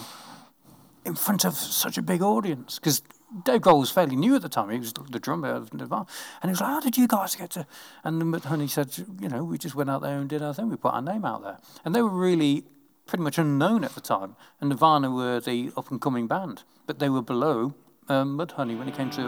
in 1.06 1.16
front 1.16 1.46
of 1.46 1.54
such 1.56 1.98
a 1.98 2.02
big 2.02 2.22
audience?" 2.22 2.80
Because 2.80 3.02
Dave 3.44 3.62
Grohl 3.62 3.80
was 3.80 3.92
fairly 3.92 4.16
new 4.16 4.36
at 4.36 4.42
the 4.42 4.50
time. 4.50 4.70
He 4.70 4.80
was 4.80 4.94
the 4.94 5.20
drummer 5.20 5.50
of 5.50 5.74
Nirvana, 5.74 6.06
and 6.42 6.50
he 6.50 6.54
was 6.54 6.62
like, 6.62 6.70
"How 6.70 6.80
did 6.80 6.98
you 6.98 7.08
guys 7.08 7.36
get 7.36 7.52
to?" 7.52 7.66
And 8.04 8.22
Mudhoney 8.22 8.70
said, 8.70 8.96
"You 9.20 9.30
know, 9.30 9.44
we 9.44 9.58
just 9.58 9.76
went 9.76 9.90
out 9.90 10.02
there 10.02 10.18
and 10.18 10.30
did 10.30 10.42
our 10.42 10.54
thing. 10.54 10.70
We 10.70 10.78
put 10.78 10.94
our 10.94 11.02
name 11.02 11.26
out 11.26 11.44
there, 11.44 11.60
and 11.84 11.96
they 11.96 12.02
were 12.02 12.10
really." 12.10 12.66
Pretty 13.08 13.24
much 13.24 13.38
unknown 13.38 13.84
at 13.84 13.94
the 13.94 14.02
time, 14.02 14.36
and 14.60 14.68
Nirvana 14.68 15.12
were 15.12 15.40
the 15.40 15.72
up 15.78 15.92
and 15.92 16.02
coming 16.02 16.26
band, 16.26 16.64
but 16.88 16.98
they 16.98 17.08
were 17.08 17.22
below 17.22 17.76
um, 18.08 18.38
Mudhoney 18.38 18.78
when 18.78 18.88
it 18.88 18.96
came 18.96 19.10
to 19.12 19.24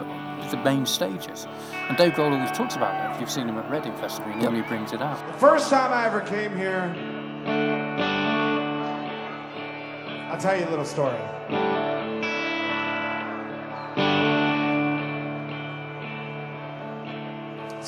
the 0.50 0.56
main 0.64 0.86
stages. 0.86 1.46
And 1.88 1.96
Dave 1.96 2.12
Grohl 2.12 2.32
always 2.32 2.56
talks 2.56 2.76
about 2.76 2.92
that. 2.92 3.14
If 3.14 3.20
you've 3.20 3.30
seen 3.30 3.48
him 3.48 3.58
at 3.58 3.70
Reading 3.70 3.96
Festival, 3.96 4.32
he 4.32 4.38
normally 4.40 4.62
brings 4.62 4.92
it 4.92 5.02
out. 5.02 5.24
The 5.26 5.38
First 5.38 5.70
time 5.70 5.92
I 5.92 6.06
ever 6.06 6.20
came 6.20 6.56
here, 6.56 6.94
I'll 10.30 10.38
tell 10.38 10.58
you 10.58 10.66
a 10.66 10.70
little 10.70 10.84
story. 10.84 11.18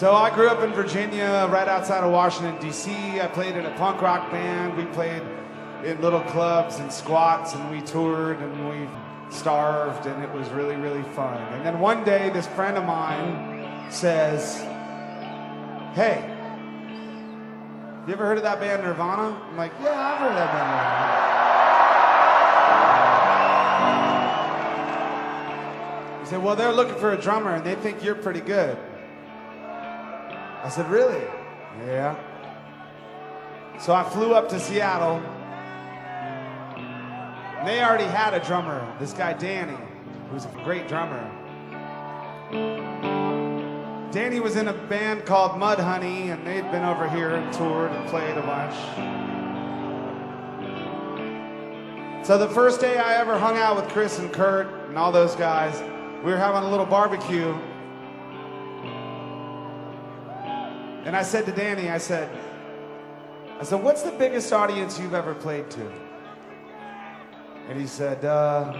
So 0.00 0.14
I 0.14 0.34
grew 0.34 0.48
up 0.48 0.62
in 0.62 0.72
Virginia, 0.72 1.46
right 1.52 1.68
outside 1.68 2.02
of 2.02 2.10
Washington, 2.10 2.58
D.C. 2.58 3.20
I 3.20 3.26
played 3.26 3.54
in 3.54 3.66
a 3.66 3.70
punk 3.76 4.00
rock 4.00 4.30
band. 4.30 4.74
We 4.74 4.86
played 4.86 5.22
in 5.84 6.00
little 6.00 6.22
clubs 6.22 6.78
and 6.78 6.90
squats, 6.90 7.54
and 7.54 7.70
we 7.70 7.82
toured 7.82 8.38
and 8.38 8.70
we 8.70 8.88
starved, 9.30 10.06
and 10.06 10.22
it 10.22 10.32
was 10.32 10.48
really, 10.50 10.76
really 10.76 11.02
fun. 11.14 11.40
And 11.54 11.64
then 11.64 11.80
one 11.80 12.04
day, 12.04 12.30
this 12.30 12.46
friend 12.48 12.76
of 12.76 12.84
mine 12.84 13.90
says, 13.90 14.58
Hey, 15.94 16.30
you 18.06 18.14
ever 18.14 18.24
heard 18.24 18.38
of 18.38 18.44
that 18.44 18.58
band 18.60 18.82
Nirvana? 18.82 19.40
I'm 19.48 19.56
like, 19.56 19.72
yeah, 19.80 19.90
I've 19.90 20.18
heard 20.18 20.30
of 20.30 20.36
that 20.36 20.52
band 20.52 20.68
Nirvana. 26.08 26.20
He 26.20 26.26
said, 26.26 26.42
well, 26.42 26.56
they're 26.56 26.72
looking 26.72 26.96
for 26.96 27.12
a 27.12 27.16
drummer 27.20 27.54
and 27.54 27.64
they 27.64 27.74
think 27.76 28.02
you're 28.02 28.14
pretty 28.14 28.40
good. 28.40 28.76
I 29.62 30.68
said, 30.70 30.90
really? 30.90 31.22
Yeah. 31.86 32.16
So 33.78 33.94
I 33.94 34.02
flew 34.02 34.34
up 34.34 34.48
to 34.48 34.58
Seattle. 34.58 35.22
And 37.60 37.68
they 37.68 37.82
already 37.82 38.04
had 38.04 38.32
a 38.32 38.40
drummer, 38.40 38.90
this 38.98 39.12
guy 39.12 39.34
Danny, 39.34 39.76
who's 40.30 40.46
a 40.46 40.60
great 40.64 40.88
drummer. 40.88 41.30
Danny 44.10 44.40
was 44.40 44.56
in 44.56 44.68
a 44.68 44.72
band 44.72 45.26
called 45.26 45.60
Mudhoney, 45.60 46.32
and 46.32 46.46
they'd 46.46 46.70
been 46.70 46.84
over 46.84 47.06
here 47.10 47.34
and 47.34 47.52
toured 47.52 47.92
and 47.92 48.08
played 48.08 48.34
a 48.38 48.40
bunch. 48.40 48.74
So 52.26 52.38
the 52.38 52.48
first 52.48 52.80
day 52.80 52.96
I 52.96 53.16
ever 53.16 53.38
hung 53.38 53.58
out 53.58 53.76
with 53.76 53.90
Chris 53.90 54.18
and 54.18 54.32
Kurt 54.32 54.88
and 54.88 54.96
all 54.96 55.12
those 55.12 55.36
guys, 55.36 55.82
we 56.24 56.30
were 56.30 56.38
having 56.38 56.62
a 56.62 56.70
little 56.70 56.86
barbecue. 56.86 57.52
And 61.04 61.14
I 61.14 61.22
said 61.22 61.44
to 61.44 61.52
Danny, 61.52 61.90
I 61.90 61.98
said, 61.98 62.30
I 63.60 63.64
said, 63.64 63.82
what's 63.82 64.00
the 64.02 64.12
biggest 64.12 64.50
audience 64.50 64.98
you've 64.98 65.12
ever 65.12 65.34
played 65.34 65.70
to? 65.72 66.09
And 67.70 67.80
he 67.80 67.86
said, 67.86 68.24
uh, 68.24 68.76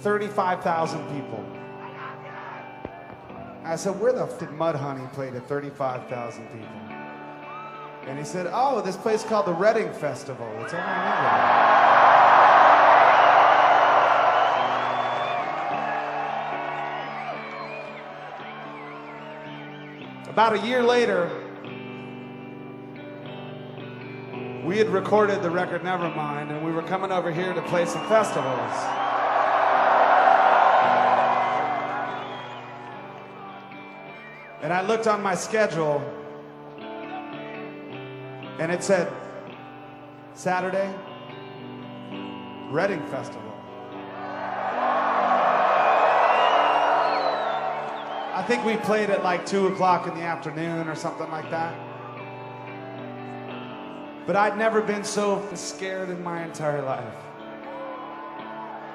35,000 0.00 1.06
people. 1.06 1.46
I 3.62 3.76
said, 3.76 4.00
where 4.00 4.12
the 4.12 4.24
f 4.24 4.40
did 4.40 4.48
Mudhoney 4.48 5.12
play 5.12 5.30
to 5.30 5.38
35,000 5.38 6.48
people? 6.48 6.66
And 8.08 8.18
he 8.18 8.24
said, 8.24 8.50
oh, 8.52 8.80
this 8.80 8.96
place 8.96 9.22
called 9.22 9.46
the 9.46 9.52
Reading 9.52 9.92
Festival. 9.92 10.48
It's 10.64 10.74
over 10.74 10.82
in 10.82 10.88
England. 10.88 11.76
About 20.28 20.54
a 20.54 20.66
year 20.66 20.82
later, 20.82 21.30
we 24.66 24.76
had 24.78 24.88
recorded 24.88 25.42
the 25.42 25.50
record 25.50 25.82
Nevermind, 25.82 26.50
and 26.50 26.64
we 26.64 26.72
were 26.72 26.82
coming 26.82 27.12
over 27.12 27.30
here 27.30 27.54
to 27.54 27.62
play 27.62 27.86
some 27.86 28.04
festivals. 28.08 28.72
And 34.62 34.72
I 34.72 34.84
looked 34.84 35.06
on 35.06 35.22
my 35.22 35.36
schedule, 35.36 36.02
and 38.58 38.72
it 38.72 38.82
said 38.82 39.12
Saturday, 40.34 40.92
Reading 42.72 43.06
Festival. 43.06 43.42
I 48.34 48.44
think 48.48 48.64
we 48.64 48.76
played 48.78 49.10
at 49.10 49.22
like 49.22 49.46
2 49.46 49.68
o'clock 49.68 50.08
in 50.08 50.14
the 50.14 50.22
afternoon 50.22 50.88
or 50.88 50.96
something 50.96 51.30
like 51.30 51.48
that. 51.52 51.95
But 54.26 54.34
I'd 54.34 54.58
never 54.58 54.82
been 54.82 55.04
so 55.04 55.46
scared 55.54 56.10
in 56.10 56.22
my 56.22 56.44
entire 56.44 56.82
life. 56.82 57.14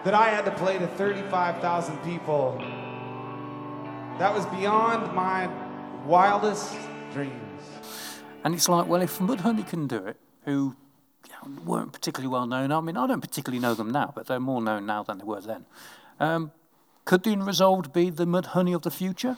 That 0.03 0.13
I 0.13 0.29
had 0.29 0.45
to 0.45 0.51
play 0.51 0.77
to 0.77 0.87
35,000 0.87 1.97
people. 1.99 2.57
That 4.19 4.33
was 4.33 4.45
beyond 4.47 5.13
my 5.13 5.49
wildest 6.05 6.75
dreams. 7.13 7.63
And 8.43 8.53
it's 8.53 8.67
like, 8.67 8.87
well, 8.87 9.01
if 9.01 9.19
Mudhoney 9.19 9.67
can 9.67 9.87
do 9.87 9.97
it, 10.05 10.17
who 10.45 10.75
weren't 11.63 11.93
particularly 11.93 12.31
well 12.31 12.47
known, 12.47 12.71
I 12.71 12.81
mean, 12.81 12.97
I 12.97 13.07
don't 13.07 13.21
particularly 13.21 13.61
know 13.61 13.73
them 13.73 13.89
now, 13.89 14.11
but 14.13 14.27
they're 14.27 14.39
more 14.39 14.61
known 14.61 14.85
now 14.85 15.03
than 15.03 15.19
they 15.19 15.23
were 15.23 15.41
then. 15.41 15.65
Um, 16.19 16.51
could 17.05 17.23
the 17.23 17.31
Unresolved 17.31 17.93
be 17.93 18.09
the 18.09 18.25
Mudhoney 18.25 18.75
of 18.75 18.81
the 18.81 18.91
future? 18.91 19.37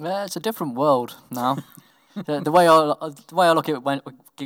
Yeah, 0.00 0.24
it's 0.24 0.36
a 0.36 0.40
different 0.40 0.74
world 0.74 1.16
now. 1.30 1.58
the, 2.14 2.40
the 2.40 2.50
way 2.50 2.68
I 2.68 2.94
the 3.28 3.34
way 3.34 3.46
I 3.48 3.52
look 3.52 3.68
at 3.68 3.76
it 3.76 3.82
when, 3.82 4.00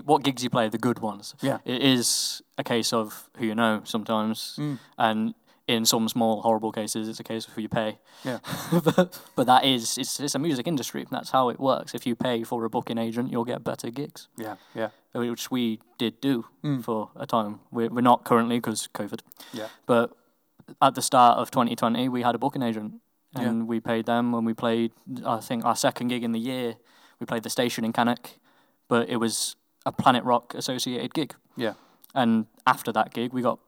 what 0.05 0.23
gigs 0.23 0.43
you 0.43 0.51
play, 0.51 0.69
the 0.69 0.79
good 0.79 0.99
ones. 0.99 1.35
Yeah. 1.41 1.59
it 1.65 1.83
is 1.83 2.43
a 2.59 2.65
case 2.65 2.93
of 2.93 3.29
who 3.39 3.47
you 3.47 3.55
know 3.55 3.83
sometimes, 3.85 4.57
mm. 4.59 4.79
and 4.99 5.35
in 5.69 5.85
some 5.85 6.09
small 6.09 6.43
horrible 6.43 6.71
cases, 6.71 7.09
it's 7.09 7.19
a 7.19 7.25
case 7.25 7.47
of 7.47 7.55
who 7.55 7.63
you 7.63 7.69
pay. 7.69 7.99
Yeah. 8.25 8.39
but, 8.73 9.21
but 9.35 9.47
that 9.47 9.65
is 9.65 9.99
it's 9.99 10.21
it's 10.21 10.35
a 10.35 10.39
music 10.39 10.67
industry. 10.67 11.07
That's 11.11 11.31
how 11.31 11.49
it 11.49 11.59
works. 11.59 11.95
If 11.95 12.07
you 12.07 12.15
pay 12.15 12.45
for 12.45 12.65
a 12.65 12.71
booking 12.71 12.99
agent, 12.99 13.33
you'll 13.33 13.45
get 13.45 13.65
better 13.65 13.91
gigs, 13.91 14.29
Yeah, 14.37 14.57
yeah, 14.75 14.91
uh, 15.15 15.21
which 15.21 15.51
we 15.51 15.81
did 15.99 16.21
do 16.21 16.47
mm. 16.63 16.85
for 16.85 17.11
a 17.17 17.27
time. 17.27 17.61
We're, 17.71 17.89
we're 17.89 18.01
not 18.01 18.25
currently 18.25 18.59
because 18.59 18.89
COVID. 18.95 19.21
yeah. 19.53 19.69
But 19.87 20.13
at 20.81 20.95
the 20.95 21.03
start 21.03 21.39
of 21.39 21.51
2020, 21.51 22.09
we 22.09 22.23
had 22.23 22.35
a 22.35 22.39
booking 22.39 22.63
agent, 22.63 23.01
Yeah. 23.35 23.43
and 23.49 23.69
we 23.69 23.81
paid 23.81 24.07
them 24.07 24.33
when 24.33 24.45
we 24.45 24.55
played. 24.55 24.93
I 25.25 25.41
think 25.41 25.65
our 25.65 25.77
second 25.77 26.09
gig 26.09 26.23
in 26.23 26.33
the 26.33 26.41
year, 26.41 26.77
we 27.21 27.27
played 27.27 27.43
the 27.43 27.51
station 27.51 27.85
in 27.85 27.93
Cannock, 27.93 28.31
but 28.89 29.09
it 29.09 29.17
was 29.17 29.57
a 29.85 29.93
Planet 29.93 30.25
Rock 30.25 30.55
associated 30.55 31.15
gig. 31.15 31.35
Yeah. 31.57 31.75
And 32.15 32.47
after 32.67 32.93
that 32.93 33.13
gig, 33.13 33.33
we 33.33 33.43
got 33.43 33.59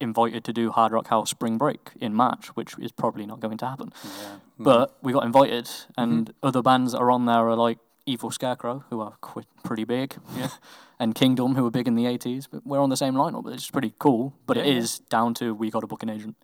invited 0.00 0.44
to 0.44 0.52
do 0.52 0.70
Hard 0.70 0.92
Rock 0.92 1.08
House 1.08 1.30
Spring 1.30 1.58
Break 1.58 1.90
in 2.00 2.14
March, 2.14 2.48
which 2.56 2.78
is 2.78 2.90
probably 2.90 3.26
not 3.26 3.40
going 3.40 3.58
to 3.58 3.66
happen. 3.66 3.92
Yeah. 4.02 4.10
Hmm. 4.56 4.64
But 4.64 4.96
we 5.02 5.12
got 5.12 5.24
invited, 5.24 5.66
mm-hmm. 5.66 6.02
and 6.02 6.34
other 6.42 6.62
bands 6.62 6.92
that 6.92 6.98
are 6.98 7.10
on 7.10 7.26
there 7.26 7.48
are 7.48 7.56
like 7.56 7.78
Evil 8.06 8.30
Scarecrow, 8.30 8.84
who 8.90 9.00
are 9.00 9.12
quite 9.20 9.46
pretty 9.62 9.84
big, 9.84 10.16
yeah. 10.36 10.48
and 10.98 11.14
Kingdom, 11.14 11.54
who 11.54 11.62
were 11.62 11.70
big 11.70 11.86
in 11.86 11.94
the 11.94 12.04
80s. 12.04 12.48
But 12.50 12.66
we're 12.66 12.80
on 12.80 12.88
the 12.88 12.96
same 12.96 13.14
lineup, 13.14 13.44
which 13.44 13.56
is 13.56 13.70
pretty 13.70 13.92
cool. 13.98 14.34
But 14.46 14.56
it 14.56 14.66
Yeah, 14.66 14.74
yeah. 14.74 15.06
down 15.10 15.34
to 15.34 15.54
we 15.54 15.70
got 15.70 15.84
a 15.84 15.86
booking 15.86 16.08
agent, 16.08 16.36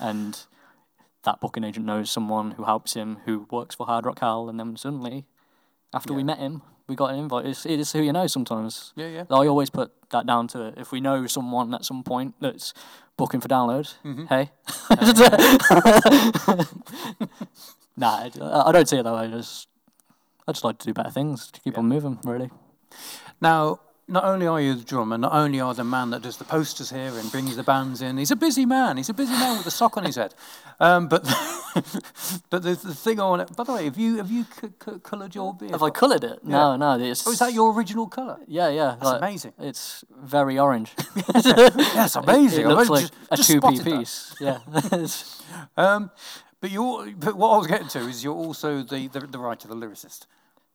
and 0.00 0.38
that 1.24 1.40
booking 1.40 1.64
agent 1.64 1.86
knows 1.86 2.10
someone 2.10 2.52
who 2.52 2.64
helps 2.64 2.94
him, 2.94 3.18
who 3.26 3.46
works 3.50 3.74
for 3.74 3.86
Hard 3.86 4.06
Rock 4.06 4.20
Hell, 4.20 4.48
and 4.48 4.58
then 4.58 4.76
suddenly, 4.76 5.26
after 5.94 6.12
we 6.14 6.24
met 6.24 6.38
him, 6.38 6.62
we 6.88 6.96
got 6.96 7.10
an 7.12 7.18
invite. 7.18 7.46
It's, 7.46 7.64
it 7.66 7.78
is 7.80 7.92
who 7.92 8.00
you 8.02 8.12
know 8.12 8.26
sometimes. 8.26 8.92
Yeah, 8.96 9.08
yeah. 9.08 9.24
I 9.30 9.46
always 9.46 9.70
put 9.70 9.92
that 10.10 10.26
down 10.26 10.48
to 10.48 10.66
it. 10.66 10.74
If 10.76 10.92
we 10.92 11.00
know 11.00 11.26
someone 11.26 11.72
at 11.74 11.84
some 11.84 12.02
point 12.02 12.34
that's 12.40 12.74
booking 13.16 13.40
for 13.40 13.48
download, 13.48 13.94
Mm-hmm. 14.04 14.26
hey. 14.26 14.50
nah, 17.96 18.24
I, 18.24 18.30
I 18.68 18.72
don't 18.72 18.88
see 18.88 18.96
it 18.98 19.02
that 19.04 19.12
way. 19.14 19.20
I 19.24 19.28
just, 19.28 19.68
I 20.48 20.52
just 20.52 20.64
like 20.64 20.78
to 20.78 20.86
do 20.86 20.94
better 20.94 21.10
things 21.10 21.50
to 21.50 21.60
keep 21.60 21.78
on 21.78 21.88
moving, 21.88 22.18
really. 22.24 22.50
Now, 23.40 23.80
not 24.12 24.24
only 24.24 24.46
are 24.46 24.60
you 24.60 24.74
the 24.74 24.84
drummer, 24.84 25.16
not 25.18 25.32
only 25.32 25.58
are 25.60 25.74
the 25.74 25.82
man 25.84 26.10
that 26.10 26.22
does 26.22 26.36
the 26.36 26.44
posters 26.44 26.90
here 26.90 27.12
and 27.18 27.30
brings 27.32 27.56
the 27.56 27.62
bands 27.62 28.02
in. 28.02 28.18
He's 28.18 28.30
a 28.30 28.36
busy 28.36 28.66
man. 28.66 28.96
He's 28.98 29.08
a 29.08 29.14
busy 29.14 29.32
man 29.32 29.56
with 29.56 29.66
a 29.66 29.70
sock 29.70 29.96
on 29.96 30.04
his 30.04 30.16
head. 30.16 30.34
Um, 30.78 31.08
but 31.08 31.22
but 32.50 32.62
the, 32.62 32.74
the 32.74 32.94
thing 32.94 33.18
I 33.20 33.24
want 33.24 33.48
to. 33.48 33.54
By 33.54 33.64
the 33.64 33.72
way, 33.72 33.84
have 33.86 33.98
you 33.98 34.16
have 34.18 34.30
you 34.30 34.44
c- 34.60 34.68
c- 34.84 34.98
coloured 35.02 35.34
your 35.34 35.54
beard? 35.54 35.72
Have 35.72 35.82
I 35.82 35.90
coloured 35.90 36.24
it? 36.24 36.44
No, 36.44 36.76
no. 36.76 36.98
It's, 36.98 37.26
Oh, 37.26 37.32
is 37.32 37.38
that 37.38 37.52
your 37.54 37.72
original 37.74 38.06
colour? 38.06 38.38
Yeah, 38.46 38.68
yeah. 38.68 38.96
That's 39.00 39.18
amazing. 39.18 39.52
It's 39.58 40.04
very 40.22 40.58
orange. 40.58 40.92
That's 41.32 42.16
amazing. 42.16 42.66
It 42.66 42.68
I've 42.68 42.88
looks 42.88 42.90
like 42.90 43.10
just- 43.34 43.50
a 43.50 43.60
2P 43.60 43.84
piece. 43.84 44.34
Yeah. 44.40 44.58
Um, 45.76 46.10
but 46.60 46.70
you 46.70 47.14
but 47.18 47.36
what 47.36 47.50
I 47.54 47.56
was 47.58 47.66
getting 47.66 47.88
to 47.88 47.98
is 48.00 48.22
you're 48.24 48.34
also 48.34 48.82
the, 48.82 49.08
the, 49.08 49.20
the 49.20 49.38
writer, 49.38 49.68
the 49.68 49.74
lyricist. 49.74 50.26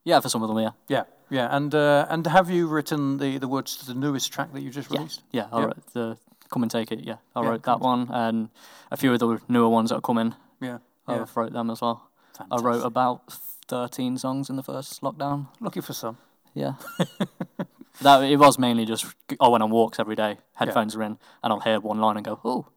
Yeah, 0.08 0.22
for 0.22 0.30
some 0.30 0.42
of 0.42 0.48
them, 0.48 0.60
yeah. 0.60 0.72
Yeah, 0.88 1.04
yeah. 1.30 1.56
And 1.56 1.76
uh, 1.76 2.08
and 2.10 2.26
have 2.28 2.50
you 2.50 2.68
written 2.68 3.18
the, 3.18 3.38
the 3.38 3.48
words 3.48 3.76
to 3.78 3.86
the 3.86 3.94
newest 3.94 4.32
track 4.32 4.54
that 4.54 4.62
you 4.62 4.72
just 4.72 4.90
released? 4.90 5.22
Yeah, 5.32 5.42
yeah 5.42 5.58
I 5.58 5.60
Yeah. 5.60 5.66
wrote 5.66 5.94
the 5.94 6.18
Come 6.50 6.64
and 6.64 6.72
Take 6.72 6.92
It. 6.94 7.00
Yeah, 7.04 7.18
I 7.36 7.42
Yeah, 7.42 7.50
wrote 7.50 7.64
that 7.64 7.82
one, 7.82 8.08
and 8.10 8.50
a 8.90 8.96
few 8.96 9.14
of 9.14 9.20
the 9.20 9.42
newer 9.50 9.68
ones 9.68 9.90
that 9.90 9.98
are 9.98 10.02
coming. 10.02 10.34
Yeah. 10.62 10.78
I 11.08 11.16
yeah. 11.16 11.26
wrote 11.36 11.52
them 11.52 11.70
as 11.70 11.82
well. 11.82 12.10
I 12.52 12.58
wrote 12.62 12.86
about 12.86 13.22
thirteen 13.68 14.18
songs 14.18 14.50
in 14.50 14.56
the 14.56 14.64
first 14.64 15.02
lockdown. 15.02 15.48
Looking 15.60 15.82
for 15.82 15.94
some. 15.94 16.18
Yeah. 16.54 16.74
that 18.02 18.24
it 18.24 18.38
was 18.38 18.58
mainly 18.58 18.86
just 18.86 19.06
I 19.42 19.48
went 19.50 19.64
on 19.64 19.72
walks 19.72 20.00
every 20.00 20.16
day, 20.16 20.38
headphones 20.54 20.96
are 20.96 21.04
in, 21.04 21.18
and 21.44 21.54
I'll 21.54 21.60
hear 21.60 21.80
one 21.80 22.00
line 22.00 22.16
and 22.18 22.26
go, 22.26 22.40
oh, 22.46 22.68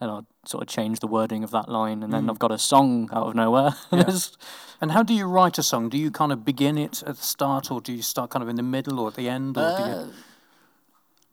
and 0.00 0.10
I'll 0.10 0.26
sort 0.44 0.62
of 0.62 0.68
change 0.68 1.00
the 1.00 1.06
wording 1.06 1.42
of 1.44 1.50
that 1.52 1.68
line, 1.68 2.02
and 2.02 2.12
then 2.12 2.28
I've 2.30 2.38
got 2.38 2.50
a 2.52 2.58
song 2.58 3.08
out 3.12 3.26
of 3.28 3.34
nowhere. 3.34 3.74
It's- 3.92 4.32
And 4.80 4.92
how 4.92 5.02
do 5.02 5.14
you 5.14 5.26
write 5.26 5.56
a 5.58 5.62
song? 5.62 5.88
Do 5.88 5.96
you 5.96 6.10
kind 6.10 6.32
of 6.32 6.44
begin 6.44 6.76
it 6.76 7.02
at 7.06 7.16
the 7.16 7.22
start, 7.22 7.70
or 7.70 7.80
do 7.80 7.92
you 7.92 8.02
start 8.02 8.30
kind 8.30 8.42
of 8.42 8.48
in 8.48 8.56
the 8.56 8.62
middle 8.62 9.00
or 9.00 9.08
at 9.08 9.14
the 9.14 9.28
end, 9.28 9.56
or 9.56 9.76
do, 9.76 9.82
Uh, 9.82 9.88
you, 10.04 10.12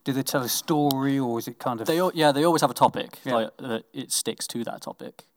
do 0.06 0.14
they 0.14 0.24
tell 0.24 0.42
a 0.44 0.50
story, 0.50 1.20
or 1.20 1.40
is 1.40 1.48
it 1.48 1.60
kind 1.60 1.82
of 1.82 1.88
They 1.88 2.00
yeah, 2.14 2.32
they 2.32 2.46
always 2.46 2.62
have 2.62 2.72
a 2.72 2.74
topic. 2.86 3.20
Yeah. 3.26 3.36
Like 3.36 3.58
that 3.58 3.84
it 3.94 4.12
sticks 4.12 4.48
to 4.48 4.64
that 4.64 4.82
topic. 4.82 5.28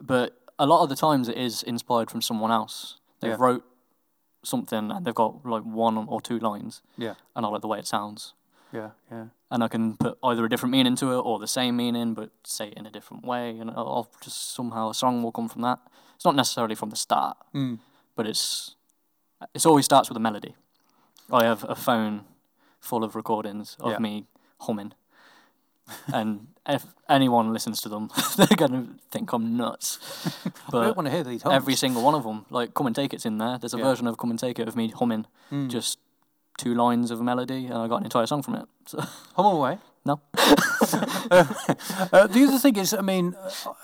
But 0.00 0.32
a 0.58 0.64
lot 0.66 0.82
of 0.82 0.88
the 0.88 0.96
times 0.96 1.28
it 1.28 1.36
is 1.36 1.62
inspired 1.62 2.10
from 2.10 2.22
someone 2.22 2.50
else. 2.50 2.96
They 3.20 3.28
Yeah. 3.28 3.36
wrote 3.38 3.64
something 4.42 4.90
and 4.90 5.04
they've 5.04 5.14
got 5.14 5.44
like 5.44 5.62
one 5.64 5.98
or 6.08 6.20
two 6.22 6.38
lines, 6.38 6.82
yeah, 6.96 7.14
and 7.34 7.44
I 7.44 7.48
like 7.50 7.60
the 7.62 7.68
way 7.68 7.78
it 7.78 7.86
sounds. 7.86 8.32
yeah, 8.72 8.90
yeah, 9.10 9.26
And 9.50 9.62
I 9.62 9.68
can 9.68 9.96
put 9.96 10.18
either 10.24 10.44
a 10.44 10.48
different 10.48 10.72
meaning 10.72 10.96
to 10.96 11.12
it 11.12 11.20
or 11.20 11.38
the 11.38 11.46
same 11.46 11.76
meaning, 11.76 12.14
but 12.14 12.30
say 12.44 12.68
it 12.68 12.74
in 12.74 12.84
a 12.86 12.90
different 12.90 13.24
way, 13.24 13.50
and 13.58 13.70
I'll 13.70 14.08
just 14.20 14.54
somehow 14.54 14.90
a 14.90 14.94
song 14.94 15.22
will 15.22 15.30
come 15.32 15.48
from 15.48 15.62
that. 15.62 15.78
It's 16.16 16.24
not 16.24 16.34
necessarily 16.34 16.74
from 16.74 16.90
the 16.90 16.96
start, 16.96 17.36
mm. 17.54 17.78
but 18.16 18.26
it's 18.26 18.74
it's 19.54 19.64
always 19.66 19.84
starts 19.84 20.08
with 20.08 20.16
a 20.16 20.20
melody. 20.20 20.54
I 21.30 21.44
have 21.44 21.64
a 21.68 21.76
phone 21.76 22.24
full 22.80 23.04
of 23.04 23.14
recordings 23.14 23.76
of 23.78 23.92
Yeah. 23.92 23.98
me 23.98 24.26
humming, 24.60 24.94
and 26.12 26.48
if 26.68 26.84
anyone 27.08 27.52
listens 27.52 27.80
to 27.82 27.88
them, 27.88 28.10
they're 28.36 28.46
gonna 28.56 28.96
think 29.12 29.32
I'm 29.32 29.56
nuts. 29.56 29.98
But 30.70 30.78
I 30.82 30.84
don't 30.86 30.96
want 30.96 31.06
to 31.06 31.12
hear 31.12 31.22
these. 31.24 31.42
Hums. 31.42 31.54
every 31.54 31.76
single 31.76 32.02
one 32.02 32.14
of 32.16 32.24
them, 32.24 32.46
like 32.50 32.74
"Come 32.74 32.86
and 32.88 32.96
Take 32.96 33.14
It's" 33.14 33.24
in 33.26 33.38
there. 33.38 33.58
There's 33.58 33.74
a 33.74 33.78
Yeah. 33.78 33.84
Version 33.84 34.06
of 34.08 34.16
"Come 34.18 34.30
and 34.30 34.38
Take 34.38 34.58
It" 34.58 34.66
of 34.66 34.74
me 34.74 34.88
humming, 34.88 35.26
mm. 35.52 35.68
just 35.68 35.98
two 36.58 36.74
lines 36.74 37.10
of 37.10 37.20
a 37.20 37.24
melody, 37.24 37.66
and 37.66 37.74
I 37.74 37.86
got 37.88 37.96
an 37.98 38.04
entire 38.04 38.26
song 38.26 38.42
from 38.42 38.54
it. 38.56 38.66
So, 38.86 38.98
hum 39.36 39.46
away. 39.46 39.78
no, 40.04 40.20
Uh, 41.30 42.26
the 42.26 42.44
other 42.46 42.58
thing 42.58 42.76
is, 42.76 42.94
I 42.94 43.00
mean, 43.02 43.34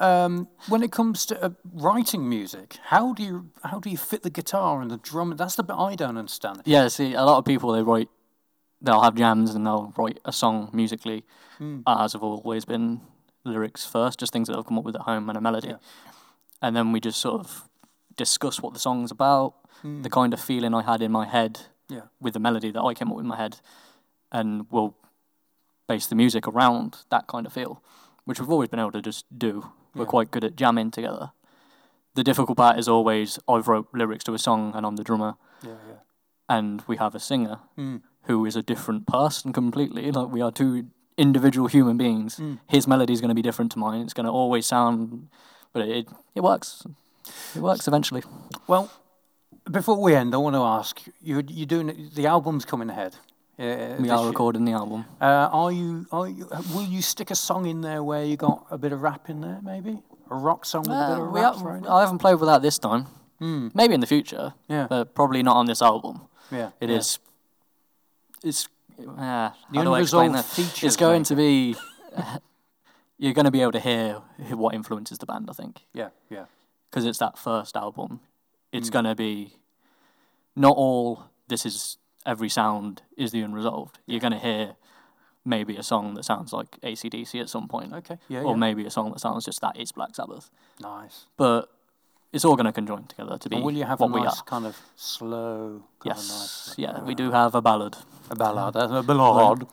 uh, 0.01 0.05
um, 0.05 0.49
when 0.69 0.83
it 0.83 0.93
comes 0.93 1.27
to 1.27 1.45
uh, 1.45 1.51
writing 1.73 2.29
music, 2.29 2.79
how 2.85 3.13
do 3.13 3.23
you 3.23 3.51
how 3.65 3.79
do 3.81 3.91
you 3.91 3.97
fit 3.97 4.23
the 4.23 4.31
guitar 4.31 4.81
and 4.81 4.91
the 4.91 4.97
drum? 4.99 5.37
That's 5.37 5.57
the 5.57 5.63
bit 5.65 5.75
I 5.77 5.95
don't 5.97 6.17
understand. 6.17 6.63
yeah. 6.65 6.89
See, 6.89 7.15
a 7.15 7.25
lot 7.25 7.39
of 7.39 7.45
people 7.45 7.73
they 7.73 7.83
write, 7.83 8.09
they'll 8.81 9.03
have 9.03 9.15
jams 9.17 9.55
and 9.55 9.67
they'll 9.67 9.93
write 9.97 10.21
a 10.25 10.33
song 10.33 10.71
musically. 10.73 11.25
Ours 11.87 12.13
have 12.15 12.23
always 12.25 12.65
been 12.65 13.01
lyrics 13.45 13.87
first, 13.87 14.19
just 14.21 14.33
things 14.33 14.49
that 14.49 14.57
I've 14.59 14.67
come 14.67 14.79
up 14.79 14.85
with 14.85 14.97
at 14.97 15.03
home 15.03 15.29
and 15.29 15.39
a 15.39 15.41
melody, 15.41 15.69
Yeah. 15.69 15.77
and 16.61 16.75
then 16.77 16.91
we 16.93 16.99
just 17.01 17.21
sort 17.21 17.41
of 17.41 17.69
discuss 18.17 18.61
what 18.61 18.73
the 18.75 18.81
song's 18.81 19.11
about, 19.13 19.55
the 19.85 20.11
kind 20.11 20.33
of 20.35 20.41
feeling 20.41 20.75
I 20.75 20.83
had 20.83 21.03
in 21.03 21.13
my 21.13 21.27
head 21.27 21.61
Yeah. 21.93 22.03
with 22.21 22.33
the 22.35 22.41
melody 22.41 22.71
that 22.71 22.83
I 22.83 22.95
came 22.95 23.09
up 23.11 23.17
with 23.17 23.25
in 23.25 23.29
my 23.29 23.37
head, 23.37 23.59
and 24.31 24.67
we'll 24.71 24.95
base 25.89 26.07
the 26.07 26.15
music 26.15 26.47
around 26.49 26.99
that 27.11 27.27
kind 27.27 27.47
of 27.47 27.53
feel, 27.53 27.83
which 28.25 28.41
we've 28.41 28.51
always 28.51 28.69
been 28.71 28.81
able 28.81 28.93
to 28.93 29.03
just 29.03 29.27
do. 29.37 29.73
We're 29.95 30.07
quite 30.07 30.31
good 30.31 30.45
at 30.45 30.57
jamming 30.57 30.91
together. 30.91 31.33
The 32.15 32.25
difficult 32.25 32.57
part 32.57 32.79
is 32.79 32.89
always 32.89 33.39
I've 33.47 33.69
wrote 33.69 33.89
lyrics 33.93 34.25
to 34.25 34.35
a 34.35 34.39
song 34.39 34.73
and 34.75 34.87
I'm 34.87 34.97
the 34.97 35.05
drummer, 35.05 35.35
Yeah, 35.63 35.77
yeah. 35.89 35.95
and 36.49 36.83
we 36.87 36.97
have 36.97 37.15
a 37.15 37.21
singer 37.21 37.59
mm. 37.77 38.01
who 38.23 38.47
is 38.47 38.57
a 38.57 38.63
different 38.63 39.07
person 39.07 39.53
completely. 39.53 40.11
Like 40.11 40.29
we 40.31 40.41
are 40.41 40.51
two 40.51 40.87
individual 41.19 41.69
human 41.69 41.99
beings. 41.99 42.37
Mm. 42.37 42.59
His 42.69 42.87
melody 42.87 43.13
is 43.13 43.21
going 43.21 43.29
to 43.29 43.35
be 43.35 43.43
different 43.43 43.71
to 43.73 43.79
mine. 43.79 44.01
It's 44.01 44.15
going 44.15 44.27
to 44.27 44.33
always 44.33 44.65
sound, 44.67 45.29
but 45.75 45.87
it 45.89 46.09
it 46.35 46.41
works. 46.43 46.87
It 47.55 47.61
works 47.61 47.87
eventually. 47.87 48.23
Well, 48.67 48.91
before 49.71 50.01
we 50.01 50.15
end, 50.15 50.35
I 50.35 50.39
want 50.39 50.55
to 50.57 50.63
ask 50.63 51.01
you: 51.23 51.43
you 51.49 51.67
doing 51.67 52.11
the 52.15 52.27
album's 52.27 52.65
coming 52.65 52.91
ahead. 52.91 53.15
Uh, 53.59 53.97
We 54.01 54.11
are 54.11 54.19
year. 54.21 54.29
recording 54.29 54.65
the 54.65 54.73
album. 54.73 55.05
Uh, 55.21 55.49
are 55.53 55.71
you? 55.73 56.07
Are 56.11 56.29
you? 56.29 56.49
Will 56.75 56.83
you 56.85 57.03
stick 57.03 57.31
a 57.31 57.35
song 57.35 57.67
in 57.67 57.81
there 57.83 58.03
where 58.03 58.25
you 58.25 58.37
got 58.37 58.67
a 58.71 58.79
bit 58.79 58.93
of 58.93 59.03
rap 59.03 59.29
in 59.29 59.41
there, 59.41 59.61
maybe 59.63 60.03
a 60.31 60.35
rock 60.35 60.65
song 60.65 60.83
with 60.83 60.91
a 60.93 61.09
bit 61.09 61.19
Uh, 61.19 61.23
of 61.27 61.33
we 61.33 61.41
rap? 61.41 61.55
ha- 61.55 61.61
thrown 61.61 61.77
in? 61.85 61.87
I 61.87 62.01
haven't 62.01 62.19
played 62.19 62.35
with 62.41 62.49
that 62.49 62.63
this 62.63 62.79
time. 62.79 63.07
Maybe 63.75 63.93
in 63.95 64.01
the 64.01 64.07
future. 64.07 64.55
Yeah. 64.69 64.87
But 64.89 65.15
probably 65.15 65.43
not 65.43 65.57
on 65.57 65.67
this 65.67 65.83
album. 65.83 66.21
yeah, 66.53 66.71
It 66.81 66.91
yeah. 66.91 66.97
is. 66.99 67.19
It's. 68.45 68.69
Uh, 68.99 69.51
how 69.75 69.83
do 69.83 69.95
I 69.95 70.01
explain 70.01 70.31
that? 70.33 70.45
features, 70.45 70.85
It's 70.85 70.97
going 70.97 71.23
mate. 71.23 71.27
to 71.27 71.35
be. 71.37 71.77
you're 73.19 73.33
going 73.35 73.45
to 73.47 73.51
be 73.51 73.61
able 73.63 73.73
to 73.73 73.81
hear 73.81 74.23
what 74.55 74.75
influences 74.75 75.19
the 75.19 75.27
band. 75.27 75.49
I 75.51 75.55
think 75.55 75.85
Yeah, 75.93 76.11
yeah, 76.31 76.45
because 76.91 77.05
it's 77.05 77.19
that 77.19 77.37
first 77.39 77.77
album. 77.77 78.21
It's 78.73 78.89
Mm. 78.89 78.93
going 78.93 79.05
to 79.05 79.15
be. 79.15 79.57
Not 80.57 80.75
all. 80.77 81.25
This 81.49 81.65
is 81.67 81.99
every 82.27 82.49
sound 82.49 83.03
is 83.17 83.31
the 83.33 83.41
unresolved. 83.43 83.99
You're 84.07 84.21
going 84.21 84.33
to 84.33 84.39
hear. 84.39 84.77
Maybe 85.45 85.77
a 85.77 85.83
song 85.83 86.15
that 86.15 86.25
sounds 86.25 86.53
like 86.53 86.79
ACDC 86.83 87.41
at 87.41 87.49
some 87.49 87.67
point. 87.67 87.93
Okay, 87.93 88.17
yeah, 88.29 88.43
Or 88.43 88.53
yeah. 88.53 88.57
maybe 88.57 88.87
a 88.87 88.91
song 88.91 89.11
that 89.11 89.19
sounds 89.19 89.45
just 89.45 89.61
that 89.61 89.77
is 89.77 89.91
Black 89.91 90.15
Sabbath. 90.15 90.51
nice. 90.81 91.27
But 91.37 91.69
it's 92.33 92.45
all 92.45 92.57
going 92.57 92.67
to 92.67 92.73
conjoin 92.73 93.07
together 93.09 93.37
to 93.39 93.49
be 93.49 93.57
And 93.57 93.65
will 93.65 93.73
you 93.75 93.85
have 93.85 94.01
what 94.01 94.11
a 94.15 94.25
nice 94.25 94.41
kind 94.43 94.67
of 94.67 94.77
slow, 94.97 95.83
kind 96.01 96.17
Yes, 96.17 96.31
of 96.31 96.39
nice, 96.39 96.75
yeah, 96.79 97.03
we 97.05 97.15
do 97.15 97.31
have 97.31 97.55
a 97.55 97.61
ballad. 97.63 97.97
a 98.31 98.35
ballad, 98.37 98.75
a 98.77 99.03
ballad. 99.03 99.67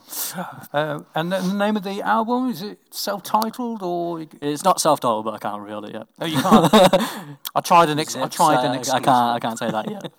uh, 0.74 1.00
and 1.16 1.32
the 1.32 1.42
name 1.54 1.78
of 1.78 1.84
the 1.84 2.02
album 2.02 2.50
is 2.50 2.62
it 2.62 2.80
self-titled 2.92 3.82
or? 3.82 4.26
It's 4.42 4.64
not 4.64 4.82
self-titled, 4.82 5.26
but 5.26 5.34
I 5.36 5.38
can't 5.40 5.62
reveal 5.62 5.84
it 5.86 5.94
yet. 5.94 6.08
oh, 6.22 6.26
you 6.26 6.42
can't. 6.42 6.74
I 7.56 7.62
tried 7.62 7.90
an 7.90 8.00
ex- 8.00 8.16
I 8.16 8.28
tried 8.28 8.64
an 8.66 8.72
I 8.72 8.84
can't. 8.84 9.08
I 9.08 9.40
can't 9.40 9.58
say 9.58 9.72
that 9.72 9.90
yet. 9.90 10.12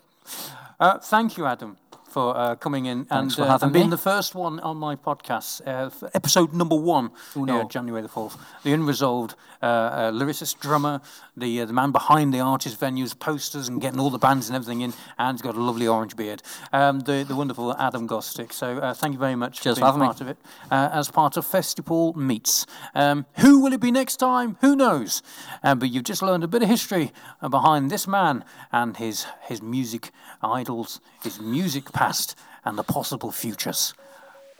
Uh, 0.78 0.98
thank 0.98 1.36
you, 1.36 1.44
Adam, 1.46 1.76
for 2.10 2.36
uh, 2.36 2.56
coming 2.56 2.86
in 2.86 3.06
and, 3.10 3.32
for 3.32 3.42
uh, 3.42 3.46
having 3.46 3.66
and 3.66 3.72
being 3.72 3.86
me. 3.86 3.90
the 3.90 3.98
first 3.98 4.34
one 4.34 4.60
on 4.60 4.76
my 4.76 4.96
podcast, 4.96 5.62
uh, 5.66 5.90
episode 6.14 6.52
number 6.52 6.76
one, 6.76 7.10
Uno. 7.36 7.66
January 7.68 8.02
the 8.02 8.08
fourth. 8.08 8.36
The 8.64 8.72
unresolved 8.72 9.34
uh, 9.62 9.66
uh, 9.66 10.12
lyricist, 10.12 10.58
drummer, 10.60 11.00
the 11.36 11.60
uh, 11.60 11.66
the 11.66 11.72
man 11.72 11.92
behind 11.92 12.34
the 12.34 12.40
Arches 12.40 12.74
venues, 12.76 13.18
posters, 13.18 13.68
and 13.68 13.80
getting 13.80 14.00
all 14.00 14.10
the 14.10 14.18
bands 14.18 14.48
and 14.48 14.56
everything 14.56 14.80
in, 14.80 14.92
and 15.18 15.36
he's 15.36 15.42
got 15.42 15.54
a 15.54 15.60
lovely 15.62 15.86
orange 15.86 16.16
beard. 16.16 16.42
Um, 16.72 17.00
the 17.00 17.24
the 17.26 17.36
wonderful 17.36 17.76
Adam 17.76 18.08
Gostick. 18.08 18.52
So 18.52 18.78
uh, 18.78 18.94
thank 18.94 19.12
you 19.12 19.18
very 19.18 19.36
much 19.36 19.60
Cheers 19.60 19.78
for 19.78 19.86
for 19.86 19.92
being 19.92 20.00
having 20.00 20.00
me. 20.00 20.06
part 20.06 20.20
of 20.20 20.28
it. 20.28 20.38
Uh, 20.70 20.90
as 20.92 21.10
part 21.10 21.36
of 21.36 21.46
FestiPaul 21.46 22.16
Meets. 22.16 22.66
Um, 22.94 23.26
who 23.38 23.60
will 23.60 23.72
it 23.72 23.80
be 23.80 23.90
next 23.90 24.16
time? 24.16 24.56
Who 24.60 24.74
knows? 24.74 25.22
Um, 25.62 25.78
but 25.78 25.90
you've 25.90 26.04
just 26.04 26.22
learned 26.22 26.42
a 26.44 26.48
bit 26.48 26.62
of 26.62 26.68
history 26.68 27.12
behind 27.48 27.90
this 27.90 28.06
man 28.08 28.44
and 28.72 28.96
his 28.96 29.26
his 29.42 29.62
music 29.62 30.10
idols, 30.42 31.00
his 31.22 31.40
music 31.40 31.92
past, 32.00 32.34
and 32.64 32.78
the 32.78 32.82
possible 32.82 33.30
futures. 33.30 33.92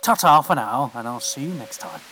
Ta-ta 0.03 0.43
for 0.43 0.55
now, 0.55 0.91
and 0.95 1.09
I'll 1.09 1.21
see 1.21 1.45
you 1.49 1.55
next 1.55 1.79
time. 1.79 2.03